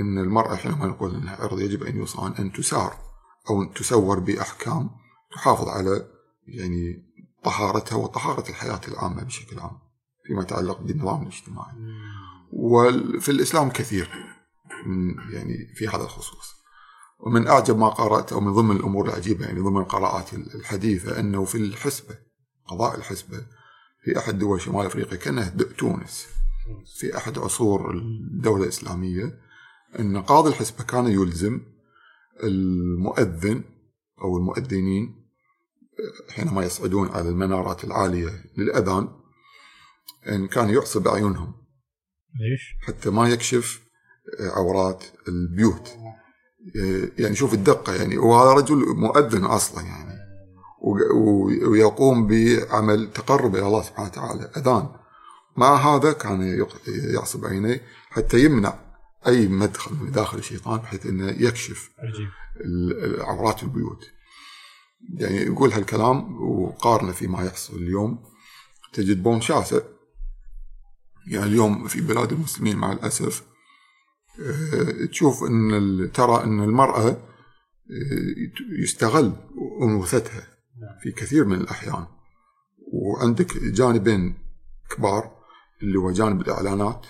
إن 0.00 0.18
المرأة 0.18 0.56
حينما 0.56 0.86
نقول 0.86 1.14
إنها 1.14 1.36
عرض 1.36 1.60
يجب 1.60 1.82
أن 1.82 2.02
يصان 2.02 2.32
أن 2.32 2.52
تسار 2.52 2.96
أو 3.50 3.64
تسور 3.64 4.18
بأحكام 4.18 4.90
تحافظ 5.32 5.68
على 5.68 6.06
يعني 6.46 7.12
طهارتها 7.44 7.96
وطهارة 7.96 8.50
الحياة 8.50 8.80
العامة 8.88 9.22
بشكل 9.22 9.58
عام. 9.58 9.85
فيما 10.26 10.42
يتعلق 10.42 10.80
بالنظام 10.80 11.22
الاجتماعي. 11.22 11.72
وفي 12.52 13.28
الإسلام 13.28 13.70
كثير 13.70 14.10
من 14.86 15.14
يعني 15.32 15.74
في 15.74 15.88
هذا 15.88 16.02
الخصوص. 16.02 16.56
ومن 17.18 17.46
أعجب 17.46 17.78
ما 17.78 17.88
قرأت 17.88 18.32
أو 18.32 18.40
من 18.40 18.52
ضمن 18.52 18.76
الأمور 18.76 19.08
العجيبة 19.08 19.44
يعني 19.44 19.60
ضمن 19.60 19.80
القراءات 19.80 20.34
الحديثة 20.34 21.20
أنه 21.20 21.44
في 21.44 21.58
الحسبة 21.58 22.18
قضاء 22.66 22.98
الحسبة 22.98 23.46
في 24.04 24.18
أحد 24.18 24.38
دول 24.38 24.60
شمال 24.60 24.86
أفريقيا 24.86 25.16
كانها 25.16 25.48
تونس 25.78 26.26
في 26.98 27.16
أحد 27.16 27.38
عصور 27.38 27.90
الدولة 27.90 28.62
الإسلامية 28.62 29.38
أن 29.98 30.22
قاضي 30.22 30.48
الحسبة 30.50 30.84
كان 30.84 31.06
يلزم 31.06 31.60
المؤذن 32.42 33.64
أو 34.22 34.36
المؤذنين 34.36 35.26
حينما 36.30 36.64
يصعدون 36.64 37.08
على 37.08 37.28
المنارات 37.28 37.84
العالية 37.84 38.44
للأذان 38.58 39.08
أن 40.28 40.46
كان 40.46 40.70
يعصب 40.70 41.08
أعينهم. 41.08 41.54
ليش؟ 42.40 42.74
حتى 42.86 43.10
ما 43.10 43.28
يكشف 43.28 43.80
عورات 44.40 45.04
البيوت. 45.28 45.90
يعني 47.18 47.36
شوف 47.36 47.54
الدقة 47.54 47.94
يعني 47.94 48.18
وهذا 48.18 48.52
رجل 48.52 48.76
مؤذن 48.76 49.44
أصلا 49.44 49.84
يعني. 49.84 50.16
ويقوم 51.66 52.26
بعمل 52.26 53.12
تقرب 53.12 53.56
إلى 53.56 53.66
الله 53.66 53.82
سبحانه 53.82 54.08
وتعالى 54.08 54.50
أذان. 54.56 54.88
مع 55.56 55.76
هذا 55.76 56.12
كان 56.12 56.66
يعصب 56.86 57.44
عينيه 57.44 57.80
حتى 58.10 58.44
يمنع 58.44 58.78
أي 59.26 59.48
مدخل 59.48 59.94
من 59.94 60.12
داخل 60.12 60.38
الشيطان 60.38 60.78
بحيث 60.78 61.06
إنه 61.06 61.28
يكشف 61.28 61.90
عورات 63.18 63.62
البيوت. 63.62 64.04
يعني 65.14 65.36
يقول 65.36 65.72
هالكلام 65.72 66.42
وقارنه 66.42 67.12
فيما 67.12 67.44
يحصل 67.44 67.76
اليوم. 67.76 68.24
تجد 68.92 69.22
بون 69.22 69.40
شاسع 69.40 69.80
يعني 71.26 71.46
اليوم 71.46 71.88
في 71.88 72.00
بلاد 72.00 72.32
المسلمين 72.32 72.76
مع 72.76 72.92
الأسف 72.92 73.44
آه، 74.40 75.06
تشوف 75.06 75.44
أن 75.44 76.10
ترى 76.14 76.44
أن 76.44 76.62
المرأة 76.62 77.08
آه، 77.08 77.18
يستغل 78.82 79.32
أنوثتها 79.82 80.48
في 81.02 81.12
كثير 81.12 81.44
من 81.44 81.60
الأحيان. 81.60 82.06
وعندك 82.92 83.58
جانبين 83.58 84.34
كبار 84.90 85.36
اللي 85.82 85.98
هو 85.98 86.10
جانب 86.10 86.40
الإعلانات. 86.40 87.06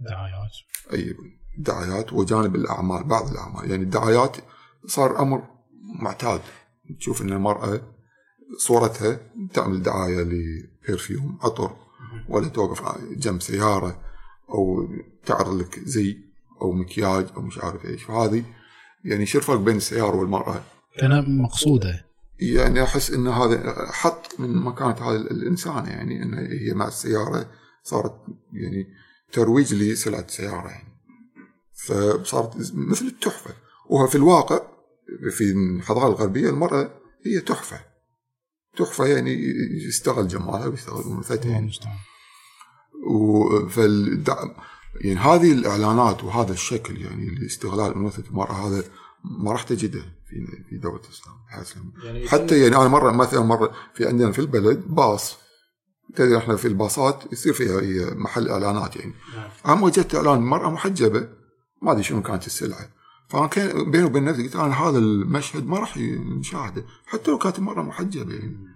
دعايات. 0.00 0.50
أي 0.92 1.14
الدعايات 1.58 2.12
وجانب 2.12 2.56
الأعمال 2.56 3.04
بعض 3.04 3.30
الأعمال. 3.30 3.70
يعني 3.70 3.82
الدعايات 3.82 4.36
صار 4.86 5.22
أمر 5.22 5.48
معتاد. 6.00 6.40
تشوف 6.98 7.22
إن 7.22 7.32
المرأة 7.32 7.80
صورتها 8.58 9.20
تعمل 9.54 9.82
دعاية 9.82 10.22
لبرفيوم 10.22 11.38
عطر 11.42 11.76
ولا 12.28 12.48
توقف 12.48 12.98
جنب 13.16 13.42
سيارة 13.42 14.00
أو 14.50 14.88
تعرض 15.26 15.60
لك 15.60 15.80
زي 15.84 16.18
أو 16.62 16.72
مكياج 16.72 17.26
أو 17.36 17.42
مش 17.42 17.58
عارف 17.58 17.84
إيش. 17.84 18.02
فهذه 18.02 18.44
يعني 19.04 19.26
شو 19.26 19.38
الفرق 19.38 19.58
بين 19.58 19.76
السيارة 19.76 20.16
والمرأة؟ 20.16 20.62
كان 20.98 21.38
مقصودة. 21.42 22.06
يعني 22.40 22.82
أحس 22.82 23.10
إن 23.10 23.28
هذا 23.28 23.74
حط 23.92 24.40
من 24.40 24.56
مكانة 24.56 25.10
هذا 25.10 25.16
الإنسان 25.16 25.86
يعني 25.86 26.22
إن 26.22 26.34
هي 26.34 26.74
مع 26.74 26.88
السيارة 26.88 27.46
صارت 27.82 28.14
يعني 28.52 28.86
ترويج 29.32 29.74
لسلعة 29.74 30.20
السياره 30.20 30.68
يعني. 30.68 30.88
فصارت 31.74 32.56
مثل 32.74 33.06
التحفة. 33.06 33.54
وهو 33.90 34.06
في 34.06 34.14
الواقع 34.14 34.60
في 35.30 35.44
الحضارة 35.50 36.08
الغربية 36.08 36.50
المرأة 36.50 36.90
هي 37.26 37.40
تحفة. 37.40 37.89
تحفه 38.76 39.06
يعني 39.06 39.38
يستغل 39.88 40.28
جمالها 40.28 40.66
ويستغل 40.66 41.04
انوثتها 41.04 41.42
الله 41.42 41.52
يعني 41.52 41.64
المستعان 41.64 41.96
فال 43.68 44.24
يعني 44.94 45.20
هذه 45.20 45.52
الإعلانات 45.52 46.24
وهذا 46.24 46.52
الشكل 46.52 47.02
يعني 47.02 47.30
لاستغلال 47.30 47.94
انوثه 47.94 48.22
المرأة 48.30 48.68
هذا 48.68 48.84
ما 49.24 49.52
راح 49.52 49.62
تجده 49.62 50.00
في 50.00 50.46
في 50.68 50.76
دولة 50.76 51.00
الإسلام. 51.04 51.36
يعني 52.04 52.28
حتى 52.28 52.60
يعني 52.60 52.76
أنا 52.76 52.88
مرة 52.88 53.12
مثلا 53.12 53.40
مرة 53.40 53.72
في 53.94 54.06
عندنا 54.06 54.32
في 54.32 54.38
البلد 54.38 54.84
باص 54.86 55.36
تدري 56.14 56.38
إحنا 56.38 56.56
في 56.56 56.68
الباصات 56.68 57.32
يصير 57.32 57.52
فيها 57.52 57.80
هي 57.80 58.14
محل 58.14 58.48
إعلانات 58.48 58.96
يعني 58.96 59.14
نعم. 59.36 59.50
أنا 59.66 59.84
وجدت 59.84 60.14
إعلان 60.14 60.40
مرأة 60.40 60.70
محجبة 60.70 61.28
ما 61.82 61.92
أدري 61.92 62.02
شنو 62.02 62.22
كانت 62.22 62.46
السلعة 62.46 62.88
فأنا 63.30 63.46
كان 63.46 63.90
بيني 63.90 64.04
وبين 64.04 64.24
نفسي 64.24 64.42
قلت 64.42 64.56
أنا 64.56 64.74
هذا 64.74 64.98
المشهد 64.98 65.66
ما 65.66 65.78
راح 65.78 65.96
نشاهده 65.98 66.84
حتى 67.06 67.30
لو 67.30 67.38
كانت 67.38 67.58
المراه 67.58 67.82
محجبة 67.82 68.34
يعني. 68.34 68.66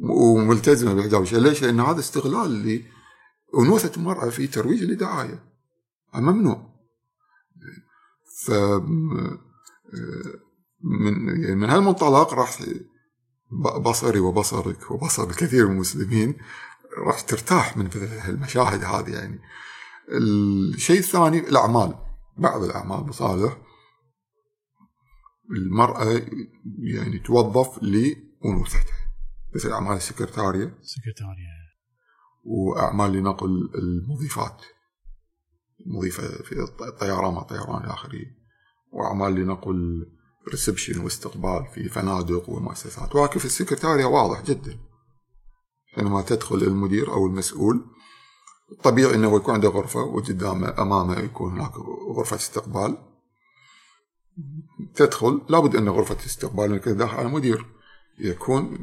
وملتزمة 0.00 0.94
بالحجاب 0.94 1.22
ليش؟ 1.32 1.62
لأن 1.62 1.80
هذا 1.80 2.00
استغلال 2.00 2.82
لانوثه 3.54 3.92
المرأة 3.96 4.28
في 4.28 4.46
ترويج 4.46 4.82
لدعايه 4.82 5.44
ممنوع 6.14 6.76
ف 8.44 8.50
من 10.80 11.42
يعني 11.42 11.54
من 11.54 11.70
هالمنطلق 11.70 12.34
راح 12.34 12.62
بصري 13.80 14.20
وبصرك 14.20 14.90
وبصر 14.90 15.30
الكثير 15.30 15.66
من 15.66 15.72
المسلمين 15.72 16.36
راح 17.06 17.20
ترتاح 17.20 17.76
من 17.76 17.88
هالمشاهد 18.20 18.84
هذه 18.84 19.10
يعني. 19.10 19.40
الشيء 20.08 20.98
الثاني 20.98 21.38
الأعمال. 21.38 22.05
بعض 22.38 22.62
الأعمال 22.62 23.06
مصالح 23.06 23.58
المرأة 25.50 26.22
يعني 26.78 27.18
توظف 27.18 27.82
لأنوثتها. 27.82 29.06
مثل 29.54 29.70
اعمال 29.70 29.96
السكرتارية. 29.96 30.78
سكرتارية. 30.82 31.56
وأعمال 32.44 33.12
لنقل 33.12 33.70
المضيفات. 33.74 34.62
مضيفة 35.86 36.42
في 36.42 36.66
الطيران 36.88 37.34
مع 37.34 37.42
طيران 37.42 37.84
إلى 37.84 37.92
آخره. 37.92 38.24
وأعمال 38.92 39.34
لنقل 39.34 40.06
ريسبشن 40.50 41.00
واستقبال 41.00 41.66
في 41.74 41.88
فنادق 41.88 42.50
ومؤسسات. 42.50 43.16
ولكن 43.16 43.38
في 43.38 43.44
السكرتارية 43.44 44.04
واضح 44.04 44.44
جدا. 44.44 44.78
حينما 45.94 46.22
تدخل 46.22 46.56
المدير 46.56 47.12
أو 47.12 47.26
المسؤول 47.26 47.84
طبيعي 48.82 49.14
إنه 49.14 49.36
يكون 49.36 49.54
عنده 49.54 49.68
غرفة 49.68 50.00
وقدامه 50.00 50.82
أمامه 50.82 51.18
يكون 51.18 51.52
هناك 51.52 51.72
غرفة 52.16 52.36
استقبال. 52.36 52.98
تدخل 54.94 55.42
لابد 55.48 55.76
ان 55.76 55.88
غرفة 55.88 56.26
استقبال 56.26 56.72
انك 56.72 56.88
داخل 56.88 57.16
على 57.16 57.28
مدير 57.28 57.66
يكون 58.18 58.78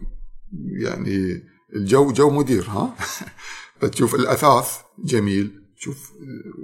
يعني 0.82 1.44
الجو 1.76 2.12
جو 2.12 2.30
مدير 2.30 2.64
ها؟ 2.70 2.96
فتشوف 3.80 4.16
الأثاث 4.16 4.82
جميل. 5.00 5.64
تشوف 5.78 6.14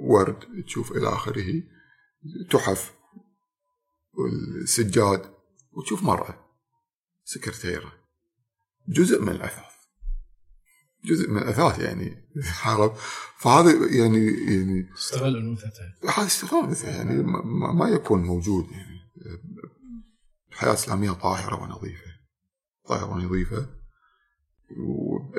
ورد 0.00 0.64
تشوف 0.66 0.92
إلى 0.92 1.08
آخره. 1.08 1.62
تحف 2.50 2.92
والسجاد 4.14 5.34
وتشوف 5.72 6.02
مرأة 6.02 6.46
سكرتيرة. 7.24 7.92
جزء 8.88 9.22
من 9.22 9.28
الأثاث. 9.28 9.69
جزء 11.04 11.30
من 11.30 11.38
الأثاث 11.38 11.78
يعني 11.78 12.28
عرب. 12.64 12.94
فهذا 13.38 13.70
يعني 13.86 14.26
يعني 14.26 14.88
استغل 14.94 15.36
انوثته 15.36 16.10
هذا 16.16 16.26
استغلال 16.26 16.70
مثل 16.70 16.88
يعني 16.88 17.22
ما, 17.22 17.72
ما 17.72 17.88
يكون 17.88 18.22
موجود 18.22 18.70
يعني. 18.70 19.00
الحياة 20.52 20.70
الإسلامية 20.70 21.10
طاهرة 21.10 21.62
ونظيفة. 21.62 22.10
طاهرة 22.86 23.10
ونظيفة. 23.10 23.66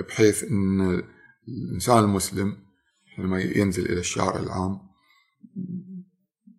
بحيث 0.08 0.44
أن 0.44 1.04
الإنسان 1.48 2.04
المسلم 2.04 2.58
لما 3.18 3.42
ينزل 3.42 3.86
إلى 3.86 4.00
الشارع 4.00 4.40
العام 4.40 4.80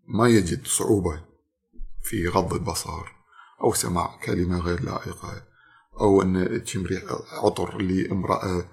ما 0.09 0.29
يجد 0.29 0.67
صعوبة 0.67 1.25
في 2.03 2.29
غض 2.29 2.55
البصر 2.55 3.07
أو 3.61 3.75
سماع 3.75 4.21
كلمة 4.25 4.59
غير 4.61 4.83
لائقة 4.83 5.43
أو 6.01 6.23
أن 6.23 6.65
تشم 6.65 6.87
ريح 6.87 7.03
عطر 7.33 7.83
لامرأة 7.83 8.69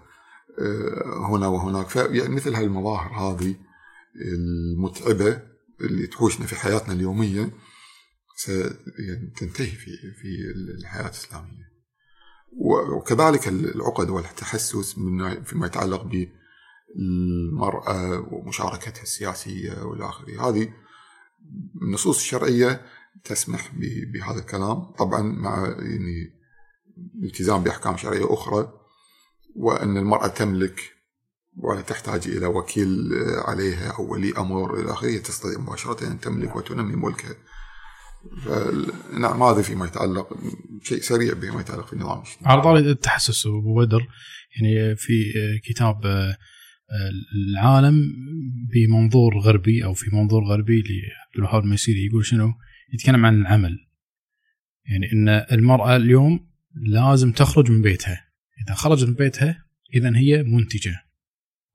هنا 1.30 1.48
وهناك. 1.48 1.96
يعني 1.96 2.36
مثل 2.36 2.56
هالمظاهر 2.56 3.14
هذه 3.14 3.56
المتعبة 4.16 5.42
اللي 5.82 6.08
تحوشنا 6.08 6.46
في 6.46 6.56
حياتنا 6.56 6.94
اليومية 6.94 7.52
ستنتهي 8.36 9.68
في 9.68 9.92
في 10.22 10.28
الحياة 10.80 11.06
الإسلامية. 11.06 11.70
وكذلك 12.96 13.48
العقد 13.48 14.10
والتحسس 14.10 14.96
فيما 15.44 15.66
يتعلق 15.66 16.10
بالمرأة 16.96 18.28
ومشاركتها 18.32 19.02
السياسية 19.02 19.84
والى 19.84 20.06
آخره. 20.06 20.50
هذه 20.50 20.74
النصوص 21.82 22.18
الشرعية 22.18 22.82
تسمح 23.24 23.72
بهذا 24.14 24.40
الكلام. 24.40 24.84
طبعا 24.84 25.22
مع 25.22 25.68
يعني 25.68 26.40
الالتزام 27.22 27.64
بأحكام 27.64 27.98
شرعية 27.98 28.34
أخرى 28.34 28.79
وأن 29.56 29.98
المرأة 29.98 30.28
تملك 30.28 30.82
ولا 31.58 31.82
تحتاج 31.82 32.28
إلى 32.28 32.46
وكيل 32.46 33.10
عليها 33.48 33.92
أو 33.98 34.14
ولي 34.14 34.34
أمر 34.38 34.80
إلى 34.80 34.92
آخره 34.92 35.18
تستطيع 35.18 35.60
مباشرة 35.60 36.08
أن 36.12 36.20
تملك 36.20 36.56
وتنمي 36.56 36.96
ملكها. 36.96 37.36
نعم 39.20 39.44
هذا 39.44 39.62
فيما 39.62 39.86
يتعلق 39.86 40.38
شيء 40.84 41.02
سريع 41.02 41.34
بما 41.34 41.62
يتعلق 41.62 41.88
في 41.88 41.94
النظام 41.94 42.24
على 42.42 42.62
طاري 42.62 42.80
التحسس 42.80 43.46
أبو 43.46 43.76
بدر 43.76 44.08
يعني 44.56 44.96
في 44.96 45.34
كتاب 45.64 45.96
العالم 47.36 48.14
بمنظور 48.74 49.38
غربي 49.40 49.86
أو 49.86 49.94
في 49.94 50.16
منظور 50.16 50.44
غربي 50.44 50.82
لعبد 50.82 51.38
الوهاب 51.38 51.64
الميسيري 51.64 52.06
يقول 52.06 52.26
شنو؟ 52.26 52.54
يتكلم 52.94 53.26
عن 53.26 53.42
العمل. 53.42 53.78
يعني 54.86 55.12
إن 55.14 55.30
المرأة 55.58 55.96
اليوم 55.96 56.50
لازم 56.76 57.32
تخرج 57.32 57.72
من 57.72 57.82
بيتها. 57.82 58.29
إذا 58.66 58.74
خرجت 58.76 59.08
من 59.08 59.14
بيتها 59.14 59.66
اذا 59.94 60.18
هي 60.18 60.44
منتجة. 60.44 60.96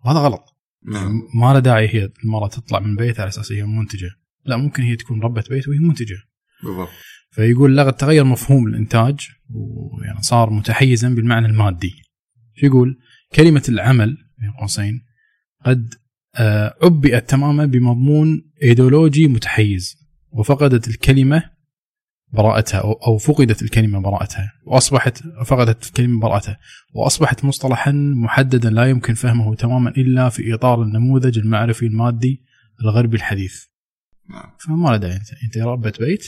وهذا 0.04 0.18
غلط. 0.18 0.44
نعم. 0.86 1.22
ما 1.34 1.52
له 1.52 1.58
داعي 1.58 1.88
هي 1.88 2.10
المراه 2.24 2.48
تطلع 2.48 2.80
من 2.80 2.96
بيتها 2.96 3.22
على 3.22 3.28
أساس 3.28 3.52
هي 3.52 3.62
منتجة. 3.62 4.10
لا 4.44 4.56
ممكن 4.56 4.82
هي 4.82 4.96
تكون 4.96 5.22
ربة 5.22 5.44
بيت 5.50 5.68
وهي 5.68 5.78
منتجة. 5.78 6.16
بالضبط. 6.64 6.88
فيقول 7.30 7.76
لغة 7.76 7.90
تغير 7.90 8.24
مفهوم 8.24 8.66
الإنتاج 8.66 9.28
ويعني 9.50 10.22
صار 10.22 10.50
متحيزا 10.50 11.08
بالمعنى 11.08 11.46
المادي. 11.46 11.94
شو 12.54 12.66
يقول؟ 12.66 12.98
كلمة 13.34 13.62
العمل 13.68 14.16
بين 14.38 14.50
قوسين 14.60 15.04
قد 15.64 15.94
عبئت 16.82 17.30
تماما 17.30 17.66
بمضمون 17.66 18.50
إيديولوجي 18.62 19.28
متحيز 19.28 19.96
وفقدت 20.30 20.88
الكلمة 20.88 21.53
براءتها 22.34 22.78
أو 23.06 23.18
فقدت 23.18 23.62
الكلمة 23.62 24.00
براءتها. 24.00 24.52
وأصبحت 24.66 25.18
فقدت 25.46 25.86
الكلمة 25.86 26.20
براءتها. 26.20 26.58
وأصبحت 26.94 27.44
مصطلحا 27.44 27.92
محددا 28.24 28.70
لا 28.70 28.84
يمكن 28.90 29.14
فهمه 29.14 29.54
تماما 29.54 29.90
إلا 29.90 30.28
في 30.28 30.54
إطار 30.54 30.82
النموذج 30.82 31.38
المعرفي 31.38 31.86
المادي 31.86 32.44
الغربي 32.84 33.16
الحديث. 33.16 33.54
نعم. 34.30 34.50
فما 34.58 34.90
له 34.90 34.96
داعي. 34.96 35.14
أنت 35.16 35.28
أنت 35.44 35.58
ربة 35.66 35.92
بيت 36.00 36.24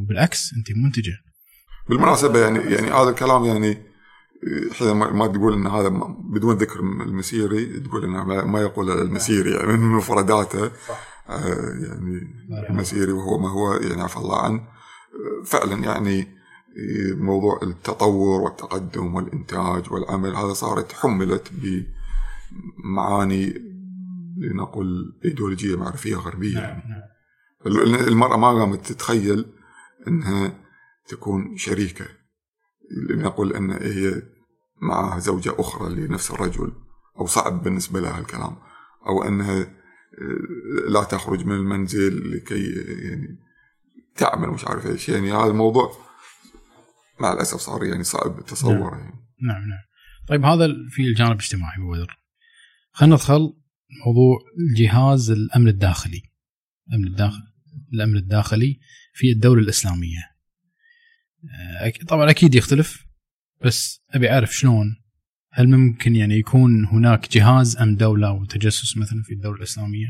وبالعكس 0.00 0.54
أنت 0.54 0.76
منتجة. 0.84 1.12
بالمناسبة 1.88 2.38
يعني 2.38 2.58
يعني 2.58 2.86
هذا 2.90 3.10
الكلام 3.10 3.44
يعني 3.44 3.76
ما 4.92 5.26
تقول 5.26 5.52
إن 5.54 5.66
هذا 5.66 5.88
بدون 6.34 6.56
ذكر 6.56 6.80
المسيري 6.80 7.80
تقول 7.80 8.04
إنه 8.04 8.24
ما- 8.44 8.60
يقول 8.60 8.90
المسيري 8.90 9.50
يعني 9.54 9.66
من 9.66 9.96
مفرداته. 9.96 10.70
آه، 11.28 11.48
يعني 11.88 12.20
المسيري 12.70 13.12
وهو 13.12 13.38
ما 13.38 13.50
هو 13.50 13.72
يعني 13.74 14.02
عفى 14.02 14.16
الله 14.16 14.42
عنه. 14.44 14.73
فعلا 15.44 15.84
يعني 15.84 16.20
آه، 16.76 17.14
موضوع 17.14 17.60
التطور 17.62 18.40
والتقدم 18.40 19.14
والإنتاج 19.14 19.92
والعمل 19.92 20.36
هذا 20.36 20.52
صارت 20.52 20.92
حملت 20.92 21.50
بمعاني 22.82 23.54
لنقل 24.38 25.12
إيديولوجية 25.24 25.76
معرفية 25.76 26.16
غربية. 26.16 26.54
نعم 26.54 26.82
نعم. 26.88 27.02
ال- 27.66 28.08
المرأة 28.08 28.36
ما 28.36 28.48
قامت 28.48 28.86
تتخيل 28.86 29.46
أنها 30.08 30.52
تكون 31.08 31.56
شريكة. 31.56 32.06
لنقول 32.90 33.52
أن 33.52 33.70
هي 33.70 34.22
معها 34.80 35.18
زوجة 35.18 35.52
أخرى 35.58 35.94
لنفس 35.94 36.30
الرجل 36.30 36.72
أو 37.18 37.26
صعب 37.26 37.62
بالنسبة 37.62 38.00
لها 38.00 38.20
الكلام 38.20 38.56
أو 39.06 39.22
أنها 39.22 39.60
آه، 39.60 40.88
لا 40.88 41.04
تخرج 41.04 41.46
من 41.46 41.54
المنزل 41.54 42.36
لكي 42.36 42.72
يعني 43.08 43.38
تعمل 44.16 44.48
مش 44.48 44.64
عارف 44.64 44.86
إيش. 44.86 45.08
يعني 45.08 45.32
هذا 45.32 45.50
الموضوع 45.50 45.92
مع 47.20 47.32
الأسف 47.32 47.58
صار 47.58 47.84
يعني 47.84 48.04
صعب 48.04 48.44
تصوره 48.46 48.96
يعني. 48.98 49.14
نعم 49.42 49.62
نعم. 49.68 49.84
طيب 50.28 50.44
هذا 50.44 50.68
في 50.90 51.02
الجانب 51.02 51.30
الاجتماعي 51.30 51.76
أبو 51.78 51.92
بدر. 51.92 52.18
خلينا 52.92 53.14
ندخل 53.14 53.40
موضوع 54.06 54.38
جهاز 54.76 55.30
الأمن 55.30 55.68
الداخلي. 55.68 56.22
الأمن 56.88 57.06
الداخلي 57.06 57.42
الأمن 57.92 58.16
الداخلي 58.16 58.80
في 59.14 59.30
الدولة 59.32 59.62
الإسلامية. 59.62 60.34
آه، 61.80 61.92
طبعا 62.08 62.30
أكيد 62.30 62.54
يختلف 62.54 63.06
بس 63.64 64.04
أبي 64.10 64.30
أعرف 64.30 64.56
شلون. 64.56 64.96
هل 65.52 65.68
ممكن 65.70 66.16
يعني 66.16 66.34
يكون 66.38 66.84
هناك 66.86 67.30
جهاز 67.32 67.76
امن 67.76 67.96
دولة 67.96 68.32
وتجسس 68.32 68.96
مثلا 68.96 69.22
في 69.22 69.34
الدولة 69.34 69.56
الإسلامية؟ 69.56 70.06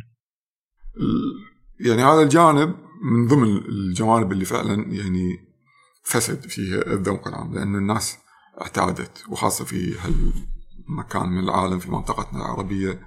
ال- 0.97 1.87
يعني 1.87 2.03
هذا 2.03 2.23
الجانب 2.23 2.77
من 3.05 3.29
ضمن 3.29 3.57
الجوانب 3.57 4.33
اللي 4.33 4.45
فعلا 4.45 4.75
يعني 4.75 5.55
فسد 6.03 6.49
فيه 6.49 6.75
الذوق 6.75 7.29
العام 7.29 7.55
لأن 7.55 7.77
الناس 7.77 8.19
اعتادت 8.61 9.29
وخاصة 9.29 9.65
في 9.65 9.99
هالمكان 9.99 11.29
من 11.29 11.45
العالم 11.45 11.79
في 11.79 11.91
منطقتنا 11.91 12.39
العربية 12.39 13.07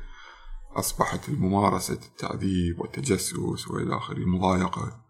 أصبحت 0.76 1.30
الممارسة 1.30 1.94
التعذيب 1.94 2.80
والتجسس 2.80 3.68
وإلى 3.68 3.98
آخره 3.98 4.18
المضايقة 4.18 5.02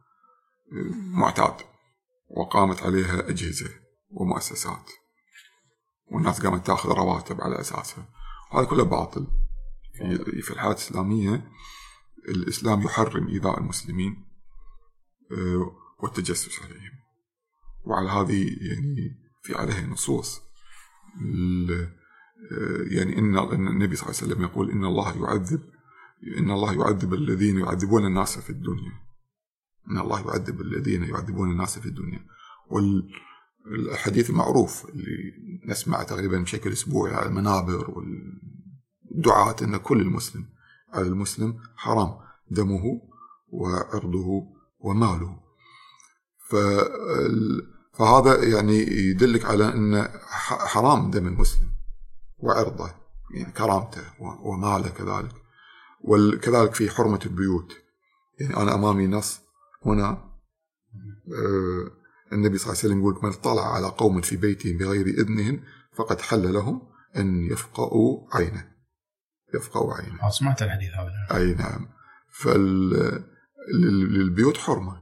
معتاد 0.93 1.53
وقامت 2.29 2.83
عليها 2.83 3.29
أجهزة 3.29 3.69
ومؤسسات 4.11 4.91
والناس 6.11 6.41
قامت 6.41 6.67
تأخذ 6.67 6.89
رواتب 6.89 7.41
على 7.41 7.59
أساسها. 7.59 8.09
هذا 8.51 8.63
كله 8.63 8.83
باطل. 8.83 9.27
في 10.41 10.51
الحياة 10.51 10.71
الإسلامية 10.71 11.51
الإسلام 12.29 12.81
يحرم 12.81 13.27
إيذاء 13.27 13.59
المسلمين. 13.59 14.26
والتجسس 15.99 16.59
عليهم. 16.63 16.91
وعلى 17.86 18.09
هذه 18.09 18.57
يعني 18.61 19.17
في 19.43 19.55
عليها 19.55 19.88
نصوص. 19.88 20.41
آه، 22.51 22.84
يعني 22.91 23.17
إن 23.17 23.38
النبي 23.38 23.95
صلى 23.95 24.09
الله 24.09 24.17
عليه 24.21 24.34
وسلم 24.34 24.41
يقول 24.41 24.71
إن 24.71 24.86
الله 24.86 25.17
يعذب 25.17 25.61
إن 26.38 26.51
الله 26.51 26.73
يعذب 26.73 27.13
الذين 27.13 27.59
يعذبون 27.59 28.05
الناس 28.05 28.39
في 28.39 28.49
الدنيا. 28.49 28.91
إن 29.91 29.97
الله 29.97 30.28
يعذب 30.28 30.61
الذين 30.61 31.03
يعذبون 31.03 31.51
الناس 31.51 31.80
في 31.80 31.86
الدنيا. 31.86 32.25
والحديث 32.69 34.30
المعروف 34.30 34.89
اللي 34.89 35.34
نسمعه 35.65 36.03
تقريبا 36.03 36.39
بشكل 36.39 36.71
أسبوعي 36.71 37.13
على 37.13 37.25
المنابر 37.25 37.91
والدعاة 37.91 39.55
أن 39.61 39.78
كل 39.78 40.01
المسلم 40.01 40.45
على 40.93 41.07
المسلم 41.07 41.59
حرام. 41.75 42.17
دمه 42.51 43.01
وعرضه 43.49 44.57
وماله. 44.88 45.39
فال- 46.49 47.77
فهذا 47.93 48.43
يعني 48.43 48.77
يدلك 49.09 49.45
على 49.45 49.67
أن 49.73 50.07
حرام 50.47 51.11
دم 51.11 51.27
المسلم 51.27 51.69
وعرضه 52.38 52.91
يعني 53.35 53.51
كرامته 53.53 54.03
وماله 54.19 54.89
كذلك. 54.89 55.35
وكذلك 56.03 56.73
في 56.73 56.89
حرمة 56.89 57.19
البيوت. 57.25 57.73
يعني 58.39 58.57
أنا 58.57 58.75
أمامي 58.75 59.07
نص 59.07 59.39
هنا 59.85 60.09
آه، 61.27 61.91
النبي 62.33 62.57
صلى 62.57 62.71
الله 62.71 62.79
عليه 62.83 62.89
وسلم 62.89 62.99
يقول 62.99 63.19
من 63.23 63.31
طلع 63.31 63.73
على 63.73 63.88
قوم 63.88 64.21
في 64.21 64.38
بيتهم 64.38 64.77
بغير 64.77 65.05
إذنهم 65.05 65.63
فقد 65.97 66.21
حل 66.21 66.53
لهم 66.53 66.81
أن 67.17 67.45
يفقأوا 67.51 68.27
عينه. 68.38 68.71
يفقأوا 69.55 69.93
عينه. 69.93 70.23
آه، 70.23 70.29
سمعت 70.29 70.61
الحديث 70.61 70.89
هذا. 70.91 71.38
أي 71.39 71.53
نعم. 71.53 71.88
فالبيوت 73.72 74.57
حرمة. 74.57 75.01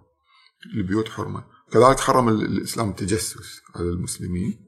البيوت 0.76 1.10
حرمة. 1.10 1.44
كذلك 1.72 2.00
حرم 2.00 2.30
ال- 2.30 2.46
الإسلام 2.46 2.90
التجسس 2.90 3.62
على 3.76 3.90
المسلمين 3.90 4.66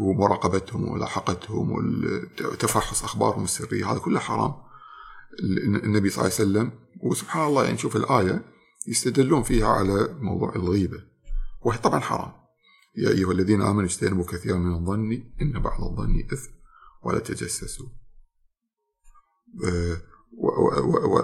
ومراقبتهم 0.00 0.88
وملاحقتهم 0.88 1.72
وتفحص 2.40 3.04
أخبارهم 3.04 3.44
السرية. 3.44 3.92
هذا 3.92 3.98
كله 3.98 4.18
حرام. 4.20 4.54
ال- 5.40 5.84
النبي 5.84 6.10
صلى 6.10 6.24
الله 6.24 6.34
عليه 6.34 6.50
وسلم 6.50 6.72
وسبحان 7.02 7.46
الله 7.46 7.62
يعني 7.62 7.74
نشوف 7.74 7.96
الآية 7.96 8.44
يستدلون 8.88 9.42
فيها 9.42 9.66
على 9.66 10.16
موضوع 10.20 10.56
الغيبة. 10.56 11.02
وهي 11.60 11.78
طبعا 11.78 12.00
حرام. 12.00 12.32
يا 12.96 13.10
أيها 13.10 13.32
الذين 13.32 13.62
آمنوا 13.62 13.84
اجتنبوا 13.84 14.24
كثيرا 14.24 14.58
من 14.58 14.74
الظن 14.74 15.12
إن 15.42 15.62
بعض 15.62 15.82
الظن 15.84 16.20
إثم 16.32 16.50
ولا 17.02 17.18
تجسسوا. 17.18 17.86
آه، 19.64 19.96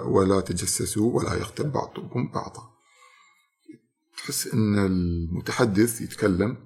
ولا 0.05 0.41
تجسسوا 0.41 1.17
ولا 1.17 1.33
يغتب 1.33 1.71
بعضكم 1.71 2.31
بعضا. 2.31 2.73
تحس 4.17 4.47
إن 4.47 4.85
المتحدث 4.85 6.01
يتكلم 6.01 6.57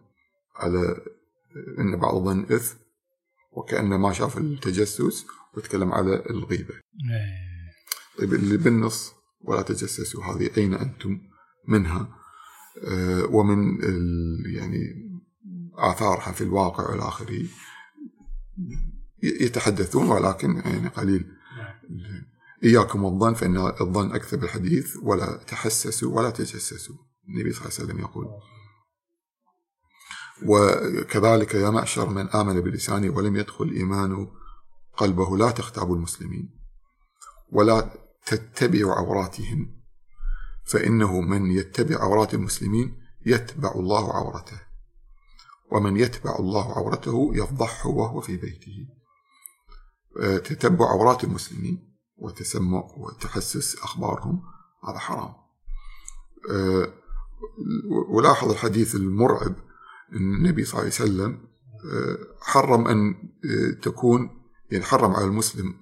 على 0.56 1.02
إن 1.80 2.00
بعض 2.00 2.16
الظن 2.16 2.44
إثم 2.44 2.78
وكانه 3.52 3.98
ما 3.98 4.14
شاف 4.14 4.38
التجسس 4.38 5.26
ويتكلم 5.54 5.92
على 5.92 6.24
الغيبة. 6.30 6.74
طيب 8.18 8.34
اللي 8.34 8.58
بالنص 8.58 9.14
ولا 9.42 9.62
تجسسوا 9.62 10.24
هذه 10.24 10.50
أين 10.58 10.74
أنتم 10.74 11.20
منها؟ 11.68 12.18
آه، 12.84 13.26
ومن 13.26 13.78
يعني 14.46 15.08
آثارها 15.76 16.32
في 16.32 16.42
الواقع 16.42 16.90
والى 16.90 17.02
آخره. 17.02 17.44
يتحدثون 19.24 20.10
ولكن 20.10 20.62
يعني 20.66 20.88
قليل. 20.88 21.34
إياكم 22.64 23.04
والظن 23.04 23.34
فإن 23.34 23.58
الظن 23.58 24.16
أكذب 24.16 24.44
الحديث 24.44 24.98
ولا 25.04 25.44
تحسسوا 25.48 26.16
ولا 26.18 26.30
تجسسوا. 26.30 26.96
النبي 27.30 27.54
صلى 27.54 27.66
الله 27.66 27.74
عليه 27.80 27.86
وسلم 27.86 28.00
يقول. 28.00 28.28
وكذلك 30.46 31.54
يا 31.54 31.70
معشر 31.70 32.10
من 32.10 32.30
آمن 32.30 32.62
بلسانه 32.62 33.18
ولم 33.18 33.36
يدخل 33.36 33.70
إيمانه 33.70 34.32
قلبه 34.98 35.38
لا 35.38 35.52
تغتابوا 35.52 35.96
المسلمين 35.96 36.60
ولا 37.50 37.90
تتبعوا 38.26 38.94
عوراتهم 38.94 39.82
فإنه 40.66 41.22
من 41.22 41.52
يتبع 41.52 41.96
عورات 41.96 42.34
المسلمين 42.34 43.02
يتبع 43.26 43.72
الله 43.76 44.14
عورته 44.14 44.62
ومن 45.72 45.98
يتبع 45.98 46.36
الله 46.40 46.74
عورته 46.74 47.32
يفضحه 47.34 47.90
وهو 47.90 48.22
في 48.22 48.38
بيته. 48.38 48.88
آه، 50.20 50.38
تتبع 50.38 50.86
عورات 50.86 51.24
المسلمين. 51.24 51.87
وتسمع 52.18 52.84
وتحسس 52.98 53.76
أخبارهم 53.76 54.42
هذا 54.90 54.98
حرام. 54.98 55.34
آه، 56.52 56.94
ولاحظ 58.10 58.52
الحديث 58.52 58.96
المرعب 58.96 59.56
أن 60.14 60.36
النبي 60.36 60.66
صلى 60.66 60.74
الله 60.82 60.94
عليه 60.94 61.04
وسلم 61.12 61.48
آه، 61.94 62.18
حرم 62.42 62.88
أن 62.88 63.16
آه، 63.46 63.72
تكون 63.82 64.30
يعني 64.72 64.84
حرم 64.84 65.12
على 65.12 65.26
المسلم 65.26 65.76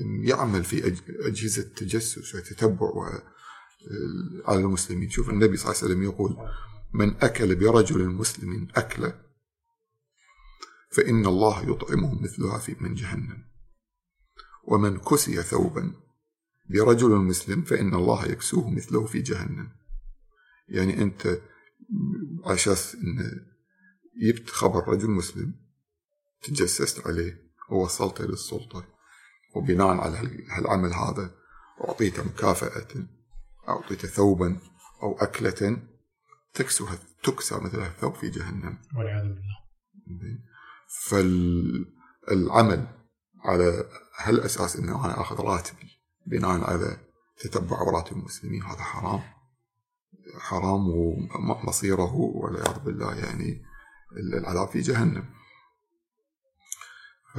أن 0.00 0.24
يعمل 0.24 0.64
في 0.64 0.82
أج- 0.82 1.26
أجهزة 1.26 1.62
تجسس 1.62 2.34
وتتبع 2.34 2.90
على 4.46 4.60
المسلمين. 4.60 5.10
شوف 5.10 5.30
النبي 5.30 5.56
صلى 5.56 5.70
الله 5.72 5.82
عليه 5.82 5.92
وسلم 5.92 6.02
يقول 6.02 6.36
من 6.94 7.16
أكل 7.24 7.54
برجل 7.54 8.08
مسلم 8.08 8.68
أكله 8.76 9.20
فإن 10.92 11.26
الله 11.26 11.70
يطعمه 11.70 12.22
مثلها 12.22 12.58
في 12.58 12.76
من 12.80 12.94
جهنم. 12.94 13.45
ومن 14.66 14.98
كسي 14.98 15.42
ثوبا. 15.42 15.92
برجل 16.70 17.10
مسلم 17.10 17.62
فإن 17.62 17.94
الله 17.94 18.26
يكسوه 18.26 18.70
مثله 18.70 19.06
في 19.06 19.20
جهنم. 19.20 19.68
يعني 20.68 21.02
أنت 21.02 21.38
أساس 22.44 22.94
انه 22.94 23.30
جبت 24.22 24.50
خبر 24.50 24.88
رجل 24.88 25.10
مسلم 25.10 25.54
تجسست 26.42 27.06
عليه 27.06 27.46
ووصلته 27.70 28.24
للسلطه 28.24 28.84
وبناء 29.54 29.86
على 29.86 30.44
هالعمل 30.50 30.92
هذا 30.92 31.34
أعطيته 31.88 32.24
مكافأة 32.24 33.08
أو 33.68 33.82
أعطيته 33.82 34.08
ثوبا 34.08 34.60
أو 35.02 35.18
أكلة 35.18 35.82
تكسو 36.54 36.88
تكسى 37.22 37.54
مثل 37.54 37.82
الثوب 37.82 38.14
في 38.14 38.30
جهنم. 38.30 38.78
والعياذ 38.96 39.22
بالله. 39.22 39.56
فالعمل 41.08 42.86
على 43.44 43.84
هالاساس 44.16 44.76
إنه 44.76 45.04
أنا 45.04 45.20
آخذ 45.20 45.40
راتبي 45.40 46.00
بناء 46.26 46.70
على 46.70 46.96
تتبع 47.38 47.76
عورات 47.76 48.12
المسلمين؟ 48.12 48.62
هذا 48.62 48.82
حرام. 48.82 49.20
حرام 50.38 50.88
ومصيره 50.88 52.14
والعياذ 52.14 52.78
بالله 52.78 53.14
يعني 53.14 53.62
العذاب 54.16 54.68
في 54.68 54.80
جهنم. 54.80 55.24
ف 57.34 57.38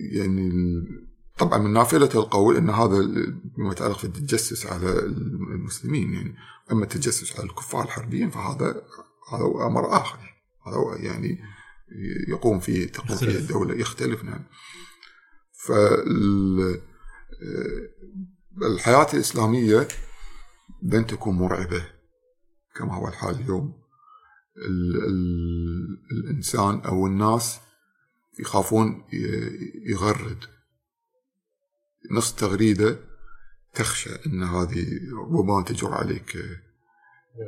يعني 0.00 0.50
طبعا 1.38 1.58
من 1.58 1.72
نافلة 1.72 2.10
القول 2.14 2.56
إن 2.56 2.70
هذا 2.70 2.98
بما 3.56 3.72
يتعلق 3.72 3.98
في 3.98 4.04
التجسس 4.04 4.66
على 4.66 4.98
المسلمين 4.98 6.12
يعني. 6.12 6.36
أما 6.72 6.84
التجسس 6.84 7.36
على 7.36 7.48
الكفار 7.48 7.84
الحربيين 7.84 8.30
فهذا 8.30 8.82
هذا 9.32 9.44
أمر 9.66 9.96
آخر. 9.96 10.18
هذا 10.66 11.04
يعني 11.04 11.40
يقوم 12.28 12.60
فيه 12.60 12.86
تقوم 12.86 13.16
فيه 13.16 13.38
الدولة 13.38 13.74
يختلف 13.74 14.24
نعم. 14.24 14.44
فالحياة 18.60 19.06
الإسلامية 19.14 19.88
لن 20.82 21.06
تكون 21.06 21.34
مرعبة 21.34 21.88
كما 22.74 22.94
هو 22.94 23.08
الحال 23.08 23.34
اليوم. 23.40 23.82
ال 24.56 24.96
ال 24.96 25.98
الإنسان 26.12 26.80
أو 26.80 27.06
الناس 27.06 27.60
يخافون 28.38 29.04
يغرد. 29.86 30.44
نص 32.10 32.34
تغريدة 32.34 32.98
تخشى 33.74 34.10
أن 34.26 34.42
هذه 34.42 34.86
ربما 35.18 35.62
تجر 35.62 35.94
عليك 35.94 36.38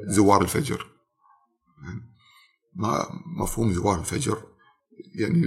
زوار 0.04 0.42
الفجر. 0.42 0.90
ما 2.74 3.06
مفهوم 3.26 3.72
زوار 3.72 4.00
الفجر. 4.00 4.42
يعني 5.14 5.44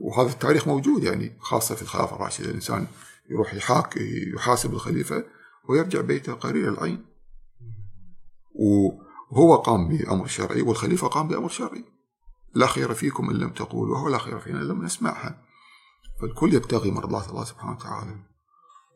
وهذا 0.00 0.30
التاريخ 0.30 0.68
موجود 0.68 1.02
يعني 1.02 1.36
خاصة 1.40 1.74
في 1.74 1.82
الخلافة 1.82 2.16
الراشدة. 2.16 2.50
الإنسان 2.50 2.86
يروح 3.30 3.54
يحاك 3.54 3.96
يحاسب 4.34 4.72
الخليفة 4.74 5.24
ويرجع 5.68 6.00
بيته 6.00 6.32
قرير 6.32 6.68
العين. 6.68 7.06
وهو 8.54 9.56
قام 9.56 9.88
بأمر 9.88 10.26
شرعي 10.26 10.62
والخليفة 10.62 11.08
قام 11.08 11.28
بأمر 11.28 11.48
شرعي. 11.48 11.84
لا 12.54 12.66
خير 12.66 12.94
فيكم 12.94 13.30
إن 13.30 13.36
لم 13.36 13.50
تقولوا 13.50 13.98
ولا 13.98 14.18
خير 14.18 14.38
فينا 14.38 14.58
إن 14.58 14.68
لم 14.68 14.84
نسمعها. 14.84 15.42
فالكل 16.20 16.54
يبتغي 16.54 16.90
مرضات 16.90 17.28
الله 17.28 17.44
سبحانه 17.44 17.72
وتعالى. 17.72 18.16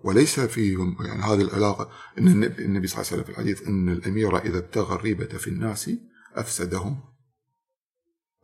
وليس 0.05 0.41
في 0.41 0.95
يعني 1.01 1.23
هذه 1.23 1.41
العلاقة 1.41 1.91
إن 2.19 2.29
النبي 2.45 2.87
صلى 2.87 3.01
الله 3.01 3.13
عليه 3.13 3.23
وسلم 3.23 3.25
في 3.25 3.31
الحديث 3.31 3.69
إن 3.69 3.89
الأمير 3.89 4.39
إذا 4.39 4.59
ابتغى 4.59 4.95
الريبة 4.95 5.27
في 5.27 5.49
الناس 5.49 5.91
أفسدهم. 6.35 7.01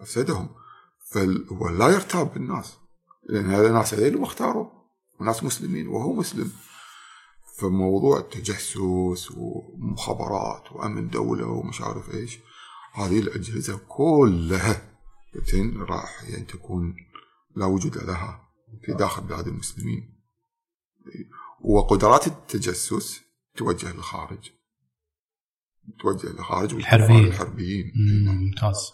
أفسدهم. 0.00 0.48
فهو 1.10 1.68
لا 1.68 1.88
يرتاب 1.88 2.34
بالناس 2.34 2.76
لأن 3.28 3.50
هذا 3.50 3.72
ناس 3.72 3.94
اللي 3.94 4.22
اختاروا. 4.22 4.70
وناس 5.20 5.44
مسلمين 5.44 5.88
وهو 5.88 6.12
مسلم. 6.12 6.52
فموضوع 7.58 8.18
التجسس 8.18 9.30
ومخابرات 9.36 10.72
وأمن 10.72 11.08
دولة 11.08 11.46
ومش 11.46 11.80
عارف 11.80 12.14
إيش 12.14 12.38
هذه 12.94 13.18
الأجهزة 13.18 13.80
كلها 13.88 14.96
راح 15.76 16.24
يعني 16.28 16.44
تكون 16.44 16.96
لا 17.56 17.66
وجود 17.66 17.96
لها 17.96 18.48
في 18.82 18.92
داخل 18.92 19.22
بلاد 19.22 19.46
المسلمين. 19.48 20.22
وقدرات 21.60 22.26
التجسس 22.26 23.20
توجه 23.56 23.92
للخارج. 23.92 24.50
توجه 26.00 26.28
للخارج 26.28 26.74
الحربيين. 26.74 27.26
الحربيين. 27.26 27.92
ممتاز. 28.26 28.92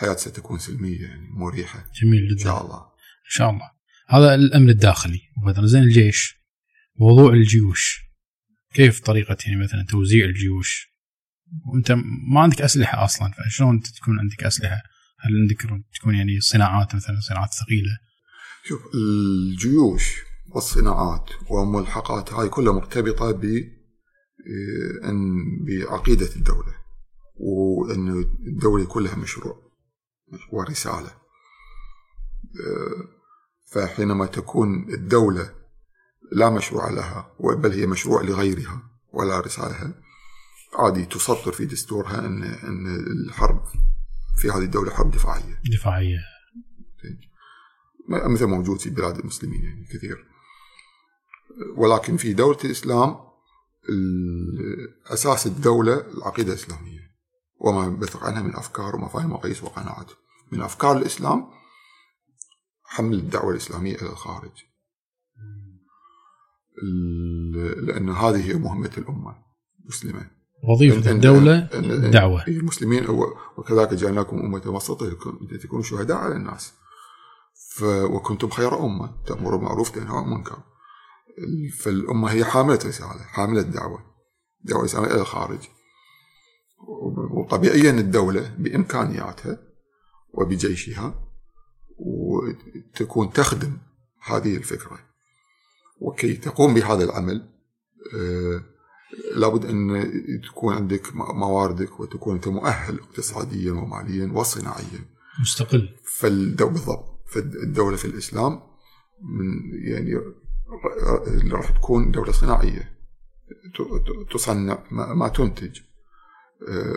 الحياة 0.00 0.16
ستكون 0.16 0.58
سلمية 0.58 1.00
يعني 1.00 1.28
مريحة. 1.30 1.84
جميل 2.02 2.28
جدا. 2.28 2.40
إن 2.40 2.44
شاء 2.44 2.64
الله. 2.64 2.78
إن 2.78 3.30
شاء 3.30 3.50
الله. 3.50 3.70
هذا 4.08 4.34
الأمن 4.34 4.70
الداخلي. 4.70 5.20
مثلا 5.46 5.66
زين 5.66 5.82
الجيش 5.82 6.34
موضوع 7.00 7.32
الجيوش. 7.32 8.00
كيف 8.74 9.00
طريقة 9.00 9.36
يعني 9.46 9.64
مثلا 9.64 9.86
توزيع 9.88 10.24
الجيوش؟ 10.24 10.86
وأنت 11.66 11.92
ما 12.32 12.40
عندك 12.40 12.62
أسلحة 12.62 13.04
أصلا 13.04 13.30
فشلون 13.30 13.80
تكون 13.80 14.18
عندك 14.18 14.44
أسلحة؟ 14.44 14.82
هل 15.20 15.30
عندك 15.40 15.84
تكون 15.94 16.14
يعني 16.14 16.40
صناعات 16.40 16.94
مثلا 16.94 17.20
صناعات 17.20 17.50
ثقيلة؟ 17.54 17.98
شوف 18.64 18.80
الجيوش 18.94 20.16
والصناعات 20.54 21.30
والملحقات 21.50 22.32
هاي 22.32 22.48
كلها 22.48 22.72
مرتبطة 22.72 23.30
ب 23.30 23.44
إن 25.04 25.20
بعقيدة 25.66 26.36
الدولة. 26.36 26.74
وإن 27.36 28.08
الدولة 28.46 28.84
كلها 28.84 29.14
مشروع. 29.14 29.69
مشروع 30.32 30.64
رسالة 30.64 31.10
فحينما 33.66 34.26
تكون 34.26 34.88
الدولة 34.88 35.54
لا 36.32 36.50
مشروع 36.50 36.90
لها 36.90 37.32
بل 37.40 37.72
هي 37.72 37.86
مشروع 37.86 38.22
لغيرها 38.22 38.82
ولا 39.12 39.40
رسالة 39.40 39.94
عادي 40.74 41.04
تسطر 41.04 41.52
في 41.52 41.64
دستورها 41.66 42.18
ان 42.18 42.42
أن 42.42 42.86
الحرب 43.26 43.64
في 44.36 44.50
هذه 44.50 44.62
الدولة 44.64 44.90
حرب 44.90 45.10
دفاعية. 45.10 45.60
دفاعية. 45.78 46.18
مثل 48.08 48.46
موجود 48.46 48.80
في 48.80 48.90
بلاد 48.90 49.18
المسلمين 49.18 49.64
يعني 49.64 49.84
كثير. 49.84 50.26
ولكن 51.76 52.16
في 52.16 52.32
دولة 52.32 52.58
الإسلام 52.64 53.16
أساس 55.06 55.46
الدولة 55.46 56.00
العقيدة 56.14 56.52
الإسلامية 56.52 56.99
وما 57.60 57.88
بثق 57.88 58.24
عنها 58.24 58.42
من 58.42 58.56
أفكار 58.56 58.96
ومفاهيم 58.96 59.32
وقيس 59.32 59.64
وقناعات. 59.64 60.10
من 60.52 60.62
أفكار 60.62 60.96
الإسلام 60.96 61.46
حمل 62.84 63.14
الدعوة 63.14 63.50
الإسلامية 63.50 63.94
إلى 63.94 64.10
الخارج. 64.10 64.64
لأن 67.76 68.08
هذه 68.10 68.50
هي 68.50 68.54
مهمة 68.54 68.90
الأمة 68.98 69.34
المسلمه. 69.82 70.30
وظيفة 70.68 71.10
الدولة 71.10 71.68
الدعوة 71.74 72.46
المسلمين 72.48 73.06
وكذلك 73.56 73.94
جعلناكم 73.94 74.38
أمة 74.38 74.62
وسطا 74.66 75.06
لتكونوا 75.50 75.84
شهداء 75.84 76.16
على 76.16 76.36
الناس 76.36 76.72
وكنتم 77.82 78.48
خير 78.50 78.84
أمة 78.84 79.14
تأمروا 79.26 79.58
بالمعروف 79.58 79.90
تنهوا 79.90 80.18
عن 80.18 80.24
المنكر 80.24 80.58
فالأمة 81.78 82.30
هي 82.30 82.44
حاملة 82.44 82.78
رسالة 82.84 83.22
حاملة 83.22 83.62
دعوة 83.62 83.98
دعوة 84.64 84.84
رسالة 84.84 85.06
إلى 85.06 85.20
الخارج 85.20 85.58
وطبيعيا 87.30 87.90
الدولة 87.90 88.54
بإمكانياتها 88.58 89.58
وبجيشها 90.32 91.14
وتكون 91.98 93.32
تخدم 93.32 93.78
هذه 94.26 94.56
الفكرة. 94.56 94.98
وكي 96.00 96.34
تقوم 96.34 96.74
بهذا 96.74 97.04
العمل 97.04 97.48
آه 98.16 98.62
لابد 99.36 99.64
أن 99.64 100.40
تكون 100.48 100.74
عندك 100.74 101.16
مواردك 101.16 102.00
وتكون 102.00 102.34
أنت 102.34 102.48
مؤهل 102.48 102.98
اقتصاديا 102.98 103.72
وماليا 103.72 104.32
وصناعيا. 104.32 105.04
مستقل. 105.40 105.88
فالدولة 106.18 106.72
بالضبط 106.72 107.22
فالدولة 107.26 107.96
في 107.96 108.04
الإسلام 108.04 108.60
من 109.22 109.72
يعني 109.84 110.14
راح 111.52 111.70
تكون 111.70 112.10
دولة 112.10 112.32
صناعية 112.32 113.00
تصنع 114.32 114.84
ما 114.90 115.28
تنتج. 115.28 115.80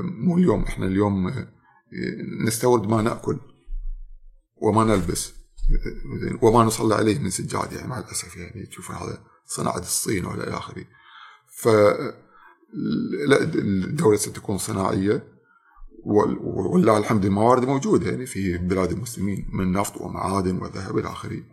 مو 0.02 0.38
اليوم 0.38 0.64
إحنا 0.64 0.86
اليوم 0.86 1.46
نستورد 2.46 2.88
ما 2.88 3.02
نأكل 3.02 3.40
وما 4.56 4.84
نلبس 4.84 5.34
وما 6.42 6.64
نصلي 6.64 6.96
عليه 6.96 7.20
من 7.20 7.30
سجاد 7.30 7.72
يعني 7.72 7.88
مع 7.88 8.00
الأسف 8.00 8.38
يعني. 8.38 8.66
تشوف 8.66 8.92
هذا 8.92 9.24
صناعة 9.46 9.80
الصين 9.80 10.26
وإلى 10.26 10.44
آخره. 10.44 10.86
ف 11.48 11.68
الدولة 12.76 14.18
ستكون 14.18 14.58
صناعية 14.58 15.28
ولله 16.06 16.98
الحمد 16.98 17.26
الموارد 17.26 17.66
موجودة 17.66 18.12
يعني 18.12 18.26
في 18.26 18.58
بلاد 18.58 18.92
المسلمين 18.92 19.50
من 19.54 19.72
نفط 19.72 20.02
ومعادن 20.02 20.58
وذهب 20.58 20.98
إلى 20.98 21.08
آخره. 21.08 21.44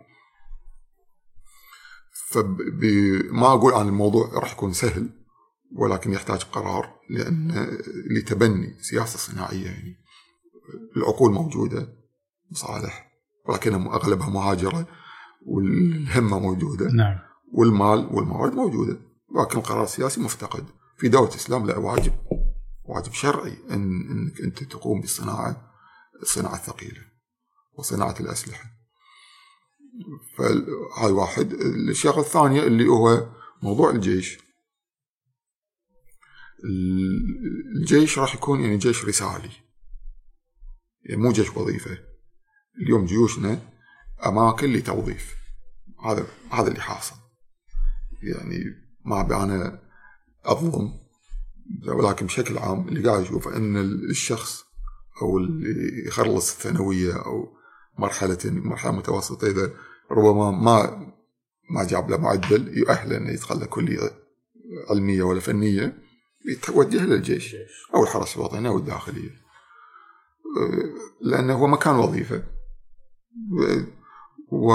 فما 2.31 3.53
أقول 3.53 3.73
عن 3.73 3.87
الموضوع 3.87 4.29
راح 4.33 4.51
يكون 4.53 4.73
سهل 4.73 5.09
ولكن 5.75 6.13
يحتاج 6.13 6.43
قرار 6.43 6.99
لأن 7.09 7.67
لتبني 8.17 8.77
سياسة 8.81 9.17
صناعية 9.17 9.65
يعني. 9.65 9.97
العقول 10.97 11.31
موجودة 11.31 11.93
مصالح 12.51 13.11
ولكن 13.45 13.73
أغلبها 13.73 14.29
مهاجرة 14.29 14.87
والهمة 15.45 16.39
موجودة. 16.39 16.91
نعم. 16.91 17.19
والمال 17.53 18.09
والموارد 18.11 18.53
موجودة. 18.53 18.99
لكن 19.35 19.57
القرار 19.57 19.83
السياسي 19.83 20.21
مفتقد. 20.21 20.65
في 20.97 21.09
دولة 21.09 21.29
الإسلام 21.29 21.65
لا 21.65 21.77
واجب. 21.77 22.13
واجب 22.83 23.13
شرعي 23.13 23.57
أن 23.69 24.01
أنك 24.11 24.41
أنت 24.41 24.63
تقوم 24.63 25.01
بالصناعة 25.01 25.71
الصناعة 26.21 26.55
الثقيلة 26.55 27.01
وصناعة 27.73 28.15
الأسلحة. 28.19 28.65
فهاي 30.37 31.11
واحد. 31.11 31.53
الشغلة 31.53 32.19
الثانية 32.19 32.63
اللي 32.63 32.87
هو 32.87 33.29
موضوع 33.63 33.89
الجيش. 33.89 34.50
الجيش 36.63 38.19
راح 38.19 38.35
يكون 38.35 38.61
يعني 38.61 38.77
جيش 38.77 39.05
رسالي. 39.05 39.49
يعني 41.05 41.21
مو 41.21 41.31
جيش 41.31 41.57
وظيفة. 41.57 41.97
اليوم 42.81 43.05
جيوشنا 43.05 43.59
أماكن 44.25 44.73
لتوظيف. 44.73 45.35
هذا 46.05 46.25
هذا 46.51 46.67
اللي 46.67 46.81
حاصل. 46.81 47.15
يعني 48.23 48.63
ما 49.05 49.21
أبي 49.21 49.35
أنا 49.35 49.79
أظلم 50.45 51.01
ولكن 51.87 52.25
بشكل 52.25 52.57
عام 52.57 52.87
اللي 52.87 53.09
قاعد 53.09 53.21
أشوفه 53.21 53.57
إن 53.57 53.77
الشخص 54.09 54.65
أو 55.21 55.37
اللي 55.37 56.07
يخلص 56.07 56.51
الثانوية 56.51 57.13
أو 57.13 57.57
مرحله 57.99 58.37
مرحلة 58.45 58.91
متوسطة 58.91 59.47
إذا 59.47 59.71
ربما 60.11 60.51
ما 60.51 61.07
ما 61.69 61.83
جاب 61.87 62.09
له 62.09 62.17
معدل 62.17 62.77
يؤهله 62.77 63.17
إنه 63.17 63.29
يدخل 63.29 63.65
كلية 63.65 63.99
علمية 64.89 65.23
ولا 65.23 65.39
فنية. 65.39 65.97
يتوجه 66.45 67.05
للجيش 67.05 67.55
أو 67.95 68.03
الحرس 68.03 68.35
الوطني 68.35 68.67
أو 68.67 68.77
الداخلية. 68.77 69.41
لأنه 71.21 71.53
هو 71.53 71.67
مكان 71.67 71.95
وظيفة. 71.95 72.43
و 74.51 74.71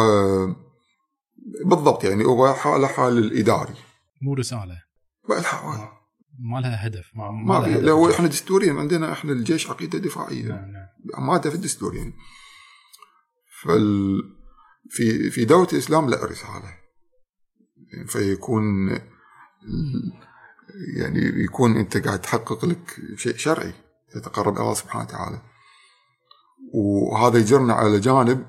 بالضبط 1.65 2.05
يعني 2.05 2.25
هو 2.25 2.55
حاله 2.55 2.87
حال 2.87 3.19
الإداري. 3.19 3.75
مو 4.23 4.35
رسالة. 4.35 4.83
ما 6.39 6.61
لها 6.61 6.87
هدف. 6.87 7.11
ما, 7.15 7.31
ما 7.31 7.61
في 7.61 7.81
لو 7.81 8.11
إحنا 8.11 8.27
دستوريا 8.27 8.73
عندنا 8.73 9.13
إحنا 9.13 9.33
الجيش 9.33 9.71
عقيدة 9.71 9.99
دفاعية. 9.99 10.49
نعم 10.49 10.73
نعم. 11.15 11.27
ماده 11.27 11.51
في 11.51 11.57
الدستور 11.57 11.95
يعني 11.95 12.13
فال 13.63 14.23
في 14.91 15.31
في 15.31 15.45
دولة 15.45 15.69
الإسلام 15.73 16.11
لا 16.11 16.25
رسالة. 16.25 16.77
فيكون 18.07 18.65
يعني 20.97 21.21
يكون 21.45 21.77
انت 21.77 21.97
قاعد 21.97 22.21
تحقق 22.21 22.65
لك 22.65 23.01
شيء 23.17 23.37
شرعي 23.37 23.75
تتقرب 24.13 24.53
إلى 24.55 24.63
الله 24.63 24.75
سبحانه 24.75 25.05
وتعالى. 25.05 25.41
وهذا 26.75 27.39
يجرنا 27.39 27.75
على 27.75 28.01
جانب 28.01 28.47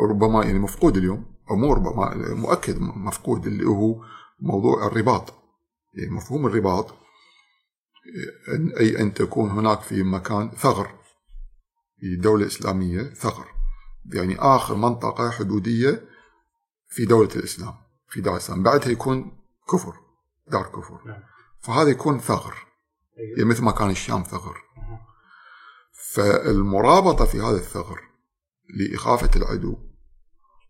ربما 0.00 0.44
يعني 0.44 0.58
مفقود 0.58 0.96
اليوم 0.96 1.26
أو 1.50 1.56
مو 1.56 1.72
ربما 1.72 2.14
مؤكد 2.34 2.78
مفقود 2.80 3.46
اللي 3.46 3.66
هو 3.66 4.04
موضوع 4.40 4.86
الرباط. 4.86 5.34
يعني 5.94 6.10
مفهوم 6.10 6.46
الرباط 6.46 6.94
أي 8.80 9.00
أن 9.00 9.14
تكون 9.14 9.50
هناك 9.50 9.80
في 9.80 10.02
مكان 10.02 10.50
ثغر 10.50 10.98
في 12.00 12.16
دولة 12.16 12.46
إسلامية 12.46 13.02
ثغر. 13.02 13.46
يعني 14.14 14.38
آخر 14.38 14.74
منطقة 14.74 15.30
حدودية 15.30 16.08
في 16.88 17.04
دولة 17.04 17.30
الإسلام 17.36 17.74
في 18.08 18.20
دار 18.20 18.32
الإسلام. 18.32 18.62
بعدها 18.62 18.88
يكون 18.88 19.38
كفر 19.72 19.96
دار 20.48 20.62
كفر. 20.62 21.00
نعم. 21.06 21.22
فهذا 21.60 21.90
يكون 21.90 22.18
ثغر 22.18 22.54
أيوه. 23.18 23.38
يعني 23.38 23.44
مثل 23.44 23.62
ما 23.62 23.70
كان 23.70 23.90
الشام 23.90 24.22
ثغر. 24.22 24.62
فالمرابطة 25.92 27.24
في 27.24 27.40
هذا 27.40 27.56
الثغر 27.56 28.00
لإخافة 28.74 29.30
العدو 29.36 29.76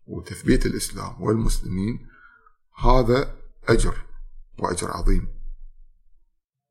وتثبيت 0.07 0.65
الإسلام 0.65 1.21
والمسلمين 1.21 2.07
هذا 2.83 3.35
أجر 3.67 4.05
وأجر 4.59 4.91
عظيم. 4.91 5.27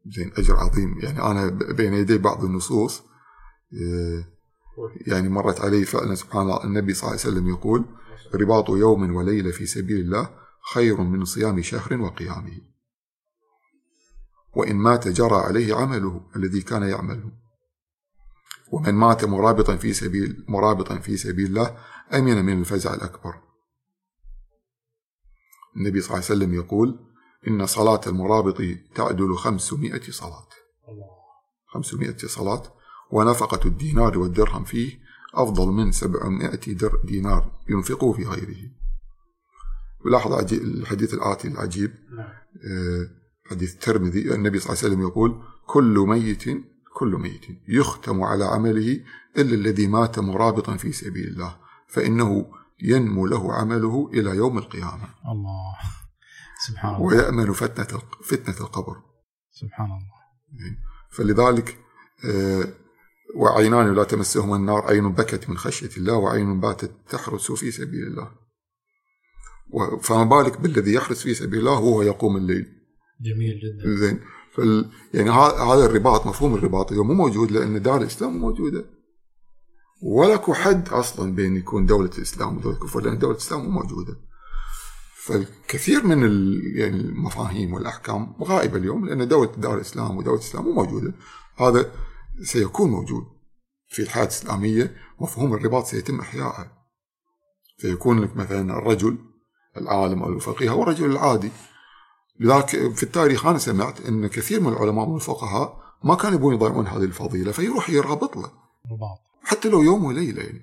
زين 0.07 0.33
أجر 0.37 0.57
عظيم. 0.57 0.99
يعني 0.99 1.23
أنا 1.23 1.49
بين 1.49 1.95
يدي 1.95 2.19
بعض 2.19 2.45
النصوص 2.45 3.03
آه، 3.73 4.25
يعني 5.07 5.29
مرت 5.29 5.61
علي 5.61 5.85
فعلا 5.85 6.15
سبحان 6.15 6.43
الله 6.43 6.65
النبي 6.65 6.95
صلى 6.95 7.11
الله 7.11 7.21
عليه 7.21 7.33
وسلم 7.33 7.49
يقول 7.49 7.85
رباط 8.35 8.69
يوم 8.71 9.17
وليلة 9.17 9.51
في 9.51 9.67
سبيل 9.67 10.01
الله 10.01 10.31
خير 10.75 11.01
من 11.01 11.25
صيام 11.25 11.63
شهر 11.63 12.01
وقيامه. 12.01 12.61
وإن 14.55 14.77
مات 14.77 15.09
جرى 15.09 15.37
عليه 15.37 15.75
عمله 15.75 16.21
الذي 16.37 16.61
كان 16.61 16.83
يعمله. 16.83 17.33
ومن 18.73 18.95
مات 18.95 19.25
مرابطا 19.25 19.77
في 19.77 19.93
سبيل 19.93 20.45
مرابطا 20.49 20.99
في 20.99 21.17
سبيل 21.17 21.47
الله 21.47 21.77
أمن 22.15 22.45
من 22.45 22.61
الفزع 22.61 22.95
الأكبر. 22.95 23.35
النبي 25.77 26.01
صلى 26.01 26.15
الله 26.15 26.25
عليه 26.25 26.37
وسلم 26.37 26.55
يقول 26.55 26.99
إن 27.49 27.67
صلاة 27.67 28.01
المرابط 28.07 28.63
تعدل 28.95 29.37
خمسمائة 29.37 30.11
صلاة. 30.11 30.49
خمسمائة 31.67 32.17
صلاة 32.17 32.63
ونفقة 33.11 33.67
الدينار 33.67 34.19
والدرهم 34.19 34.65
فيه 34.65 34.99
أفضل 35.35 35.69
من 35.69 35.93
سبعمائة 35.93 36.61
دينار 37.05 37.61
ينفقه 37.69 38.13
في 38.13 38.25
غيره. 38.25 38.71
ولاحظ 40.05 40.53
الحديث 40.53 41.15
الآتي 41.15 41.49
العجيب. 41.49 41.95
نعم. 42.17 42.33
حديث 43.51 43.75
الترمذي 43.75 44.35
النبي 44.35 44.59
صلى 44.59 44.73
الله 44.73 44.85
عليه 44.85 44.95
وسلم 44.95 45.03
يقول 45.09 45.43
كل 45.67 46.05
ميت 46.09 46.45
كل 46.95 47.09
ميت 47.09 47.45
يختم 47.69 48.23
على 48.23 48.45
عمله 48.45 49.01
إلا 49.37 49.55
الذي 49.55 49.87
مات 49.87 50.19
مرابطا 50.19 50.77
في 50.77 50.93
سبيل 50.93 51.29
الله 51.29 51.57
فإنه 51.89 52.47
ينمو 52.83 53.27
له 53.27 53.53
عمله 53.53 54.11
إلى 54.15 54.31
يوم 54.31 54.59
القيامة. 54.59 55.09
الله. 55.33 55.77
سبحان 56.67 56.95
الله. 56.95 57.07
ويأمن 57.07 57.53
فتنة 57.53 58.01
فتنة 58.25 58.57
القبر. 58.61 58.97
سبحان 59.51 59.87
الله. 59.87 60.19
فلذلك 61.11 61.79
آه، 62.25 62.65
وعينان 63.37 63.95
لا 63.95 64.05
تمسهما 64.05 64.57
النار 64.57 64.83
عين 64.87 65.13
بكت 65.13 65.51
من 65.51 65.59
خشية 65.59 65.97
الله 65.97 66.15
وعين 66.15 66.61
باتت 66.61 66.93
تحرس 67.09 67.53
في 67.53 67.71
سبيل 67.71 68.07
الله. 68.07 68.31
فما 70.03 70.25
بالك 70.25 70.61
بالذي 70.61 70.93
يحرس 70.93 71.23
في 71.23 71.35
سبيل 71.35 71.61
الله 71.61 71.79
وهو 71.79 72.03
يقوم 72.03 72.37
الليل؟ 72.37 72.78
جميل 73.21 73.61
جدا. 73.61 73.97
زين. 73.97 74.21
فال 74.55 74.91
يعني 75.15 75.31
هذا 75.31 75.87
الرباط 75.87 76.27
مفهوم 76.27 76.55
الرباط 76.55 76.93
مو 76.93 77.15
موجود 77.15 77.51
لأن 77.51 77.83
دار 77.83 78.01
الإسلام 78.01 78.39
موجودة. 78.39 78.85
ولكو 80.03 80.55
حد 80.55 80.89
أصلا 80.89 81.35
بين 81.35 81.57
يكون 81.57 81.87
دولة 81.87 82.11
الإسلام 82.19 82.57
ودولة 82.57 82.77
الكفر 82.77 83.01
لأن 83.01 83.19
دولة 83.19 83.35
الإسلام 83.35 83.61
مو 83.65 83.71
موجودة. 83.71 84.17
فالكثير 85.25 86.07
من 86.07 86.19
يعني 86.77 87.01
المفاهيم 87.01 87.75
والأحكام 87.75 88.37
غائبة 88.43 88.77
اليوم 88.77 89.07
لأن 89.07 89.29
دوله 89.29 89.53
دار 89.57 89.75
الإسلام 89.75 90.17
ودولة 90.17 90.37
الإسلام 90.37 90.65
مو 90.65 90.73
موجودة. 90.73 91.15
هذا 91.57 91.93
سيكون 92.43 92.91
موجود 92.91 93.25
في 93.89 94.03
الحياة 94.03 94.25
الإسلامية 94.25 94.97
مفهوم 95.21 95.55
الرباط 95.55 95.85
سيتم 95.85 96.21
إحياءه. 96.21 96.73
سيكون 97.79 98.21
لك 98.21 98.37
مثلا 98.37 98.79
الرجل 98.79 99.19
العالم 99.77 100.23
أو 100.23 100.29
الفقيه 100.29 100.71
هو 100.71 100.83
الرجل 100.83 101.11
العادي. 101.11 101.51
لذلك 102.41 102.95
في 102.95 103.03
التاريخ 103.03 103.47
أنا 103.47 103.59
سمعت 103.59 104.01
إن 104.01 104.27
كثير 104.27 104.61
من 104.61 104.73
العلماء 104.73 105.09
والفقهاء 105.09 105.89
ما 106.05 106.15
كانوا 106.15 106.39
يبون 106.39 106.55
يضيعون 106.55 106.87
هذه 106.87 107.05
الفضيلة 107.05 107.53
فيروح 107.53 107.91
يرابط 107.91 108.37
له. 108.37 108.51
حتى 109.45 109.69
لو 109.69 109.83
يوم 109.83 110.05
وليلة 110.05 110.43
يعني. 110.43 110.61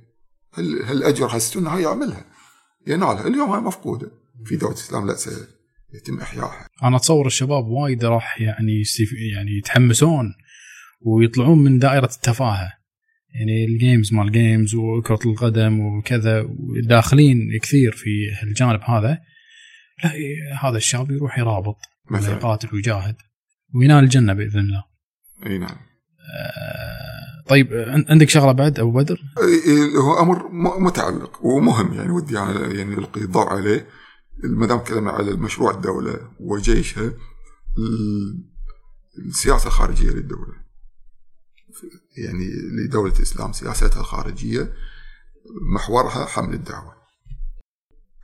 هل 0.54 0.82
هالاجر 0.84 1.26
هالسنة؟ 1.26 1.70
هاي 1.70 1.84
يعملها. 1.84 2.26
ينالها. 2.88 3.28
اليوم 3.28 3.50
هاي 3.50 3.62
مفقودة. 3.62 4.12
في 4.46 4.56
دولة 4.56 4.74
الإسلام 4.74 5.08
لا 5.08 5.16
سيتم 5.16 6.20
إحيائها. 6.22 6.68
أنا 6.84 6.98
أتصور 6.98 7.28
الشباب 7.28 7.66
وايد 7.68 8.06
راح 8.06 8.42
يعني 8.42 8.84
يعني 9.34 9.58
يتحمسون 9.58 10.34
ويطلعون 11.02 11.64
من 11.64 11.80
دائرة 11.80 12.10
التفاهة. 12.16 12.72
يعني 13.34 13.66
ال 13.66 13.74
games 13.74 14.14
مال 14.14 14.32
games 14.32 14.76
وكرة 14.76 15.20
القدم 15.26 15.80
وكذا 15.80 16.48
داخلين 16.84 17.60
كثير 17.62 17.92
في 17.92 18.10
الجانب 18.44 18.82
هذا. 18.82 19.20
لا 20.04 20.12
هذا 20.64 20.78
الشاب 20.78 21.12
يروح 21.12 21.40
يرابط 21.40 21.78
مثلا. 22.12 22.36
يقاتل 22.36 22.70
ويجاهد 22.74 23.16
وينال 23.76 24.04
الجنة 24.04 24.34
بإذن 24.34 24.60
الله. 24.60 24.84
إي 25.46 25.58
نعم. 25.58 25.78
آه 26.36 27.44
طيب 27.48 27.70
عندك 28.10 28.30
شغلة 28.30 28.52
بعد 28.52 28.80
أبو 28.80 28.92
بدر؟ 28.92 29.22
هو 29.98 30.20
أمر 30.20 30.50
متعلق 30.80 31.46
ومهم 31.46 31.94
يعني 31.94 32.10
ودي 32.10 32.34
يعني 32.34 32.94
القي 32.94 33.22
الضوء 33.22 33.50
عليه. 33.50 33.88
ما 34.44 34.68
دام 34.68 34.80
تكلمنا 34.80 35.12
على 35.12 35.32
المشروع 35.32 35.72
الدولة 35.72 36.32
وجيشها 36.40 37.14
السياسة 39.18 39.68
الخارجية 39.68 40.10
للدولة. 40.10 40.54
يعني 42.18 42.46
لدولة 42.86 43.16
الإسلام 43.16 43.52
سياستها 43.52 44.00
الخارجية 44.00 44.74
محورها 45.74 46.26
حمل 46.26 46.54
الدعوة. 46.54 46.96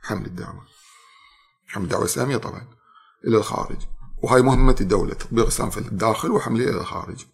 حمل 0.02 0.26
الدعوة. 0.26 0.66
حمل 1.72 1.84
الدعوة 1.84 2.02
الإسلامية 2.02 2.36
طبعا 2.36 2.68
إلى 3.26 3.36
الخارج. 3.36 3.76
وهاي 4.22 4.42
مهمة 4.42 4.76
الدولة 4.80 5.14
تطبيق 5.14 5.44
الإسلام 5.44 5.70
في 5.70 5.78
الداخل 5.78 6.30
وحمله 6.30 6.64
إلى 6.64 6.80
الخارج. 6.80 7.26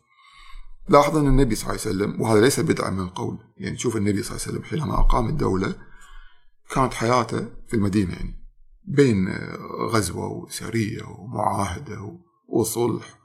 لاحظ 0.88 1.16
أن 1.16 1.26
النبي 1.26 1.54
صلى 1.54 1.70
الله 1.70 1.80
عليه 1.80 1.90
وسلم 1.90 2.20
وهذا 2.20 2.40
ليس 2.40 2.60
بدعة 2.60 2.90
من 2.90 3.00
القول 3.00 3.38
يعني 3.56 3.78
شوف 3.78 3.96
النبي 3.96 4.22
صلى 4.22 4.36
الله 4.36 4.46
عليه 4.46 4.58
وسلم 4.58 4.64
حينما 4.64 5.00
أقام 5.00 5.28
الدولة 5.28 5.74
كانت 6.70 6.94
حياته 6.94 7.48
في 7.68 7.74
المدينة 7.74 8.12
يعني 8.12 8.44
بين 8.84 9.28
غزوة 9.90 10.28
وسرية 10.28 11.02
ومعاهدة 11.02 12.18
وصلح 12.48 13.18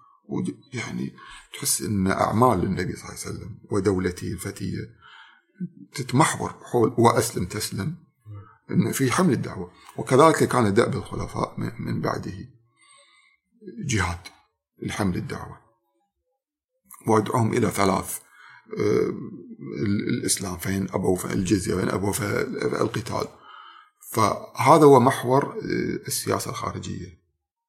يعني 0.74 1.16
تحس 1.54 1.82
أن 1.82 2.08
أعمال 2.08 2.64
النبي 2.64 2.96
صلى 2.96 3.10
الله 3.10 3.20
عليه 3.26 3.36
وسلم 3.38 3.60
ودولته 3.72 4.28
الفتية 4.28 4.80
تتمحور 5.94 6.56
حول 6.72 6.96
وأسلم 6.98 7.46
تسلم. 7.46 7.96
إن 8.72 8.92
في 8.92 9.12
حمل 9.12 9.34
الدعوة. 9.34 9.72
وكذلك 9.98 10.44
كان 10.44 10.74
دأب 10.74 10.96
الخلفاء 10.96 11.56
من 11.80 12.02
بعده. 12.02 12.50
جهاد 13.86 14.20
لحمل 14.82 15.16
الدعوة. 15.16 15.58
وادعوهم 17.08 17.54
إلى 17.54 17.70
ثلاث 17.70 18.20
آه، 18.80 19.14
الإسلام 20.08 20.58
فين 20.58 20.88
ابوا 20.92 21.34
الجزية 21.34 21.74
وين 21.74 21.90
ابوا 21.90 22.14
القتال. 22.82 23.28
فهذا 24.12 24.86
هو 24.86 25.00
محور 25.00 25.46
آه، 25.46 26.08
السياسة 26.08 26.52
الخارجية 26.52 27.24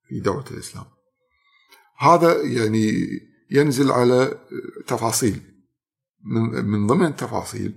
في 0.09 0.21
دوله 0.21 0.45
الإسلام. 0.51 0.85
هذا 1.99 2.43
يعني 2.43 2.93
ينزل 3.51 3.93
على 3.93 4.39
تفاصيل. 4.87 5.55
من, 6.25 6.65
من 6.65 6.87
ضمن 6.87 7.07
التفاصيل 7.07 7.75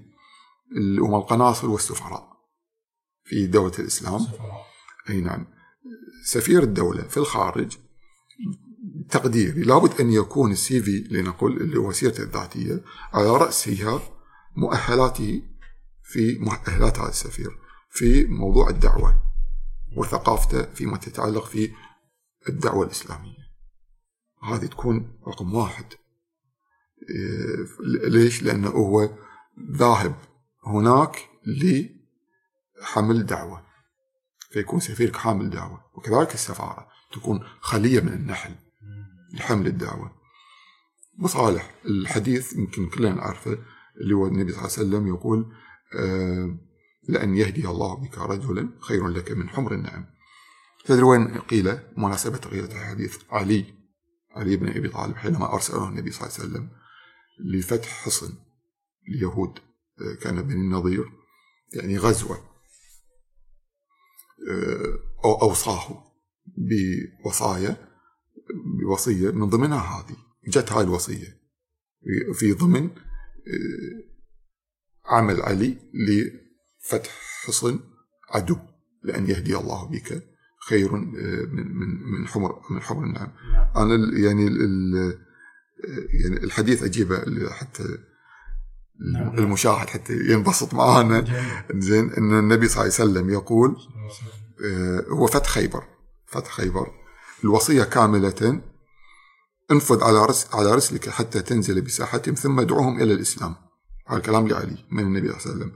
القناصل 0.78 1.68
والسفراء. 1.68 2.37
في 3.28 3.48
دولة 3.48 3.74
الإسلام. 3.80 4.28
أي 5.10 5.22
نعم. 5.22 5.48
سفير 6.26 6.64
الدولة 6.64 7.04
في 7.04 7.18
الخارج 7.18 7.78
تقديري 9.10 9.64
لابد 9.64 10.02
أن 10.02 10.12
يكون 10.12 10.52
السي 10.52 10.82
في 10.82 11.08
لنقل 11.12 11.62
اللي 11.62 11.80
هو 11.80 11.92
سيرته 11.92 12.24
الذاتية 12.24 12.84
على 13.14 13.30
رأسها 13.30 14.02
مؤهلاته 14.56 15.42
في 16.04 16.38
مؤهلات 16.40 17.00
هذا 17.00 17.10
السفير 17.10 17.50
في 17.90 18.26
موضوع 18.26 18.70
الدعوة 18.70 19.22
وثقافته 19.98 20.64
فيما 20.74 20.98
تتعلق 20.98 21.46
في 21.46 21.72
الدعوة 22.50 22.86
الإسلامية. 22.86 23.48
هذه 24.44 24.66
تكون 24.66 25.20
رقم 25.28 25.54
واحد. 25.54 25.86
إيه، 27.10 27.68
ليش؟ 28.10 28.44
لأنه 28.44 28.70
هو 28.70 29.10
ذاهب 29.72 30.16
هناك 30.66 31.30
لحمل 32.82 33.26
دعوة. 33.26 33.68
فيكون 34.52 34.80
سفيرك 34.80 35.16
حامل 35.16 35.50
دعوة 35.50 35.82
وكذلك 35.96 36.34
السفارة 36.34 36.88
تكون 37.14 37.44
خلية 37.62 38.00
من 38.00 38.14
النحل 38.14 38.56
لحمل 39.34 39.68
الدعوة. 39.68 40.12
مصالح 41.18 41.76
الحديث 41.86 42.54
يمكن 42.54 42.90
كلنا 42.90 43.14
نعرفه 43.14 43.58
اللي 44.02 44.16
هو 44.16 44.28
النبي 44.28 44.52
صلى 44.52 44.66
الله 44.66 44.78
عليه 44.78 44.88
وسلم 44.88 45.08
يقول 45.08 45.54
آه 45.96 46.58
لأن 47.10 47.36
يهدي 47.36 47.68
الله 47.68 47.96
بك 47.96 48.18
رجلا 48.18 48.70
خير 48.80 49.08
لك 49.08 49.32
من 49.32 49.50
حمر 49.50 49.74
النعم. 49.74 50.06
تدري 50.86 51.02
وين 51.04 51.38
قيل؟ 51.38 51.80
مناسبة 51.98 52.38
قيلة 52.38 52.66
الحديث 52.66 53.18
علي 53.30 53.66
علي 54.36 54.56
بن 54.56 54.70
أبي 54.70 54.90
طالب 54.90 55.16
حينما 55.16 55.54
أرسله 55.54 55.90
النبي 55.90 56.12
صلى 56.12 56.28
الله 56.28 56.40
عليه 56.40 56.50
وسلم 56.50 56.70
لفتح 57.40 57.90
حصن 57.90 58.34
اليهود 59.10 59.60
آه، 60.02 60.16
كان 60.22 60.42
بني 60.42 60.62
النضير 60.62 61.06
يعني 61.74 61.98
غزوة. 61.98 62.57
أو 65.26 65.42
أوصاه 65.42 66.04
بوصايا 66.58 67.78
بوصية 68.82 69.32
من 69.32 69.50
ضمنها 69.50 69.80
هذه 69.80 70.16
جت 70.48 70.72
هاي 70.72 70.84
الوصية. 70.84 71.38
في 72.34 72.54
ضمن 72.54 72.84
آه، 72.84 74.04
عمل 75.06 75.42
علي 75.42 75.78
لفتح 75.94 77.12
حصن 77.46 77.80
عدو 78.30 78.58
لأن 79.04 79.30
يهدي 79.30 79.58
الله 79.58 79.90
بك 79.90 80.24
خير 80.68 80.96
من 80.96 81.76
من 81.76 82.04
من 82.04 82.28
حمر 82.28 82.62
من 82.72 82.82
حمر 82.82 83.04
النعم. 83.04 83.32
أنا 83.76 84.20
يعني 84.20 84.46
يعني 86.24 86.44
الحديث 86.44 86.84
أجيبه 86.84 87.50
حتى 87.50 87.84
نعم. 89.14 89.38
المشاهد 89.38 89.88
حتى 89.88 90.14
ينبسط 90.14 90.74
معانا. 90.74 91.26
زين 91.76 92.12
إن 92.12 92.40
النبي 92.40 92.68
صلى 92.68 92.84
الله 92.84 92.94
عليه 93.00 93.12
وسلم 93.12 93.30
يقول 93.30 93.70
آه، 93.72 94.37
هو 95.10 95.28
فتح 95.28 95.50
خيبر 95.50 95.84
فتح 96.26 96.52
خيبر. 96.52 96.92
الوصية 97.44 97.84
كاملة. 97.84 98.62
انفذ 99.72 100.04
على 100.04 100.26
رس 100.26 100.56
على 100.56 100.76
رسلك 100.76 101.10
حتى 101.10 101.42
تنزل 101.42 101.82
بساحتهم 101.82 102.36
ثم 102.36 102.60
ادعوهم 102.60 103.02
إلى 103.02 103.14
الإسلام. 103.14 103.56
هذا 104.08 104.18
الكلام 104.18 104.48
لعلي 104.48 104.86
من 104.92 105.04
النبي 105.04 105.28
صلى 105.28 105.38
الله 105.38 105.42
عليه 105.46 105.56
وسلم. 105.56 105.72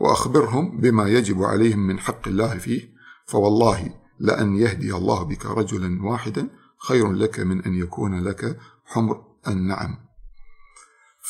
وأخبرهم 0.00 0.80
بما 0.80 1.08
يجب 1.08 1.42
عليهم 1.42 1.86
من 1.86 1.98
حق 1.98 2.28
الله 2.28 2.58
فيه 2.58 2.88
فوالله 3.26 3.94
لأن 4.18 4.56
يهدي 4.56 4.94
الله 4.94 5.22
بك 5.22 5.46
رجلا 5.46 6.04
واحدا 6.04 6.48
خير 6.78 7.12
لك 7.12 7.40
من 7.40 7.62
أن 7.62 7.74
يكون 7.74 8.24
لك 8.24 8.58
حمر 8.84 9.24
النعم. 9.48 9.98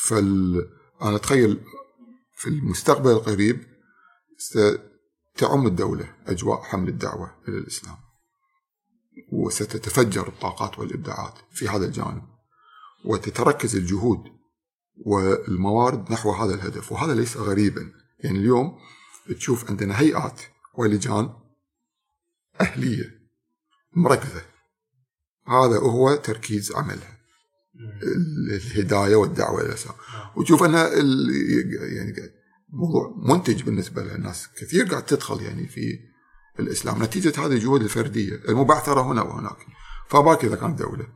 فال... 0.04 0.56
أنا 1.02 1.16
أتخيل 1.16 1.60
في 2.36 2.48
المستقبل 2.48 3.10
القريب 3.10 3.64
ستعم 5.36 5.66
الدولة 5.66 6.14
أجواء 6.26 6.62
حمل 6.62 6.88
الدعوة 6.88 7.34
إلى 7.48 7.58
الإسلام. 7.58 7.96
وستتفجر 9.32 10.28
الطاقات 10.28 10.78
والإبداعات 10.78 11.34
في 11.50 11.68
هذا 11.68 11.86
الجانب. 11.86 12.22
وتتركز 13.04 13.76
الجهود 13.76 14.18
والموارد 14.96 16.12
نحو 16.12 16.30
هذا 16.30 16.54
الهدف. 16.54 16.92
وهذا 16.92 17.14
ليس 17.14 17.36
غريبا. 17.36 17.92
يعني 18.24 18.38
اليوم 18.38 18.78
تشوف 19.36 19.70
عندنا 19.70 20.00
هيئات 20.00 20.40
ولجان 20.74 21.34
أهلية 22.60 23.22
مركزة. 23.92 24.42
هذا 25.48 25.78
هو 25.78 26.16
تركيز 26.16 26.72
عملها. 26.72 27.18
الهداية 28.56 29.16
والدعوة 29.16 29.60
إلى 29.60 29.68
الإسلام. 29.68 29.94
وتشوف 30.36 30.62
أنها 30.62 30.88
يعني 30.88 32.12
موضوع 32.72 33.14
منتج 33.16 33.62
بالنسبة 33.62 34.02
للناس. 34.02 34.48
كثير 34.60 34.84
قاعد 34.84 35.06
تدخل 35.06 35.42
يعني 35.42 35.68
في 35.68 35.98
الإسلام. 36.60 37.02
نتيجة 37.02 37.46
هذه 37.46 37.52
الجهود 37.52 37.82
الفردية. 37.82 38.34
المبعثرة 38.48 39.00
هنا 39.00 39.22
وهناك. 39.22 39.66
فباك 40.08 40.44
إذا 40.44 40.56
كانت 40.56 40.78
دولة 40.78 41.06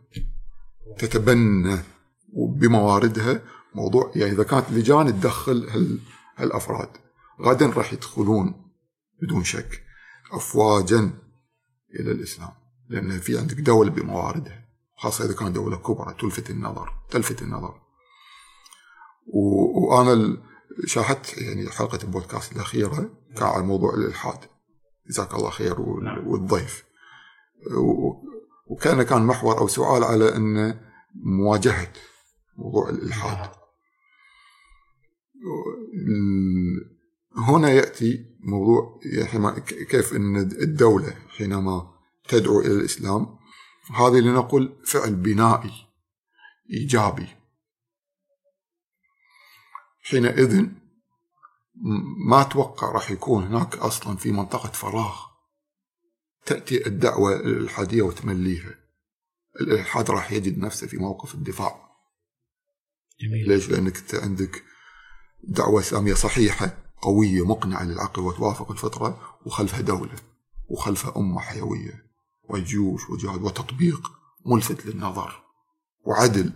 تتبنى 0.98 1.78
بمواردها 2.48 3.42
موضوع 3.74 4.12
يعني 4.16 4.32
إذا 4.32 4.42
كانت 4.42 4.70
لجان 4.70 5.20
تدخل 5.20 6.00
هالأفراد 6.36 6.88
غدا 7.40 7.66
راح 7.66 7.92
يدخلون 7.92 8.54
بدون 9.22 9.44
شك 9.44 9.82
أفواجا 10.32 11.10
إلى 12.00 12.10
الإسلام. 12.12 12.50
لأن 12.88 13.20
في 13.20 13.38
عندك 13.38 13.60
دولة 13.60 13.90
بمواردها. 13.90 14.66
خاصة 14.96 15.24
إذا 15.24 15.34
كانت 15.34 15.54
دولة 15.54 15.76
كبرى 15.76 16.14
تلفت 16.20 16.50
النظر 16.50 16.92
تلفت 17.10 17.42
النظر. 17.42 17.74
و... 19.26 19.94
شاهدت 20.84 21.38
يعني 21.38 21.70
حلقة 21.70 21.98
البودكاست 22.02 22.52
الأخيرة 22.52 23.10
كان 23.36 23.46
على 23.48 23.62
موضوع 23.62 23.94
الإلحاد 23.94 24.38
جزاك 25.08 25.34
الله 25.34 25.50
خير 25.50 26.00
نعم. 26.00 26.28
والضيف. 26.28 26.84
وكان 28.66 29.02
كان 29.02 29.26
محور 29.26 29.58
أو 29.58 29.68
سؤال 29.68 30.04
على 30.04 30.36
أن 30.36 30.80
مواجهة 31.14 31.92
موضوع 32.56 32.88
الإلحاد 32.88 33.50
هنا 37.36 37.70
يأتي 37.70 38.36
موضوع 38.40 39.00
يعني 39.04 39.60
كيف 39.60 40.14
أن 40.14 40.36
الدولة 40.36 41.14
حينما 41.28 41.90
تدعو 42.28 42.60
إلى 42.60 42.72
الإسلام 42.72 43.26
هذه 43.96 44.20
لنقل 44.20 44.76
فعل 44.84 45.14
بنائي 45.14 45.72
إيجابي 46.72 47.26
حينئذ 50.10 50.66
ما 52.28 52.40
أتوقع 52.40 52.92
راح 52.92 53.10
يكون 53.10 53.44
هناك 53.44 53.76
أصلا 53.76 54.16
في 54.16 54.32
منطقة 54.32 54.68
فراغ 54.68 55.16
تأتي 56.46 56.86
الدعوة 56.86 57.36
الإلحادية 57.36 58.02
وتمليها 58.02 58.74
الإلحاد 59.60 60.10
راح 60.10 60.32
يجد 60.32 60.58
نفسه 60.58 60.86
في 60.86 60.96
موقف 60.96 61.34
الدفاع 61.34 61.86
جميل. 63.20 63.48
ليش؟ 63.48 63.70
لأنك 63.70 63.96
أنت 63.96 64.14
عندك 64.14 64.64
دعوة 65.44 65.80
إسلامية 65.80 66.14
صحيحة 66.14 66.76
قوية 67.02 67.46
مقنعة 67.46 67.84
للعقل 67.84 68.22
وتوافق 68.22 68.70
الفطرة 68.70 69.38
وخلفها 69.46 69.80
دولة 69.80 70.16
وخلفها 70.68 71.16
أمة 71.16 71.40
حيوية 71.40 72.06
وجيوش 72.48 73.10
وجهاد 73.10 73.42
وتطبيق 73.42 74.12
ملفت 74.46 74.86
للنظر 74.86 75.42
وعدل 76.04 76.52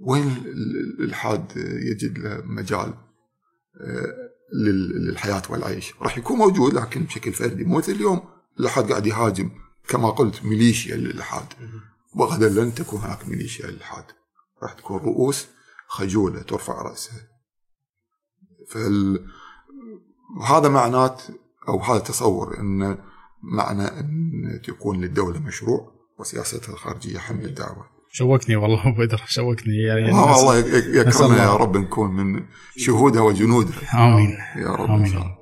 وين 0.00 0.36
الإلحاد 0.98 1.56
يجد 1.56 2.18
له 2.18 2.42
مجال 2.44 2.94
آه، 3.80 4.26
للحياة 4.54 5.42
والعيش؟ 5.50 5.94
راح 6.00 6.18
يكون 6.18 6.38
موجود 6.38 6.74
لكن 6.74 7.04
بشكل 7.04 7.32
فردي. 7.32 7.64
مو 7.64 7.78
مثل 7.78 7.92
اليوم 7.92 8.20
الإلحاد 8.60 8.90
قاعد 8.90 9.06
يهاجم 9.06 9.50
كما 9.88 10.10
قلت 10.10 10.44
ميليشيا 10.44 10.96
للإلحاد 10.96 11.46
وغدا 12.14 12.48
لن 12.48 12.74
تكون 12.74 13.00
هناك 13.00 13.28
ميليشيا 13.28 13.66
للإلحاد 13.66 14.04
راح 14.62 14.72
تكون 14.72 14.98
رؤوس 14.98 15.46
خجولة 15.88 16.42
ترفع 16.42 16.82
رأسها 16.82 17.28
فال... 18.68 19.26
هذا 20.48 20.68
معنات 20.68 21.22
أو 21.68 21.80
هذا 21.80 21.98
تصور 21.98 22.60
أن 22.60 22.98
معنى 23.42 23.82
أن 23.82 24.60
يكون 24.68 25.00
للدولة 25.00 25.40
مشروع 25.40 25.92
وسياستها 26.18 26.72
الخارجية 26.72 27.18
حمل 27.18 27.44
الدعوة. 27.44 27.95
شوقني 28.16 28.56
والله 28.56 28.88
أبو 28.88 28.98
بدر 28.98 29.22
شوقني 29.26 29.76
يعني 29.76 30.10
آه 30.12 30.40
الله 30.40 30.56
يكرمنا. 31.00 31.42
يا 31.42 31.54
رب 31.56 31.76
نكون 31.76 32.10
من 32.10 32.42
شهودها 32.76 33.22
وجنودها 33.22 33.78
آمين 34.14 34.30
يا 34.56 34.68
رب 34.68 34.88
إن 34.90 34.94
آمين. 34.94 35.12
شاء 35.12 35.22
الله 35.22 35.36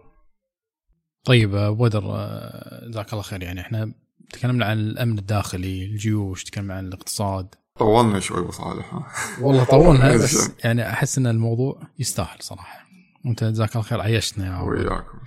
طيب 1.24 1.54
أبو 1.54 1.84
بدر 1.84 2.02
آه، 2.04 2.88
جزاك 2.90 3.12
الله 3.12 3.22
خير 3.22 3.42
يعني 3.42 3.60
إحنا 3.60 3.92
تكلمنا 4.32 4.64
عن 4.66 4.78
الأمن 4.78 5.18
الداخلي 5.18 5.84
الجيوش 5.84 6.44
تكلمنا 6.44 6.74
عن 6.74 6.86
الاقتصاد 6.86 7.54
طولنا 7.78 8.20
شوي 8.20 8.38
أبو 8.38 8.50
صالح. 8.50 8.92
والله 9.40 9.64
طولنا 9.64 10.16
بس. 10.24 10.50
يعني 10.64 10.90
أحس 10.90 11.18
إن 11.18 11.26
الموضوع 11.26 11.82
يستاهل 11.98 12.36
صراحة 12.40 12.86
وانت 13.24 13.44
جزاك 13.44 13.70
الله 13.76 13.82
خير 13.82 14.00
عيشتنا 14.00 14.46
يا. 14.46 14.60
وياكم 14.62 15.18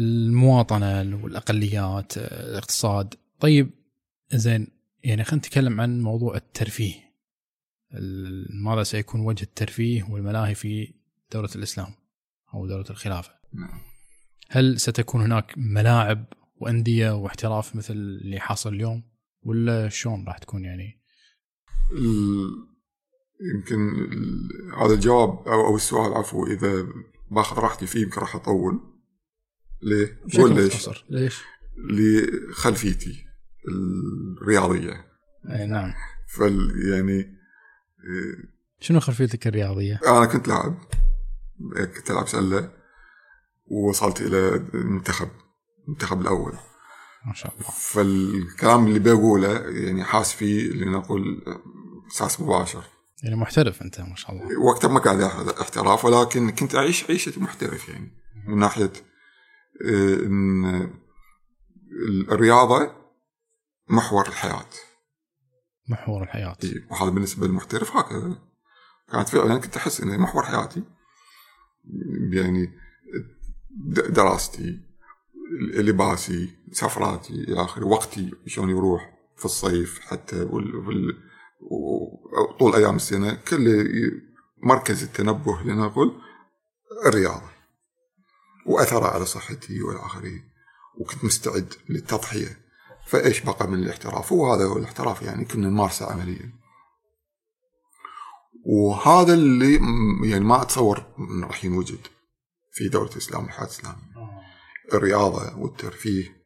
المواطنة 0.00 1.20
والأقليات 1.22 2.18
آه، 2.18 2.50
الاقتصاد 2.50 3.14
طيب 3.40 3.70
زين 4.32 4.66
يعني 5.04 5.24
خلينا 5.24 5.38
نتكلم 5.46 5.80
عن 5.80 6.00
موضوع 6.00 6.36
الترفيه 6.36 6.94
ال- 7.94 8.62
ماذا 8.64 8.82
سيكون 8.82 9.20
وجه 9.20 9.42
الترفيه 9.42 10.02
والملاهي 10.10 10.54
في 10.54 10.94
دولة 11.32 11.50
الإسلام 11.56 11.94
أو 12.54 12.66
دولة 12.66 12.84
الخلافة 12.90 13.32
نعم. 13.52 13.80
هل 14.50 14.80
ستكون 14.80 15.20
هناك 15.22 15.54
ملاعب 15.56 16.24
وأندية 16.56 17.10
واحتراف 17.10 17.76
مثل 17.76 17.94
اللي 17.94 18.40
حاصل 18.40 18.74
اليوم 18.74 19.02
ولا 19.42 19.88
شلون 19.88 20.24
راح 20.26 20.38
تكون 20.38 20.64
يعني 20.64 21.00
يمكن 23.54 23.90
هذا 24.78 24.94
الجواب 24.94 25.28
أو 25.48 25.66
أو 25.66 25.76
السؤال 25.76 26.12
عفوا 26.12 26.46
إذا 26.46 26.86
باخذ 27.30 27.56
راحتي 27.58 27.86
فيه 27.86 28.00
يمكن 28.02 28.20
راح 28.20 28.36
أطول 28.36 28.80
ليه؟ 29.82 30.20
بشكل 30.24 30.54
ليش؟ 30.54 30.74
مختصر 30.74 31.04
ليش؟ 31.10 31.42
لخلفيتي 31.90 33.24
الرياضية. 33.68 35.04
اي 35.50 35.66
نعم. 35.66 35.92
فال 36.28 36.88
يعني 36.92 37.34
شنو 38.80 39.00
خلفيتك 39.00 39.46
الرياضية؟ 39.46 40.00
أنا 40.06 40.26
كنت 40.26 40.48
لاعب. 40.48 40.78
كنت 41.96 42.10
ألعب 42.10 42.28
سله 42.28 42.70
ووصلت 43.66 44.20
إلى 44.20 44.66
المنتخب 44.74 45.28
المنتخب 45.84 46.20
الأول. 46.20 46.52
ما 47.26 47.34
شاء 47.34 47.54
الله. 47.54 47.66
فالكلام 47.70 48.86
اللي 48.86 48.98
بقوله 48.98 49.60
يعني 49.60 50.04
حاس 50.04 50.34
فيه 50.34 50.70
لنقول 50.70 51.42
أساس 52.12 52.40
مباشر. 52.40 52.84
يعني 53.22 53.36
محترف 53.36 53.82
أنت 53.82 54.00
ما 54.00 54.16
شاء 54.16 54.32
الله. 54.32 54.60
وقتها 54.60 54.88
ما 54.88 55.26
أخذ 55.26 55.60
احتراف 55.60 56.04
ولكن 56.04 56.50
كنت 56.50 56.74
أعيش 56.74 57.10
عيشه 57.10 57.40
محترف 57.42 57.88
يعني. 57.88 58.12
من 58.46 58.58
ناحية 58.58 58.92
إن 60.26 60.90
الرياضة 62.30 63.03
محور 63.88 64.28
الحياة. 64.28 64.66
محور 65.88 66.22
الحياة. 66.22 66.56
إي، 66.64 66.86
وهذا 66.90 67.10
بالنسبة 67.10 67.46
للمحترف 67.46 67.96
هكذا. 67.96 68.38
كانت 69.12 69.28
فعلا 69.28 69.58
كنت 69.58 69.76
أحس 69.76 70.00
انه 70.00 70.16
محور 70.16 70.42
حياتي. 70.42 70.82
يعني 72.32 72.72
دراستي 74.08 74.80
لباسي 75.74 76.56
سفراتي 76.72 77.32
إلى 77.34 77.64
آخره. 77.64 77.86
وقتي 77.86 78.32
شلون 78.46 78.70
يروح 78.70 79.14
في 79.36 79.44
الصيف 79.44 80.00
حتى 80.00 80.42
وال... 80.42 81.16
طول 82.58 82.74
أيام 82.74 82.96
السنة. 82.96 83.34
كله 83.34 83.70
ي- 83.70 84.34
مركز 84.62 85.02
التنبه 85.02 85.62
لنقول 85.62 86.20
الرياضة. 87.06 87.50
واثرها 88.66 89.08
على 89.08 89.26
صحتي 89.26 89.82
وإلى 89.82 89.98
آخره. 89.98 90.42
وكنت 91.00 91.24
مستعد 91.24 91.74
للتضحية. 91.88 92.63
فإيش 93.06 93.40
بقى 93.40 93.68
من 93.68 93.78
الاحتراف؟ 93.78 94.32
وهذا 94.32 94.64
هو 94.64 94.78
الاحتراف 94.78 95.22
يعني 95.22 95.44
كنا 95.44 95.68
نمارسه 95.68 96.06
عمليا. 96.12 96.52
وهذا 98.66 99.34
اللي 99.34 99.74
يعني 100.30 100.44
ما 100.44 100.62
أتصور 100.62 101.14
انه 101.18 101.46
راح 101.46 101.64
ينوجد 101.64 102.06
في 102.72 102.88
دولة 102.88 103.10
الإسلام 103.10 103.42
والحياة 103.44 103.64
الاسلاميه 103.66 104.14
الرياضة 104.94 105.56
والترفيه 105.58 106.44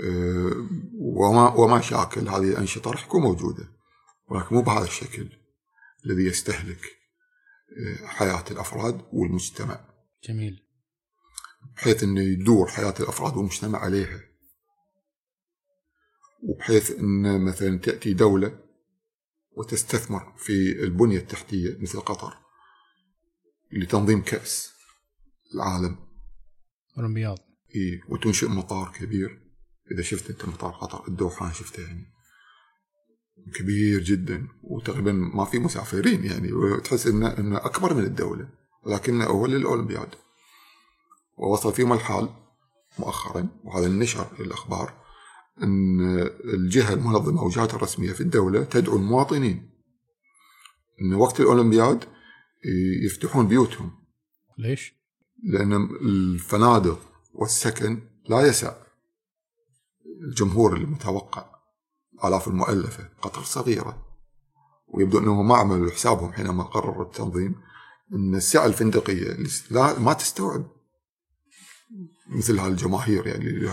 آه، 0.00 0.66
وما 1.00 1.48
وما 1.54 1.80
شاكل. 1.80 2.28
هذه 2.28 2.50
الأنشطة 2.50 2.90
راح 2.90 3.04
تكون 3.04 3.22
موجودة 3.22 3.68
ولكن 4.28 4.54
مو 4.54 4.62
بهذا 4.62 4.84
الشكل 4.84 5.28
الذي 6.06 6.24
يستهلك 6.24 6.80
آه، 7.78 8.06
حياة 8.06 8.44
الأفراد 8.50 9.02
والمجتمع. 9.12 9.80
جميل. 10.28 10.66
بحيث 11.76 12.02
إنه 12.02 12.20
يدور 12.20 12.66
حياة 12.68 12.94
الأفراد 13.00 13.36
والمجتمع 13.36 13.78
عليها. 13.78 14.20
وبحيث 16.42 16.90
إن 16.90 17.44
مثلا 17.44 17.78
تأتي 17.78 18.12
دولة 18.12 18.58
وتستثمر 19.50 20.32
في 20.36 20.82
البنية 20.82 21.18
التحتية 21.18 21.78
مثل 21.80 22.00
قطر 22.00 22.34
لتنظيم 23.72 24.22
كأس 24.22 24.72
العالم. 25.54 25.96
أولمبياد. 26.98 27.38
إيه 27.74 28.00
وتنشئ 28.08 28.48
مطار 28.48 28.92
كبير. 28.92 29.40
إذا 29.92 30.02
شفت 30.02 30.30
أنت 30.30 30.44
مطار 30.44 30.72
قطر 30.72 31.08
الدوحه 31.08 31.46
أنا 31.46 31.54
شفته 31.54 31.82
يعني. 31.82 32.06
كبير 33.54 34.02
جدا 34.02 34.48
وتقريبا 34.62 35.12
ما 35.12 35.44
في 35.44 35.58
مسافرين 35.58 36.24
يعني. 36.24 36.52
وتحس 36.52 37.06
إنه 37.06 37.38
إنه 37.38 37.56
أكبر 37.56 37.94
من 37.94 38.04
الدولة 38.04 38.48
ولكنه 38.82 39.24
هو 39.24 39.46
للأولمبياد. 39.46 40.14
ووصل 41.36 41.72
فيهم 41.72 41.92
الحال 41.92 42.28
مؤخرا 42.98 43.48
وهذا 43.64 43.88
نشر 43.88 44.40
الاخبار 44.40 44.99
أن 45.62 46.00
الجهة 46.44 46.92
المنظمة 46.92 47.42
والجهات 47.42 47.74
الرسمية 47.74 48.12
في 48.12 48.20
الدولة 48.20 48.64
تدعو 48.64 48.96
المواطنين 48.96 49.70
إن 51.02 51.14
وقت 51.14 51.40
الأولمبياد 51.40 52.04
يفتحون 53.04 53.48
بيوتهم. 53.48 53.90
ليش؟ 54.58 54.94
لأن 55.42 55.88
الفنادق 56.02 57.00
والسكن 57.32 58.00
لا 58.28 58.46
يسع. 58.46 58.74
الجمهور 60.22 60.76
المتوقع 60.76 61.50
آلاف 62.24 62.48
المؤلفة 62.48 63.08
قطر 63.22 63.42
صغيرة 63.42 64.06
ويبدو 64.88 65.18
أنهم 65.18 65.48
ما 65.48 65.56
عملوا 65.56 65.90
حسابهم 65.90 66.32
حينما 66.32 66.62
قرروا 66.62 67.04
التنظيم 67.04 67.54
أن 68.12 68.34
السعة 68.34 68.66
الفندقية 68.66 69.36
لا 69.70 69.98
ما 69.98 70.12
تستوعب. 70.12 70.70
مثل 72.28 72.58
هالجماهير 72.58 73.26
يعني 73.26 73.66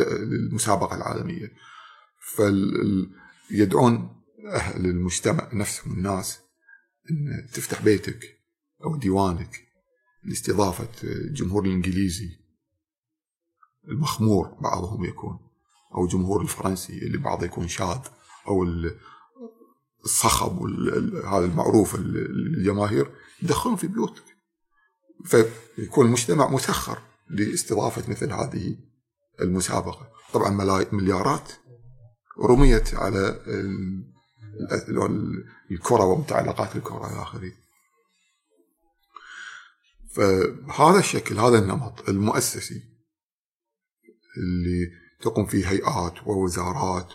للمسابقة 0.00 0.96
العالمية. 0.96 1.52
فيدعون 3.48 4.22
أهل 4.52 4.84
المجتمع 4.86 5.48
نفسهم 5.52 5.92
الناس 5.92 6.38
أن 7.10 7.46
تفتح 7.52 7.82
بيتك 7.82 8.38
أو 8.84 8.96
ديوانك 8.96 9.66
لاستضافة 10.24 10.88
الجمهور 11.04 11.64
الإنجليزي 11.64 12.40
المخمور 13.88 14.46
بعضهم 14.60 15.04
يكون 15.04 15.38
أو 15.94 16.04
الجمهور 16.04 16.42
الفرنسي 16.42 16.98
اللي 16.98 17.18
بعضه 17.18 17.44
يكون 17.46 17.68
شاذ 17.68 17.98
أو 18.48 18.62
ال- 18.62 18.98
الصخب 20.04 20.62
هذا 21.26 21.44
المعروف 21.44 21.94
ال- 21.94 22.52
للجماهير 22.52 23.10
يدخلون 23.42 23.76
في 23.76 23.86
بيوتك. 23.86 24.22
فيكون 25.24 26.06
المجتمع 26.06 26.48
مسخر 26.50 26.98
لاستضافة 27.30 28.10
مثل 28.10 28.32
هذه 28.32 28.76
المسابقة. 29.42 30.10
طبعا 30.32 30.50
مليارات 30.92 31.52
رميت 32.44 32.94
على 32.94 33.28
ال- 33.46 34.04
ال- 34.72 35.44
الكرة 35.70 36.04
ومتعلقات 36.04 36.76
الكرة 36.76 37.06
إلى 37.12 37.22
آخره 37.22 37.52
فهذا 40.16 40.98
الشكل 40.98 41.38
هذا 41.38 41.58
النمط 41.58 42.08
المؤسسي 42.08 42.82
اللي 44.36 44.90
تقوم 45.20 45.46
فيه 45.46 45.68
هيئات 45.70 46.26
ووزارات 46.26 47.08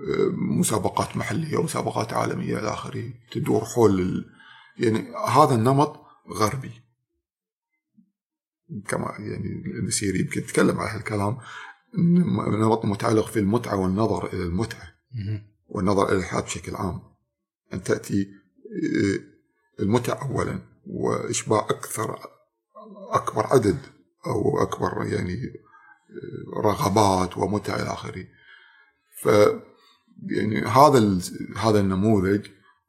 ومسابقات 0.00 1.16
محلية 1.16 1.56
ومسابقات 1.56 2.12
عالمية 2.12 2.58
إلى 2.58 2.68
آخره 2.68 3.10
تدور 3.32 3.64
حول 3.64 4.00
ال... 4.00 4.24
يعني 4.78 5.14
هذا 5.28 5.54
النمط 5.54 6.00
غربي. 6.34 6.72
كما 8.88 9.14
يعني 9.18 9.62
المسيري 9.78 10.20
يمكن 10.20 10.40
يتكلم 10.40 10.80
عن 10.80 10.96
هالكلام 10.96 11.38
نمط 12.60 12.84
متعلق 12.84 13.26
في 13.26 13.38
المتعة 13.38 13.76
والنظر 13.76 14.26
إلى 14.26 14.42
المتعة. 14.42 14.92
والنظر 15.68 16.08
إلى 16.08 16.18
الحياة 16.18 16.40
بشكل 16.40 16.76
عام 16.76 17.00
أن 17.72 17.82
تأتي 17.82 18.22
آه، 18.22 19.82
المتع 19.82 20.22
اولا 20.22 20.58
وإشباع 20.86 21.60
أكثر 21.60 22.18
أكبر 23.10 23.46
عدد 23.46 23.78
أو 24.26 24.62
أكبر 24.62 25.06
يعني 25.06 25.34
آه، 25.34 26.60
رغبات 26.60 27.38
ومتع 27.38 27.76
إلى 27.76 27.92
آخره 27.92 28.24
ف 29.22 29.28
يعني 30.26 30.60
هذا 30.60 31.18
هذا 31.56 31.80
النموذج 31.80 32.46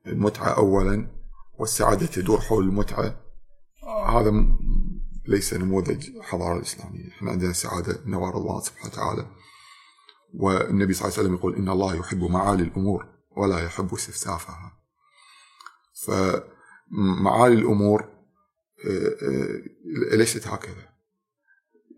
المتعة 0.08 0.58
اولا 0.58 1.08
والسعادة 1.60 2.06
تدور 2.06 2.40
حول 2.42 2.64
المتعة 2.64 3.24
هذا 4.08 4.30
ليس 5.28 5.54
نموذج 5.54 6.10
الحضاره 6.10 6.58
الاسلاميه، 6.58 7.10
إحنا 7.10 7.32
عندنا 7.32 7.54
سعادة 7.54 8.00
نوال 8.06 8.34
الله 8.34 8.62
سبحانه 8.62 8.94
وتعالى. 8.94 9.28
والنبي 10.34 10.94
صلى 10.94 11.06
الله 11.06 11.18
عليه 11.18 11.28
وسلم 11.28 11.34
يقول 11.34 11.56
إن 11.56 11.70
الله 11.70 11.96
يحب 11.96 12.24
معالي 12.24 12.64
الأمور 12.64 13.06
ولا 13.38 13.60
يحب 13.60 13.94
استفسافها 13.94 14.72
فمعالي 16.06 17.56
الأمور 17.56 18.02
آه، 18.86 19.16
آه، 19.22 19.62
ليست 20.16 20.48
هكذا. 20.48 20.90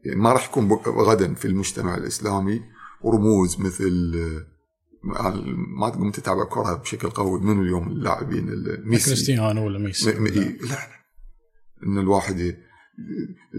يعني 0.06 0.22
ما 0.22 0.34
راح 0.34 0.50
يكون 0.50 0.74
غدا 0.74 1.34
في 1.34 1.46
المجتمع 1.46 1.98
الإسلامي 1.98 2.62
رموز 3.06 3.60
مثل 3.60 4.14
ما 5.78 5.90
تقوم 5.90 6.12
تتابع 6.12 6.44
كرة 6.44 6.74
بشكل 6.74 7.10
قوي 7.10 7.40
من 7.40 7.62
اليوم 7.62 7.88
اللاعبين 7.88 8.46
ميسي. 8.86 9.06
كريستيانو 9.06 9.66
ولا 9.66 9.80
ميسي. 9.80 10.12
لا. 10.12 10.68
لا. 10.68 10.78
إن 11.84 11.98
الواحد 11.98 12.58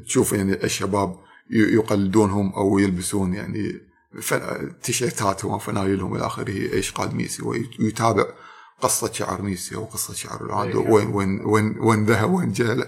تشوف 0.07 0.33
يعني 0.33 0.65
الشباب 0.65 1.19
يقلدونهم 1.51 2.53
أو 2.53 2.79
يلبسون 2.79 3.35
يعني 3.35 3.81
تيشيرتاتهم 4.83 5.53
وفنايلهم 5.53 6.17
إلى 6.17 6.27
آخره 6.27 6.73
إيش 6.73 6.93
قال 6.93 7.17
ميسي 7.17 7.43
ويتابع 7.81 8.25
قصة 8.81 9.13
شعر 9.13 9.43
ميسي 9.43 9.75
أو 9.75 9.85
قصة 9.85 10.15
شعر 10.15 10.43
رونالدو 10.43 10.95
وين 10.95 11.07
وين 11.15 11.41
وين 11.45 11.79
وين 11.79 12.05
ذهب 12.05 12.31
وين 12.31 12.53
جاء. 12.53 12.75
لا, 12.75 12.87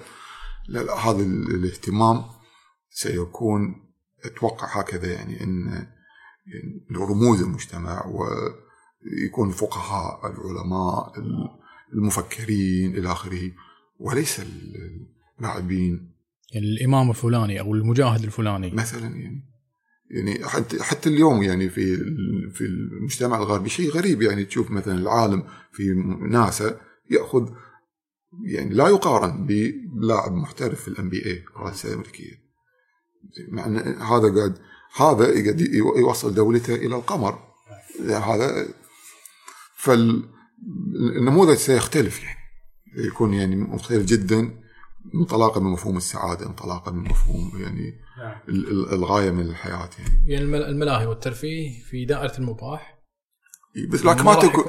لا 0.69 0.95
هذا 0.95 1.23
الاهتمام 1.23 2.25
سيكون 2.91 3.89
أتوقع 4.25 4.81
هكذا 4.81 5.12
يعني 5.12 5.45
ان 5.45 5.87
رموز 6.97 7.43
المجتمع 7.43 8.07
ويكون 8.07 9.49
الفقهاء 9.49 10.27
العلماء 10.27 11.12
المفكرين 11.93 12.97
إلى 12.97 13.12
آخره 13.12 13.53
وليس 13.99 14.41
اللاعبين. 15.41 16.07
يعني 16.53 16.66
الإمام 16.66 17.11
الفلاني 17.11 17.61
أو 17.61 17.75
المجاهد 17.75 18.25
الفلاني. 18.25 18.70
مثلا 18.70 19.16
يعني. 19.16 19.45
يعني 20.11 20.45
حتى 20.49 20.83
حتى 20.83 21.09
اليوم 21.09 21.43
يعني 21.43 21.69
في 21.69 21.97
في 22.55 22.65
المجتمع 22.65 23.39
الغربي 23.39 23.69
شيء 23.69 23.91
غريب 23.91 24.23
يعني. 24.23 24.45
تشوف 24.45 24.70
مثلا 24.70 24.95
العالم 24.95 25.45
في 25.73 25.83
ناسا 26.31 26.81
يأخذ 27.11 27.51
يعني 28.45 28.75
لا 28.75 28.89
يقارن 28.89 29.47
بلاعب 29.47 30.33
محترف 30.33 30.83
في 30.83 30.89
الام 30.89 31.09
بي 31.09 31.27
اي 31.27 31.45
الرئاسه 31.57 31.89
الامريكيه 31.89 32.49
مع 33.49 33.66
إن 33.66 33.77
هذا 33.79 34.35
قاعد 34.35 34.59
هذا 34.97 35.25
قاعد 35.25 35.61
يوصل 35.97 36.35
دولته 36.35 36.75
إلى 36.75 36.97
القمر. 36.97 37.39
يعني 38.01 38.25
هذا 38.25 38.69
فالنموذج 39.77 41.57
سيختلف 41.57 42.23
يعني. 42.23 42.39
يكون 42.97 43.35
يعني 43.35 43.57
مختلف 43.57 44.07
جدا. 44.07 44.68
انطلاقا 45.14 45.60
من 45.60 45.70
مفهوم 45.70 45.97
السعادة 45.97 46.47
انطلاقا 46.47 46.90
من 46.93 47.09
مفهوم 47.10 47.52
يعني 47.55 48.01
نعم. 48.18 48.40
الغاية 48.93 49.30
من 49.30 49.47
الحياة 49.47 49.90
يعني. 49.98 50.24
يعني 50.26 50.44
الملاهي 50.44 51.06
والترفيه 51.06 51.82
في 51.82 52.05
دائرة 52.05 52.39
المباح. 52.39 52.98
بس 53.89 54.05
لكن 54.05 54.24
ما 54.24 54.35
تكون 54.35 54.64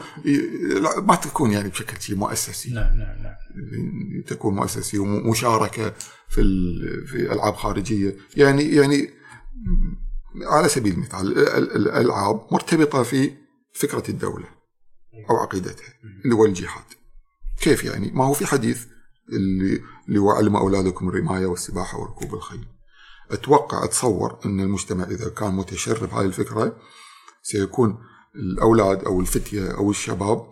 ما 0.97 1.15
تكون 1.15 1.51
يعني 1.51 1.69
بشكل 1.69 2.01
شيء 2.01 2.15
مؤسسي. 2.15 2.73
نعم 2.73 2.97
نعم 2.97 3.23
نعم. 3.23 3.35
تكون 4.27 4.55
مؤسسي 4.55 4.99
ومشاركة 4.99 5.93
في 6.29 6.41
في 7.07 7.33
ألعاب 7.33 7.53
خارجية. 7.53 8.15
يعني 8.37 8.75
يعني 8.75 9.09
على 10.41 10.67
سبيل 10.67 10.93
المثال 10.93 11.37
الألعاب 11.75 12.47
مرتبطة 12.51 13.03
في 13.03 13.31
فكرة 13.73 14.03
الدولة 14.09 14.47
أو 15.29 15.35
عقيدتها 15.35 15.93
اللي 16.25 16.35
هو 16.35 16.45
الجهاد. 16.45 16.83
كيف 17.61 17.83
يعني؟ 17.83 18.11
ما 18.11 18.25
هو 18.25 18.33
في 18.33 18.45
حديث 18.45 18.85
اللي 19.33 19.81
اللي 20.07 20.19
هو 20.19 20.31
علم 20.31 20.55
أولادكم 20.55 21.09
الرماية 21.09 21.45
والسباحة 21.45 21.99
وركوب 21.99 22.33
الخيل. 22.33 22.67
أتوقع 23.31 23.83
أتصور 23.83 24.39
أن 24.45 24.59
المجتمع 24.59 25.03
إذا 25.03 25.29
كان 25.29 25.53
متشرب 25.53 26.09
هذه 26.13 26.25
الفكرة 26.25 26.77
سيكون 27.41 27.97
الأولاد 28.35 29.03
أو 29.03 29.21
الفتية 29.21 29.71
أو 29.71 29.89
الشباب 29.89 30.51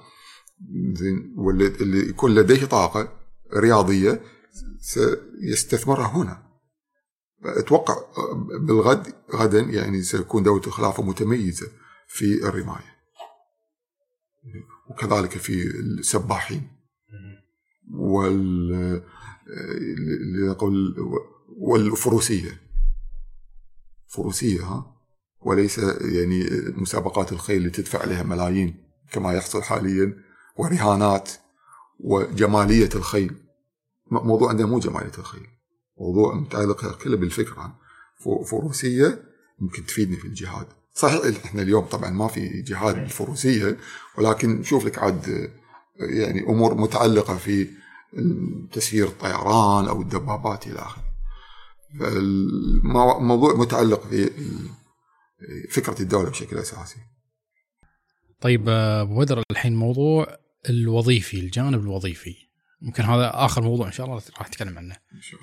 زين 0.94 1.34
واللي 1.38 2.10
يكون 2.10 2.36
لديه 2.36 2.66
طاقة 2.66 3.14
رياضية 3.54 4.22
سيستثمرها 4.82 6.08
هنا. 6.08 6.48
أتوقع 7.46 7.96
بالغد 8.62 9.14
غدا 9.36 9.60
يعني 9.60 10.02
سيكون 10.02 10.44
دوله 10.44 10.68
الخلافة 10.68 11.04
متميزة 11.04 11.68
في 12.08 12.34
الرماية. 12.44 12.98
وكذلك 14.90 15.38
في 15.38 15.64
السباحين. 15.64 16.77
وال 17.94 19.04
نقول 20.50 20.96
والفروسية. 21.58 22.62
فروسية 24.08 24.62
ها؟ 24.64 24.96
وليس 25.42 25.78
يعني 26.02 26.50
مسابقات 26.76 27.32
الخيل 27.32 27.58
اللي 27.58 27.70
تدفع 27.70 28.00
عليها 28.00 28.24
ملايين 28.24 28.84
كما 29.12 29.34
يحصل 29.34 29.64
حاليا 29.64 30.24
ورهانات 30.58 31.32
وجمالية 32.00 32.90
الخيل. 32.96 33.36
موضوع 34.12 34.50
عندنا 34.50 34.68
مو 34.68 34.80
جمالية 34.80 35.12
الخيل 35.18 35.48
موضوع 36.00 36.36
متعلق 36.36 36.98
كله 37.04 37.18
بالفكرة. 37.18 37.80
فروسية 38.46 39.24
ممكن 39.60 39.86
تفيدني 39.86 40.16
في 40.16 40.26
الجهاد. 40.26 40.68
صحيح 40.94 41.46
إحنا 41.46 41.62
اليوم 41.62 41.86
طبعا 41.86 42.10
ما 42.10 42.28
في 42.28 42.62
جهاد 42.62 42.96
بالفروسية 42.96 43.78
ولكن 44.18 44.50
نشوف 44.50 44.86
لك 44.86 45.00
عاد 45.00 45.52
يعني 46.00 46.44
أمور 46.44 46.76
متعلقة 46.76 47.38
في 47.38 47.68
تسيير 48.72 49.08
الطيران 49.08 49.88
أو 49.88 50.02
الدبابات 50.02 50.68
إلى 50.68 50.80
آخره. 50.80 51.04
فالموضوع 52.00 53.56
متعلق 53.56 54.08
في 54.08 54.30
فكرة 55.72 56.02
الدولة 56.02 56.30
بشكل 56.30 56.58
أساسي. 56.58 57.00
طيب 58.42 58.70
أبو 58.70 59.20
بدر 59.20 59.44
الحين 59.52 59.76
موضوع 59.76 60.38
الوظيفي 60.70 61.40
الجانب 61.40 61.82
الوظيفي. 61.82 62.36
ممكن 62.82 63.04
هذا 63.04 63.32
آخر 63.34 63.62
موضوع 63.62 63.88
إن 63.88 63.92
شاء 63.92 64.06
الله 64.06 64.22
راح 64.38 64.48
نتكلم 64.48 64.78
عنه. 64.78 64.96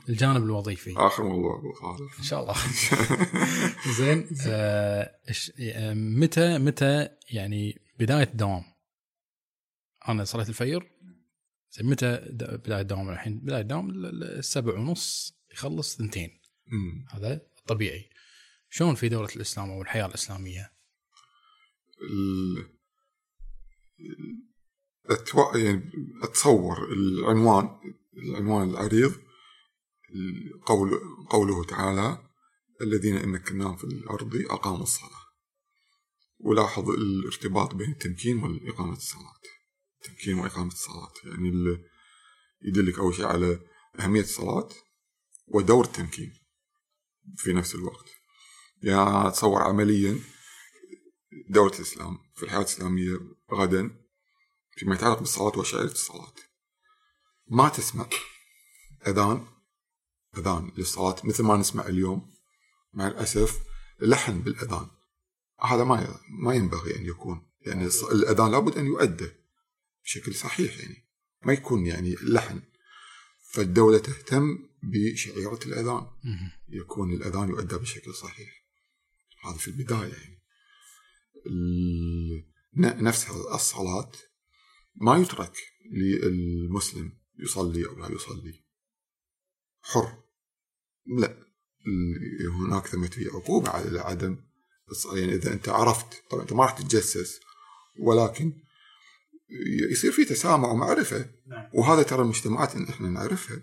الجانب 0.08 0.44
الوظيفي. 0.44 0.94
آخر 0.96 1.22
موضوع 1.22 1.58
أبو 1.58 1.72
خالد. 1.72 2.08
إن 2.18 2.24
شاء 2.24 2.42
الله. 2.42 2.54
زين 3.98 4.28
آه 4.46 5.10
متى 5.94 6.58
متى 6.58 7.08
يعني 7.30 7.80
بداية 7.98 8.28
الدوام 8.32 8.73
أنا 10.08 10.24
صليت 10.24 10.48
الفجر. 10.48 10.90
زين 11.70 11.86
متى 11.86 12.16
بداية 12.32 12.80
الدوام 12.80 13.10
الحين؟ 13.10 13.38
بداية 13.38 13.60
الدوام 13.60 13.90
السبع 14.22 14.78
ونص 14.78 15.34
يخلص 15.52 15.96
ثنتين. 15.96 16.40
هذا 17.10 17.40
طبيعي. 17.66 18.10
شلون 18.70 18.94
في 18.94 19.08
دولة 19.08 19.28
الإسلام 19.36 19.70
أو 19.70 19.82
الحياة 19.82 20.06
الإسلامية؟ 20.06 20.72
أتو... 25.06 25.58
يعني 25.58 25.90
أتصور 26.22 26.92
العنوان 26.92 27.68
العنوان 28.16 28.70
العريض 28.70 29.14
قول 30.66 30.90
قوله 31.30 31.64
تعالى 31.64 32.28
الذين 32.82 33.16
إن 33.16 33.28
مكناهم 33.28 33.76
في 33.76 33.84
الأرض 33.84 34.36
أقاموا 34.50 34.82
الصلاة. 34.82 35.24
ولاحظ 36.38 36.90
الارتباط 36.90 37.74
بين 37.74 37.90
التمكين 37.90 38.42
واقامه 38.42 38.92
الصلاة. 38.92 39.34
التمكين 40.04 40.38
وإقامة 40.38 40.72
الصلاة. 40.72 41.12
يعني 41.24 41.78
يدلك 42.62 42.98
أول 42.98 43.14
شيء 43.14 43.26
على 43.26 43.60
أهمية 44.00 44.20
الصلاة 44.20 44.68
ودور 45.46 45.84
التمكين 45.84 46.32
في 47.36 47.52
نفس 47.52 47.74
الوقت. 47.74 48.06
يعني 48.82 49.28
أتصور 49.28 49.62
عمليا 49.62 50.20
دولة 51.48 51.74
الإسلام 51.74 52.18
في 52.34 52.42
الحياة 52.42 52.60
الإسلامية 52.60 53.18
غدا 53.52 53.90
فيما 54.76 54.94
يتعلق 54.94 55.18
بالصلاة 55.18 55.58
وشعيرة 55.58 55.92
الصلاة. 55.92 56.34
ما 57.46 57.68
تسمع 57.68 58.08
أذان 59.06 59.46
أذان 60.38 60.72
للصلاة 60.76 61.16
مثل 61.24 61.42
ما 61.42 61.56
نسمع 61.56 61.86
اليوم. 61.86 62.34
مع 62.92 63.08
الأسف 63.08 63.62
لحن 64.00 64.40
بالأذان 64.40 64.86
هذا 65.60 65.84
ما 65.84 66.20
ما 66.28 66.54
ينبغي 66.54 66.96
أن 66.96 67.06
يكون. 67.06 67.50
يعني 67.60 67.84
الأذان 68.12 68.50
لابد 68.50 68.78
أن 68.78 68.86
يؤدى 68.86 69.43
بشكل 70.04 70.34
صحيح 70.34 70.78
يعني. 70.78 71.08
ما 71.42 71.52
يكون 71.52 71.86
يعني 71.86 72.14
لحن. 72.22 72.62
فالدولة 73.52 73.98
تهتم 73.98 74.58
بشعيرة 74.82 75.60
الأذان. 75.66 76.06
يكون 76.68 77.12
الأذان 77.12 77.48
يؤدى 77.48 77.76
بشكل 77.76 78.14
صحيح. 78.14 78.64
هذا 79.44 79.56
في 79.56 79.68
البداية 79.68 80.12
يعني. 80.12 80.44
نفس 82.76 83.30
الصلاة 83.30 84.12
ما 84.94 85.16
يترك 85.16 85.56
للمسلم 85.92 87.12
يصلي 87.38 87.86
أو 87.86 87.98
لا 87.98 88.12
يصلي. 88.12 88.64
حر. 89.82 90.22
لا. 91.06 91.44
هناك 92.52 92.86
ثمة 92.86 93.08
في 93.08 93.28
عقوبة 93.28 93.70
على 93.70 94.00
عدم 94.00 94.44
يعني 95.12 95.34
إذا 95.34 95.52
أنت 95.52 95.68
عرفت. 95.68 96.22
طبعا 96.30 96.42
أنت 96.42 96.52
ما 96.52 96.64
راح 96.64 96.78
تتجسس. 96.78 97.40
ولكن 97.98 98.64
يصير 99.90 100.12
في 100.12 100.24
تسامع 100.24 100.68
ومعرفة. 100.68 101.30
نعم. 101.46 101.70
وهذا 101.74 102.02
ترى 102.02 102.22
المجتمعات 102.22 102.76
اللي 102.76 102.90
إحنا 102.90 103.08
نعرفها. 103.08 103.60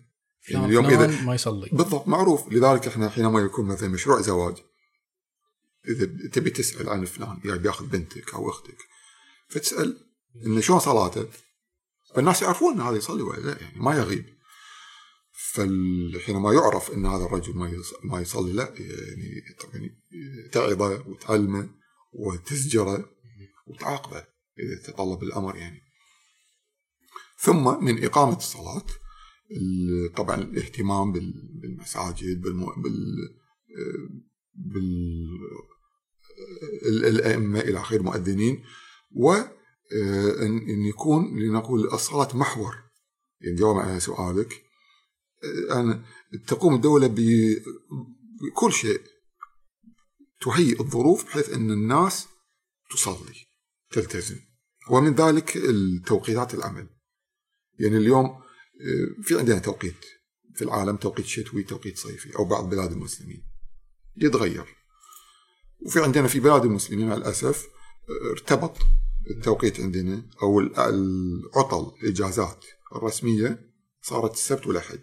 يعني 0.49 0.65
اليوم 0.65 0.85
إذا 0.85 1.21
ما 1.21 1.35
يصلي. 1.35 1.69
بالضبط 1.71 2.07
معروف. 2.07 2.53
لذلك 2.53 2.87
إحنا 2.87 3.09
حينما 3.09 3.39
يكون 3.39 3.65
مثلا 3.65 3.89
مشروع 3.89 4.21
زواج 4.21 4.57
إذا 5.87 6.05
تبي 6.27 6.49
تسأل 6.49 6.89
عن 6.89 7.05
فلان 7.05 7.39
يعني 7.45 7.59
بياخذ 7.59 7.85
بنتك 7.85 8.33
أو 8.33 8.49
أختك 8.49 8.77
فتسأل 9.49 9.97
انه 10.45 10.61
شلون 10.61 10.79
صلاته؟ 10.79 11.27
فالناس 12.15 12.41
يعرفون 12.41 12.73
إن 12.73 12.81
هذا 12.81 12.97
يصلي 12.97 13.21
ولا 13.21 13.39
لا 13.39 13.61
يعني 13.61 13.79
ما 13.79 13.95
يغيب. 13.95 14.25
فحينما 15.53 16.53
يعرف 16.53 16.91
إن 16.91 17.05
هذا 17.05 17.25
الرجل 17.25 17.55
ما 17.55 17.83
ما 18.03 18.21
يصلي 18.21 18.53
لا 18.53 18.73
يعني 18.77 20.01
تعظه 20.51 21.07
وتعلمه 21.07 21.69
وتزجره 22.13 23.09
وتعاقبه. 23.67 24.30
إذا 24.59 24.91
تطلب 24.91 25.23
الأمر 25.23 25.55
يعني. 25.55 25.81
ثم 27.39 27.83
من 27.83 28.03
إقامة 28.03 28.37
الصلاة 28.37 28.85
طبعا 30.15 30.35
الاهتمام 30.35 31.11
بالمساجد. 31.61 32.41
بال 32.41 32.65
بال 34.55 35.27
الأئمة 37.07 37.59
إلى 37.59 37.79
اخره 37.79 37.97
المؤذنين 37.97 38.63
و 39.15 39.33
ان 40.41 40.85
يكون 40.85 41.39
لنقول 41.39 41.85
الصلاة 41.85 42.37
محور. 42.37 42.75
يعني 43.41 43.55
جواب 43.55 43.77
على 43.77 43.99
سؤالك. 43.99 44.63
أن 45.71 46.03
تقوم 46.47 46.75
الدولة 46.75 47.07
بكل 47.07 48.73
شيء. 48.73 49.01
تهيئ 50.41 50.79
الظروف 50.79 51.25
بحيث 51.25 51.49
أن 51.49 51.71
الناس 51.71 52.27
تصلي. 52.91 53.50
تلتزم. 53.91 54.39
ومن 54.89 55.15
ذلك 55.15 55.57
التوقيتات 55.57 56.53
العمل. 56.53 56.89
يعني 57.79 57.97
اليوم 57.97 58.25
آه، 58.25 59.21
في 59.21 59.39
عندنا 59.39 59.59
توقيت 59.59 60.05
في 60.55 60.61
العالم 60.61 60.95
توقيت 60.95 61.25
شتوي 61.25 61.63
توقيت 61.63 61.97
صيفي 61.97 62.35
أو 62.35 62.45
بعض 62.45 62.69
بلاد 62.69 62.91
المسلمين. 62.91 63.43
يتغير. 64.15 64.65
وفي 65.79 65.99
عندنا 65.99 66.27
في 66.27 66.39
بلاد 66.39 66.65
المسلمين 66.65 67.07
مع 67.07 67.13
الأسف 67.13 67.67
آه، 68.09 68.31
ارتبط 68.31 68.77
التوقيت 69.29 69.79
عندنا 69.79 70.29
أو 70.43 70.59
العطل 70.59 71.91
الإجازات 72.03 72.65
الرسمية 72.95 73.71
صارت 74.01 74.33
السبت 74.33 74.67
والأحد 74.67 74.99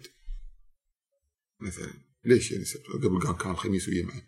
مثلا. 1.59 1.93
ليش 2.25 2.51
يعني 2.51 2.63
السبت؟ 2.63 2.85
قبل 2.85 3.33
كان 3.33 3.51
الخميس 3.51 3.87
ويجمعه 3.87 4.21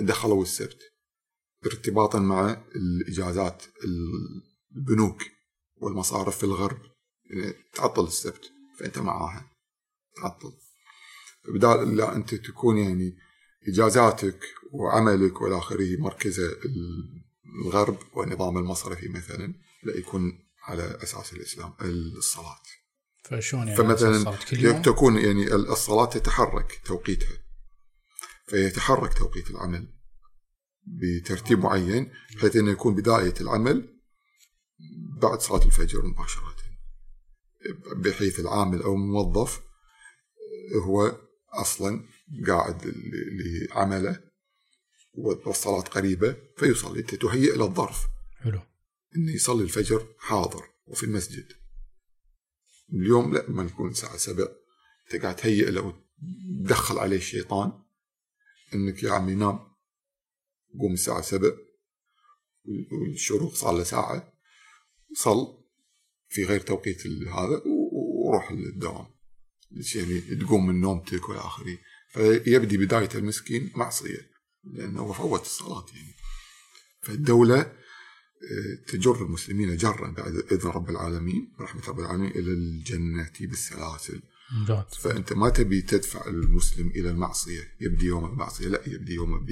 دخلوا 0.00 0.42
السبت. 0.42 0.93
ارتباطا 1.66 2.18
مع 2.18 2.64
الإجازات 2.76 3.62
البنوك 4.76 5.22
والمصارف 5.76 6.38
في 6.38 6.44
الغرب. 6.44 6.78
يعني 7.30 7.54
تعطل 7.74 8.06
السبت 8.06 8.52
فأنت 8.78 8.98
معاها. 8.98 9.50
تعطل. 10.16 10.52
بدال 11.48 11.96
لا 11.96 12.16
أنت 12.16 12.34
تكون 12.34 12.78
يعني 12.78 13.16
إجازاتك 13.68 14.44
وعملك 14.72 15.40
والى 15.40 15.58
آخره 15.58 15.96
مركزه 15.98 16.56
الغرب 17.64 17.98
والنظام 18.12 18.58
المصرفي 18.58 19.08
مثلا 19.08 19.54
لا 19.82 19.96
يكون 19.96 20.32
على 20.62 20.98
أساس 21.02 21.32
الإسلام 21.32 21.74
الصلاة. 21.80 22.62
فشلون 23.24 23.68
يعني 23.68 23.76
فمثلا 23.76 24.82
تكون 24.82 25.18
يعني 25.18 25.54
الصلاة 25.54 26.06
تتحرك 26.06 26.80
توقيتها. 26.84 27.38
فيتحرك 28.46 29.18
توقيت 29.18 29.50
العمل. 29.50 29.88
بترتيب 30.86 31.58
معين 31.58 32.12
بحيث 32.36 32.56
إنه 32.56 32.70
يكون 32.70 32.94
بداية 32.94 33.34
العمل 33.40 34.00
بعد 35.22 35.40
صلاة 35.40 35.64
الفجر 35.64 36.06
مباشرة. 36.06 36.56
بحيث 37.96 38.40
العامل 38.40 38.82
أو 38.82 38.94
الموظف 38.94 39.62
هو 40.82 41.18
أصلا 41.52 42.08
قاعد 42.46 42.94
لعمله 43.72 44.20
والصلاة 45.14 45.80
قريبة 45.80 46.36
فيصلي. 46.56 47.02
تهيئ 47.02 47.56
له 47.56 47.64
الظرف. 47.64 48.06
حلو. 48.40 48.60
إنه 49.16 49.32
يصلي 49.32 49.62
الفجر 49.62 50.06
حاضر 50.18 50.64
وفي 50.86 51.06
المسجد. 51.06 51.52
اليوم 52.92 53.34
لا 53.34 53.50
ما 53.50 53.62
نكون 53.62 53.90
الساعة 53.90 54.16
سبع. 54.16 54.48
أنت 55.04 55.22
قاعد 55.22 55.36
تهيئ 55.36 55.70
له 55.70 56.00
تدخل 56.64 56.98
عليه 56.98 57.16
الشيطان 57.16 57.72
إنك 58.74 59.02
يا 59.02 59.12
عمي 59.12 59.34
نام. 59.34 59.73
قوم 60.80 60.92
الساعة 60.92 61.20
سبع 61.20 61.50
والشروق 62.92 63.54
صار 63.54 63.76
له 63.76 63.82
ساعة 63.84 64.32
صل 65.14 65.64
في 66.28 66.44
غير 66.44 66.60
توقيت 66.60 67.06
هذا 67.06 67.62
وروح 67.92 68.52
للدوام. 68.52 69.06
يعني 69.94 70.20
تقوم 70.20 70.66
من 70.66 70.80
نومتك 70.80 71.28
والى 71.28 71.40
اخره 71.40 71.78
فيبدي 72.12 72.76
بداية 72.76 73.08
المسكين 73.14 73.72
معصية 73.74 74.30
لأنه 74.64 75.12
فوت 75.12 75.42
الصلاة 75.42 75.86
يعني. 75.94 76.14
فالدولة 77.02 77.72
تجر 78.88 79.24
المسلمين 79.24 79.76
جرا 79.76 80.10
بعد 80.10 80.34
إذن 80.52 80.70
رب 80.70 80.90
العالمين 80.90 81.52
رحمة 81.60 81.88
رب 81.88 82.00
العالمين 82.00 82.30
إلى 82.30 82.50
الجنة 82.52 83.32
بالسلاسل. 83.40 84.22
فأنت 84.94 85.32
ما 85.32 85.48
تبي 85.48 85.82
تدفع 85.82 86.26
المسلم 86.26 86.88
إلى 86.88 87.10
المعصية 87.10 87.62
يبدي 87.80 88.06
يوم 88.06 88.24
المعصية 88.24 88.68
لا 88.68 88.82
يبدي 88.86 89.14
يوم 89.14 89.46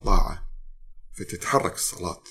بطاعة. 0.00 0.51
فتتحرك 1.12 1.74
الصلاة 1.74 2.22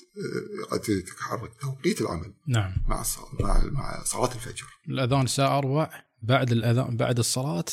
آه، 0.72 0.78
تتحرك 0.78 1.52
توقيت 1.62 2.02
العمل 2.02 2.34
نعم. 2.48 2.74
مع 2.88 3.04
مع 3.40 3.64
مع 3.66 4.04
صلاة 4.04 4.36
الفجر. 4.36 4.66
الأذان 4.90 5.22
الساعة 5.22 5.58
4 5.58 5.92
بعد 6.22 6.52
الأذان 6.52 6.98
بعد 6.98 7.20
الصلاة 7.20 7.66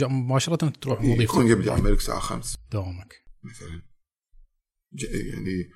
مباشرة 0.00 0.56
تروح 0.56 1.00
وظيفتك 1.00 1.22
يكون 1.22 1.46
يبدي 1.46 1.70
عملك 1.70 1.98
الساعة 1.98 2.20
5 2.20 2.58
دوامك. 2.72 3.14
مثلا. 3.42 3.82
يعني 5.10 5.70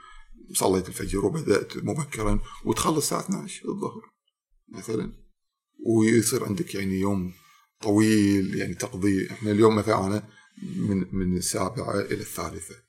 صليت 0.53 0.89
الفجر 0.89 1.27
وبدأت 1.27 1.77
مبكرا 1.77 2.41
وتخلص 2.65 2.97
الساعة 2.97 3.21
12 3.21 3.69
الظهر 3.69 4.03
مثلا. 4.69 5.13
ويصير 5.87 6.45
عندك 6.45 6.75
يعني 6.75 7.01
يوم 7.01 7.33
طويل 7.81 8.55
يعني 8.55 8.75
تقضي 8.75 9.31
إحنا 9.31 9.51
اليوم 9.51 9.77
مثلا 9.77 10.07
أنا 10.07 10.29
من 10.63 11.15
من 11.15 11.37
السابعة 11.37 12.01
إلى 12.01 12.21
الثالثة. 12.21 12.86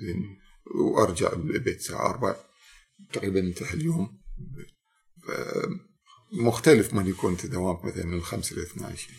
زين 0.00 0.38
وأرجع 0.74 1.32
البيت 1.32 1.76
الساعة 1.76 2.10
4 2.10 2.36
تقريبا 3.12 3.40
انتهى 3.40 3.74
اليوم. 3.74 4.20
مختلف 6.32 6.94
من 6.94 7.06
يكون 7.06 7.32
انت 7.32 7.46
دوامك 7.46 7.84
مثلا 7.84 8.06
من 8.06 8.14
الخمسة 8.14 8.56
إلى 8.56 8.62
12 8.62 9.10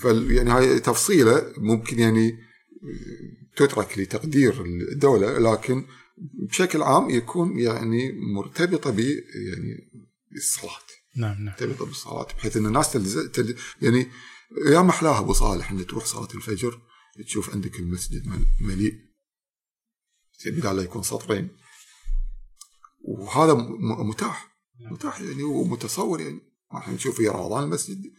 فال 0.00 0.30
يعني 0.30 0.50
هاي 0.50 0.80
تفصيلة 0.80 1.52
ممكن 1.56 1.98
يعني 1.98 2.38
تترك 3.56 3.98
لتقدير 3.98 4.64
الدولة 4.64 5.38
لكن 5.38 5.84
بشكل 6.18 6.82
عام 6.82 7.10
يكون 7.10 7.58
يعني 7.58 8.12
مرتبطة 8.12 8.90
ب 8.90 8.98
يعني 8.98 9.90
بالصلاة 10.32 10.86
نعم 11.16 11.44
نعم. 11.44 11.44
مرتبطة 11.44 11.86
بالصلاة 11.86 12.26
بحيث 12.38 12.56
إن 12.56 12.66
الناس 12.66 12.92
تلز... 12.92 13.18
تل... 13.18 13.56
يعني 13.82 14.06
يا 14.66 14.80
محلاها 14.80 15.18
أبو 15.20 15.32
صالح 15.32 15.70
ان 15.70 15.86
تروح 15.86 16.04
صلاة 16.04 16.28
الفجر 16.34 16.80
تشوف 17.24 17.50
عندك 17.50 17.80
المسجد 17.80 18.22
مليء. 18.60 19.05
بدال 20.46 20.76
لا 20.76 20.82
يكون 20.82 21.02
سطرين. 21.02 21.48
وهذا 23.04 23.54
متاح 24.04 24.56
متاح 24.80 25.20
يعني 25.20 25.42
ومتصور 25.42 26.20
يعني. 26.20 26.40
إحنا 26.74 26.94
نشوف 26.94 27.16
في 27.16 27.28
رمضان 27.28 27.64
المسجد 27.64 28.12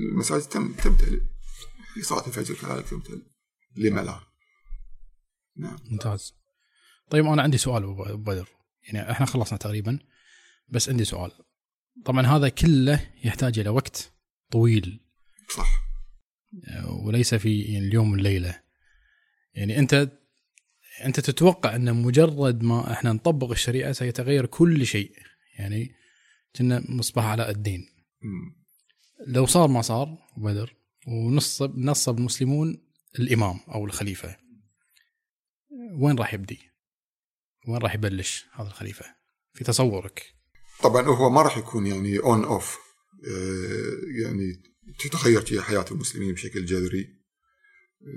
المساجد 0.00 0.42
تم 0.42 0.72
تمتلئ 0.72 1.20
في 1.94 2.02
صلاة 2.02 2.26
الفجر 2.26 2.54
كذلك 2.54 2.88
تمتلئ 2.88 3.22
لما 3.76 4.00
لا. 4.00 4.20
نعم. 5.56 5.78
ممتاز. 5.90 6.34
طيب 7.10 7.26
أنا 7.26 7.42
عندي 7.42 7.58
سؤال 7.58 7.82
أبو 7.82 8.16
بدر. 8.16 8.48
يعني 8.82 9.10
إحنا 9.10 9.26
خلصنا 9.26 9.58
تقريبا 9.58 9.98
بس 10.68 10.88
عندي 10.88 11.04
سؤال. 11.04 11.32
طبعا 12.04 12.26
هذا 12.26 12.48
كله 12.48 13.10
يحتاج 13.24 13.58
إلى 13.58 13.68
وقت 13.68 14.12
طويل. 14.50 15.00
صح. 15.56 15.88
وليس 17.04 17.34
في 17.34 17.62
يعني 17.62 17.86
اليوم 17.86 18.12
والليلة. 18.12 18.62
يعني 19.54 19.78
أنت 19.78 20.17
أنت 21.04 21.20
تتوقع 21.20 21.76
أن 21.76 22.02
مجرد 22.02 22.62
ما 22.62 22.92
إحنا 22.92 23.12
نطبق 23.12 23.50
الشريعة 23.50 23.92
سيتغير 23.92 24.46
كل 24.46 24.86
شيء؟ 24.86 25.12
يعني 25.58 25.94
كنا 26.56 26.84
مصباح 26.88 27.24
علاء 27.24 27.50
الدين. 27.50 27.86
لو 29.26 29.46
صار 29.46 29.68
ما 29.68 29.82
صار 29.82 30.18
بدر 30.36 30.74
ونصب 31.06 31.78
نصب 31.78 32.18
المسلمون 32.18 32.82
الإمام 33.18 33.60
أو 33.74 33.84
الخليفة 33.84 34.36
وين 36.00 36.18
راح 36.18 36.34
يبدي؟ 36.34 36.58
وين 37.68 37.78
راح 37.78 37.94
يبلش 37.94 38.46
هذا 38.52 38.68
الخليفة؟ 38.68 39.04
في 39.54 39.64
تصورك. 39.64 40.34
طبعا 40.82 41.02
هو 41.02 41.30
ما 41.30 41.42
راح 41.42 41.58
يكون 41.58 41.86
يعني 41.86 42.18
on 42.18 42.44
off 42.44 42.78
آه، 43.26 44.22
يعني 44.22 44.62
تتغير 44.98 45.62
حياة 45.62 45.84
المسلمين 45.90 46.34
بشكل 46.34 46.64
جذري. 46.64 47.17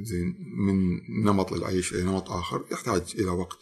زين 0.02 0.36
من 0.58 1.00
نمط 1.24 1.54
العيش 1.54 1.94
إلى 1.94 2.04
نمط 2.04 2.32
آخر 2.32 2.66
يحتاج 2.72 3.02
إلى 3.16 3.30
وقت 3.30 3.60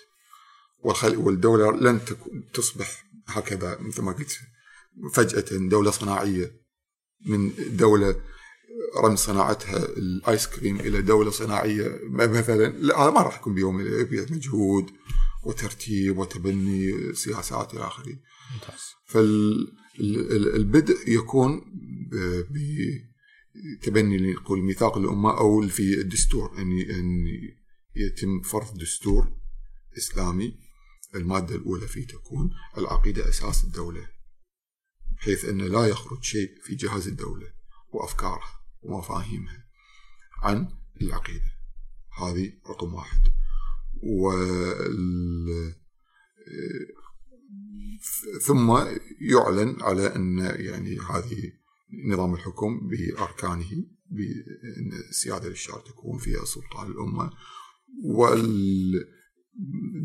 والخل... 0.80 1.18
والدولة 1.18 1.72
لن 1.72 2.06
تكون 2.06 2.50
تصبح 2.54 3.06
هكذا 3.28 3.78
مثل 3.80 4.02
ما 4.02 4.12
قلت 4.12 4.40
فجأة 5.14 5.58
دولة 5.58 5.92
صناعية 5.92 6.52
من 7.26 7.52
دولة 7.70 8.22
رمز 9.04 9.20
صناعتها 9.20 9.86
الآيس 9.86 10.48
كريم 10.48 10.80
إلى 10.80 11.02
دولة 11.02 11.32
صناعية 11.32 12.00
مثلا 12.10 12.68
لا 12.68 13.10
ما 13.10 13.22
راح 13.22 13.40
يكون 13.40 13.54
بيوم 13.54 13.76
مجهود 14.12 14.92
وترتيب 15.44 16.18
وتبني 16.18 17.14
سياسات 17.14 17.74
إلى 17.74 17.88
آخره. 17.88 18.20
ممتاز 18.54 18.82
فالبدء 19.06 20.98
يكون 21.10 21.62
بتبني 23.56 24.34
نقول 24.34 24.62
ميثاق 24.62 24.98
الأمة 24.98 25.38
أو 25.38 25.68
في 25.68 26.02
الدستور 26.02 26.58
أن 26.58 26.80
أن 26.82 27.26
يتم 27.96 28.42
فرض 28.42 28.78
دستور 28.78 29.32
إسلامي 29.98 30.60
المادة 31.16 31.56
الأولى 31.56 31.88
فيه 31.88 32.08
تكون 32.08 32.52
العقيدة 32.78 33.30
أساس 33.30 33.64
الدولة 33.64 34.08
بحيث 35.18 35.46
انه 35.46 35.68
لا 35.68 35.88
يخرج 35.88 36.24
شيء 36.24 36.62
في 36.64 36.76
جهاز 36.76 37.08
الدولة 37.08 37.52
وافكارها 37.92 38.60
ومفاهيمها 38.82 39.66
عن 40.42 40.68
العقيدة. 41.02 41.52
هذه 42.18 42.54
رقم 42.70 42.94
واحد. 42.94 43.22
وال 44.04 45.76
ثم 48.42 48.72
يعلن 49.22 49.78
على 49.82 50.16
أن 50.16 50.38
يعني 50.40 51.00
هذه 51.00 51.52
نظام 52.12 52.34
الحكم 52.34 52.88
بأركانه 52.88 53.70
بأن 54.12 54.92
السيادة 55.10 55.50
للشعب 55.50 55.84
تكون 55.84 56.20
فيها 56.20 56.46
سلطان 56.46 56.92
الامه 56.92 57.32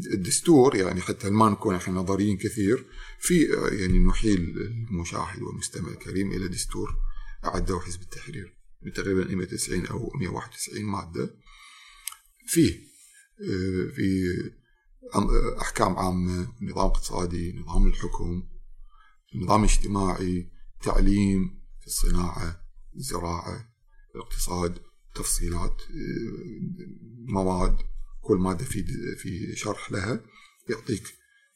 والدستور 0.08 0.76
يعني 0.76 1.00
حتى 1.00 1.30
ما 1.30 1.50
نكون 1.50 1.74
إحنا 1.74 1.94
نظريين 1.94 2.36
كثير 2.36 2.86
في 3.18 3.44
يعني 3.72 3.98
نحيل 3.98 4.54
المشاهد 4.90 5.42
والمستمع 5.42 5.88
الكريم 5.88 6.32
إلى 6.32 6.48
دستور 6.48 6.96
أعده 7.44 7.80
حزب 7.80 8.00
التحرير 8.02 8.58
تقريبا 8.94 9.34
190 9.34 9.86
أو 9.86 10.10
191 10.14 10.84
مادة. 10.84 11.36
فيه 12.46 12.80
في 13.94 14.34
أحكام 15.60 15.96
عامة 15.96 16.52
نظام 16.62 16.86
اقتصادي 16.86 17.52
نظام 17.52 17.86
الحكم 17.86 18.48
نظام 19.34 19.64
اجتماعي 19.64 20.50
تعليم 20.82 21.63
في 21.84 21.90
الصناعة 21.90 22.60
الزراعة 22.96 23.68
الاقتصاد 24.14 24.78
تفصيلات 25.14 25.82
مواد 27.26 27.76
كل 28.20 28.36
مادة 28.36 28.64
في 28.64 28.84
في 29.18 29.56
شرح 29.56 29.92
لها 29.92 30.20
يعطيك 30.70 31.02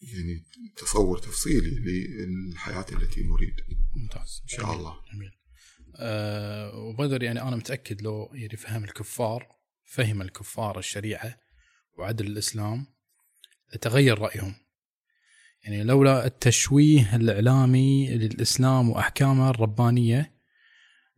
يعني 0.00 0.44
تصور 0.76 1.18
تفصيلي 1.18 1.70
للحياة 1.70 2.86
التي 2.92 3.22
نريد. 3.22 3.54
ممتاز 3.96 4.40
إن 4.42 4.48
شاء 4.48 4.72
الله. 4.72 4.94
جميل. 5.14 5.30
أه 5.96 6.74
وبدر 6.74 7.22
يعني 7.22 7.42
أنا 7.42 7.56
متأكد 7.56 8.02
لو 8.02 8.30
يعني 8.34 8.56
فهم 8.56 8.84
الكفار 8.84 9.48
فهم 9.84 10.22
الكفار 10.22 10.78
الشريعة 10.78 11.38
وعدل 11.98 12.26
الإسلام 12.26 12.86
تغير 13.80 14.18
رأيهم. 14.18 14.54
يعني 15.68 15.84
لولا 15.84 16.26
التشويه 16.26 17.16
الإعلامي 17.16 18.16
للإسلام 18.16 18.90
وأحكامه 18.90 19.50
الربانية 19.50 20.32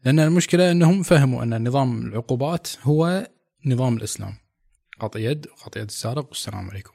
لأن 0.04 0.20
المشكلة 0.20 0.70
أنهم 0.70 1.02
فهموا 1.02 1.42
أن 1.42 1.68
نظام 1.68 2.06
العقوبات 2.06 2.68
هو 2.82 3.30
نظام 3.66 3.96
الإسلام. 3.96 4.32
قطع 5.00 5.20
يد 5.20 5.46
وقطع 5.46 5.80
يد 5.80 5.86
السارق 5.86 6.28
والسلام 6.28 6.70
عليكم. 6.70 6.92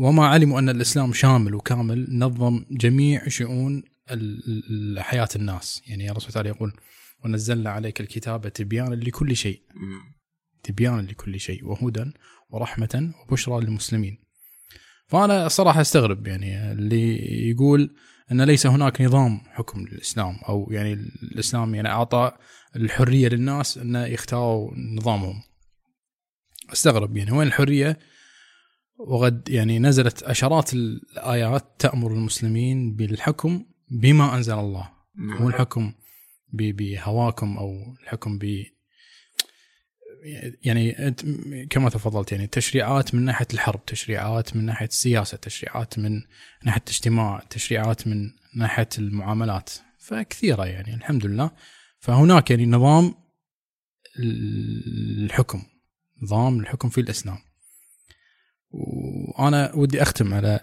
وما 0.00 0.26
علموا 0.26 0.58
أن 0.58 0.68
الإسلام 0.68 1.12
شامل 1.12 1.54
وكامل 1.54 2.06
نظم 2.18 2.64
جميع 2.70 3.28
شؤون 3.28 3.82
حياة 4.98 5.28
الناس. 5.36 5.82
يعني 5.86 6.08
الله 6.08 6.20
سبحانه 6.20 6.48
يقول 6.48 6.72
ونزلنا 7.24 7.70
عليك 7.70 8.00
الكتاب 8.00 8.48
تبيانا 8.48 8.94
لكل 8.94 9.36
شيء. 9.36 9.62
تبيانا 10.62 11.02
لكل 11.02 11.40
شيء 11.40 11.64
وهدى 11.64 12.12
ورحمة 12.50 13.12
وبشرى 13.28 13.60
للمسلمين. 13.60 14.25
فأنا 15.06 15.48
صراحة 15.48 15.80
أستغرب 15.80 16.26
يعني 16.26 16.72
اللي 16.72 17.16
يقول 17.50 17.94
أن 18.32 18.42
ليس 18.42 18.66
هناك 18.66 19.00
نظام 19.00 19.40
حكم 19.46 19.80
للإسلام 19.80 20.36
أو 20.48 20.68
يعني 20.70 20.92
الإسلام 21.22 21.74
يعني 21.74 21.88
أعطى 21.88 22.32
الحرية 22.76 23.28
للناس 23.28 23.78
أن 23.78 23.94
يختاروا 23.94 24.70
نظامهم. 24.76 25.42
أستغرب 26.72 27.16
يعني 27.16 27.32
وين 27.32 27.46
الحرية؟ 27.46 27.98
وقد 28.98 29.48
يعني 29.48 29.78
نزلت 29.78 30.24
عشرات 30.24 30.74
الآيات 30.74 31.64
تأمر 31.78 32.12
المسلمين 32.12 32.94
بالحكم 32.94 33.64
بما 33.90 34.34
أنزل 34.34 34.58
الله. 34.58 34.90
نعم. 35.16 35.42
مو 35.42 35.48
الحكم 35.48 35.92
بهواكم 36.52 37.58
أو 37.58 37.72
الحكم 38.02 38.38
ب 38.38 38.64
يعني 40.62 41.06
أنت 41.08 41.24
كما 41.70 41.88
تفضلت 41.90 42.32
يعني 42.32 42.46
تشريعات 42.46 43.14
من 43.14 43.24
ناحية 43.24 43.46
الحرب، 43.54 43.84
تشريعات 43.84 44.56
من 44.56 44.64
ناحية 44.64 44.86
السياسة، 44.86 45.36
تشريعات 45.36 45.98
من 45.98 46.22
ناحية 46.64 46.82
الاجتماع، 46.86 47.42
تشريعات 47.50 48.08
من 48.08 48.30
ناحية 48.56 48.88
المعاملات، 48.98 49.70
فكثيرة 49.98 50.64
يعني 50.64 50.94
الحمد 50.94 51.26
لله. 51.26 51.50
فهناك 51.98 52.50
يعني 52.50 52.66
نظام 52.66 53.14
الحكم، 54.18 55.62
نظام 56.22 56.60
الحكم 56.60 56.88
في 56.88 57.00
الإسلام. 57.00 57.38
وأنا 58.70 59.74
ودي 59.74 60.02
أختم 60.02 60.34
على 60.34 60.60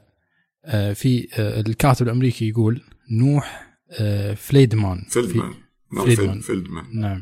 آه، 0.66 0.94
في 0.94 1.28
آه، 1.34 1.60
الكاتب 1.60 2.06
الأمريكي 2.06 2.50
يقول 2.50 2.82
نوح 3.12 3.78
آه، 3.90 4.34
فليدمان 4.34 5.06
فيلدمان 5.10 5.54
فليدمان. 5.92 6.40
فيلدمان 6.40 7.00
نعم 7.00 7.22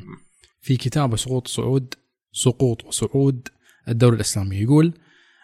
في 0.62 0.78
كتابه 0.78 1.16
سقوط 1.16 1.48
صعود 1.48 1.94
سقوط 2.32 2.84
وصعود 2.86 3.48
الدولة 3.88 4.16
الإسلامية. 4.16 4.62
يقول 4.62 4.94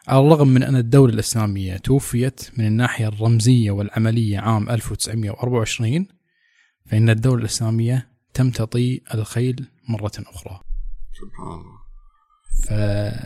على 0.07 0.19
الرغم 0.25 0.47
من 0.47 0.63
أن 0.63 0.75
الدولة 0.75 1.13
الإسلامية 1.13 1.77
توفيت 1.77 2.49
من 2.57 2.67
الناحية 2.67 3.07
الرمزية 3.07 3.71
والعملية 3.71 4.39
عام 4.39 4.69
1924 4.69 6.07
فإن 6.91 7.09
الدولة 7.09 7.39
الإسلامية 7.41 8.09
تمتطي 8.33 9.01
الخيل 9.13 9.67
مرة 9.89 10.11
أخرى. 10.17 10.59
سبحان 11.21 11.47
الله. 11.47 11.77
ف... 12.67 12.73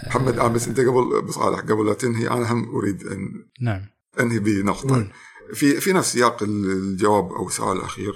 محمد 0.07 0.39
آه 0.39 0.47
بس 0.47 0.67
أنت 0.67 0.79
قبل 0.79 1.21
بصالح 1.27 1.59
قبل 1.59 1.85
لا 1.87 1.93
تنهي 1.93 2.27
أنا 2.29 2.51
هم 2.53 2.75
أريد 2.75 3.03
أن 3.07 3.19
نعم. 3.61 3.85
أنهي 4.19 4.39
بنقطة. 4.39 4.95
مم. 4.97 5.11
في 5.53 5.79
في 5.81 5.93
نفس 5.93 6.13
سياق 6.13 6.43
الجواب 6.43 7.31
أو 7.31 7.47
السؤال 7.47 7.77
الاخير 7.77 8.13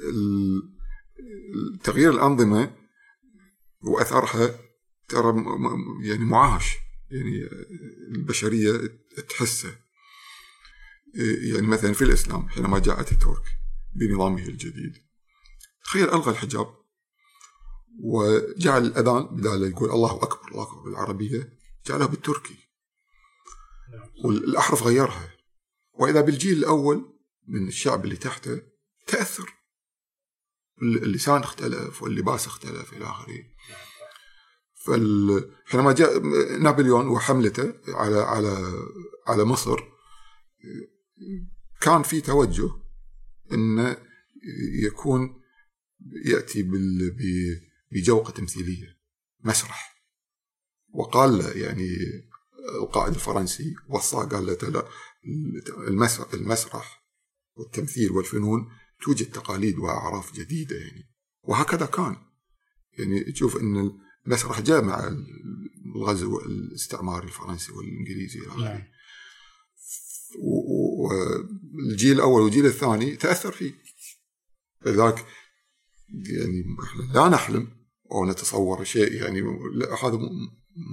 ال- 0.00 0.62
تغيير 1.82 2.10
الأنظمة 2.10 2.70
واثرها 3.82 4.60
ترى 5.08 5.44
يعني 6.02 6.24
معاش 6.24 6.76
يعني 7.10 7.48
البشرية 8.14 9.00
تحسه. 9.28 9.76
يعني 11.52 11.66
مثلا 11.66 11.92
في 11.92 12.04
الإسلام 12.04 12.48
حينما 12.48 12.78
جاء 12.78 13.00
اتاتورك 13.00 13.44
بنظامه 13.94 14.48
الجديد 14.48 14.96
تخيل 15.84 16.08
ألغى 16.08 16.30
الحجاب 16.30 16.80
وجعل 18.02 18.86
الأذان 18.86 19.22
بدال 19.22 19.70
يقول 19.70 19.90
الله 19.90 20.22
أكبر 20.22 20.48
الله 20.48 20.62
أكبر 20.62 20.80
بالعربية 20.80 21.58
جعلها 21.86 22.06
بالتركي. 22.06 22.56
والأحرف 24.24 24.82
غيرها. 24.82 25.32
وإذا 25.92 26.20
بالجيل 26.20 26.58
الأول 26.58 27.18
من 27.46 27.68
الشعب 27.68 28.04
اللي 28.04 28.16
تحته 28.16 28.62
تأثر. 29.06 29.54
اللسان 30.82 31.42
اختلف 31.42 32.02
واللباس 32.02 32.46
اختلف 32.46 32.92
إلى 32.92 33.04
آخره. 33.04 33.44
فال... 34.86 35.50
حينما 35.66 35.92
جاء 35.92 36.18
نابليون 36.58 37.08
وحملته 37.08 37.74
على 37.88 38.18
على 38.18 38.72
على 39.26 39.44
مصر 39.44 39.80
كان 41.80 42.02
في 42.02 42.20
توجه 42.20 42.70
انه 43.52 43.96
يكون 44.82 45.40
يأتي 46.24 46.62
بال... 46.62 47.16
بجوقة 47.92 48.30
تمثيلية 48.30 49.00
مسرح. 49.44 50.04
وقال 50.92 51.38
له 51.38 51.50
يعني 51.50 51.88
القائد 52.82 53.14
الفرنسي 53.14 53.74
وصاه 53.88 54.24
قال 54.24 54.46
له 54.46 54.88
المسرح 56.34 57.04
والتمثيل 57.54 58.12
والفنون 58.12 58.68
توجد 59.02 59.30
تقاليد 59.30 59.78
وأعراف 59.78 60.34
جديدة 60.34 60.76
يعني. 60.76 61.10
وهكذا 61.42 61.86
كان. 61.86 62.16
يعني 62.98 63.32
تشوف 63.32 63.56
إن 63.56 63.98
المسرح 64.26 64.60
جاء 64.60 64.84
مع 64.84 65.16
الغزو 65.96 66.40
الاستعماري 66.40 67.26
الفرنسي 67.26 67.72
والإنجليزي 67.72 68.38
إلى 68.38 68.48
آخره. 68.48 68.62
نعم. 68.62 68.82
والجيل 70.38 72.12
الأول 72.12 72.42
والجيل 72.42 72.66
الثاني 72.66 73.16
تأثر 73.16 73.52
فيه. 73.52 73.74
لذلك 74.86 75.26
يعني 76.08 76.64
إحنا 76.84 77.02
لا 77.02 77.28
نحلم 77.28 77.68
أو 78.12 78.26
نتصور 78.26 78.84
شيء 78.84 79.12
يعني 79.12 79.42
هذا 80.02 80.18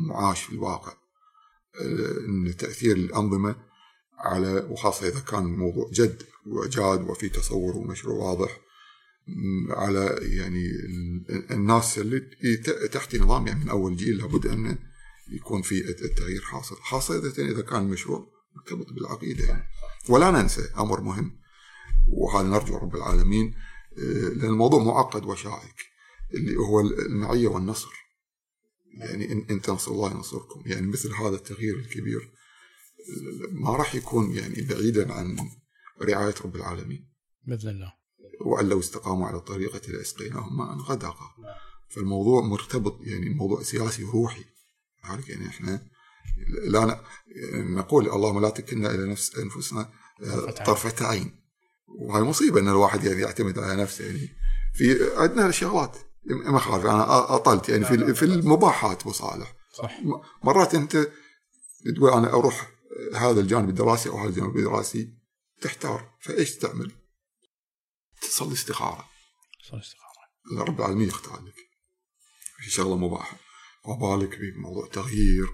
معاش 0.10 0.42
في 0.42 0.52
الواقع. 0.52 0.94
آه، 1.82 2.26
إن 2.28 2.56
تأثير 2.58 2.96
الأنظمة 2.96 3.67
على 4.18 4.68
وخاصة 4.70 5.08
إذا 5.08 5.20
كان 5.20 5.44
الموضوع 5.46 5.90
جد 5.94 6.24
وجاد 6.46 7.10
وفي 7.10 7.30
تصور 7.30 7.78
ومشروع 7.78 8.16
واضح 8.30 8.60
على 9.70 10.20
يعني 10.22 10.66
ال- 10.66 11.52
الناس 11.52 11.98
اللي 12.00 12.20
تحت 12.92 13.16
نظام 13.16 13.48
يعني 13.48 13.64
من 13.64 13.70
أول 13.70 13.96
جيل 13.96 14.18
لابد 14.18 14.46
أن 14.48 14.78
يكون 15.30 15.62
في 15.62 15.90
التغيير 15.90 16.42
حاصل 16.42 16.76
خاصة 16.76 17.18
إذا 17.40 17.62
كان 17.62 17.82
المشروع 17.82 18.28
مرتبط 18.56 18.94
بالعقيدة 18.94 19.46
يعني. 19.46 19.64
ولا 20.10 20.32
ننسى 20.32 20.62
أمر 20.78 21.02
مهم 21.02 21.40
وهذا 22.10 22.48
نرجو 22.48 22.78
رب 22.78 22.96
العالمين 22.96 23.54
آه، 23.98 24.02
لأن 24.30 24.50
الموضوع 24.50 24.84
معقد 24.84 25.26
وشائك 25.26 25.76
اللي 26.34 26.56
هو 26.56 26.80
المعية 26.80 27.48
والنصر. 27.48 27.92
يعني 29.00 29.32
إن, 29.32 29.46
إن 29.50 29.62
تنصروا 29.62 29.96
الله 29.96 30.12
ينصركم 30.18 30.64
يعني 30.66 30.88
مثل 30.88 31.14
هذا 31.14 31.36
التغيير 31.36 31.76
الكبير. 31.76 32.32
ما 33.52 33.76
راح 33.76 33.96
يكون 33.96 34.32
يعني 34.32 34.62
بعيدا 34.62 35.14
عن 35.14 35.38
رعاية 36.02 36.36
رب 36.46 36.56
العالمين. 36.56 37.10
بإذن 37.48 37.70
الله. 37.70 37.94
وأن 38.42 38.70
لو 38.70 38.80
استقاموا 38.80 39.28
على 39.28 39.38
الطريقة 39.38 39.92
لأسقيناهم 39.92 40.58
ماء 40.58 40.78
غدقا 40.78 41.32
فالموضوع 41.90 42.42
مرتبط 42.42 43.00
يعني 43.02 43.30
موضوع 43.30 43.64
سياسي 43.64 44.04
وروحي 44.04 44.46
لذلك 45.06 45.30
يعني 45.30 45.48
إحنا 45.48 45.88
لا 46.64 47.02
نقول 47.54 48.10
اللهم 48.10 48.42
لا 48.42 48.50
تكلنا 48.50 48.92
إلى 48.92 49.12
نفس 49.12 49.36
أنفسنا 49.36 49.90
آه، 50.24 50.52
طرفة 50.52 51.08
عين. 51.08 51.32
وهي 51.88 52.22
مصيبة 52.22 52.60
إن 52.60 52.68
الواحد 52.68 53.04
يعني 53.04 53.22
يعتمد 53.22 53.60
على 53.60 53.82
نفسه 53.82 54.06
يعني. 54.06 54.30
في 54.74 55.12
عندنا 55.16 55.52
شغلات 55.52 55.98
ما 56.26 56.58
اخالف 56.58 56.86
أنا 56.86 57.36
أطلت 57.36 57.70
يعني 57.70 57.86
في 57.86 58.14
في 58.14 58.26
المباحات 58.26 59.02
ابو 59.02 59.12
صالح 59.12 59.56
صح 59.74 60.00
مرات 60.44 60.76
أنت 60.76 61.08
تقول 61.96 62.12
أنا 62.12 62.34
أروح 62.34 62.70
هذا 63.16 63.40
الجانب 63.40 63.70
الدراسي 63.70 64.10
أو 64.10 64.18
هذا 64.18 64.30
الجانب 64.30 64.58
الدراسي 64.58 65.14
تحتار 65.62 66.14
فإيش 66.20 66.56
تعمل؟ 66.56 66.92
تصلي 68.22 68.54
استخارة. 68.54 69.06
صار 69.70 69.80
استخارة. 69.80 70.68
رب 70.70 70.80
العالمين 70.80 71.08
يختار 71.08 71.42
لك. 71.42 71.56
في 72.64 72.72
شغلة 72.72 72.98
مباحة. 72.98 73.38
وبالك 73.86 74.40
بموضوع 74.40 74.88
تغيير 74.88 75.48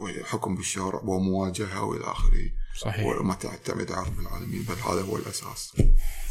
وحكم 0.00 0.54
بالشارع 0.54 1.00
ومواجهة 1.04 1.82
وإلى 1.82 2.04
آخره. 2.04 2.50
صحيح. 2.80 3.06
وما 3.06 3.34
تعتمد 3.34 3.92
على 3.92 4.06
رب 4.06 4.20
العالمين 4.20 4.62
بل 4.62 4.74
هذا 4.74 5.02
هو 5.02 5.16
الأساس. 5.16 5.72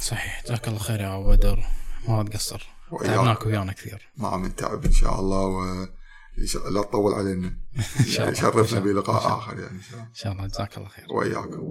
صحيح. 0.01 0.43
جزاك 0.45 0.67
الله 0.67 0.79
خير 0.79 1.01
يا 1.01 1.15
أبو 1.15 1.29
بدر. 1.29 1.65
ما 2.07 2.23
تقصر. 2.23 2.67
تعبناك 2.99 3.45
ويانا 3.45 3.73
كثير. 3.73 4.11
ما 4.17 4.37
من 4.37 4.55
تعب 4.55 4.85
إن 4.85 4.91
شاء 4.91 5.19
الله 5.19 5.45
و 5.45 5.87
لا 6.71 6.81
تطول 6.81 7.13
علينا 7.13 7.47
إن 7.99 8.05
شاء 8.05 8.19
الله. 8.29 8.29
إن 8.29 8.35
شرفنا 8.35 8.35
شاء 8.35 8.49
الله. 8.49 8.61
إن 8.61 8.67
شاء 8.67 8.79
بلقاء. 8.93 9.37
آخر 9.37 9.59
يعني 9.59 9.71
ان 9.77 9.81
شاء 9.81 9.93
الله 9.93 10.03
إن 10.05 10.13
شاء 10.13 10.31
الله 10.33 10.47
جزاك 10.47 10.77
الله 10.77 10.89
خير 10.89 11.05
وإياكم 11.13 11.61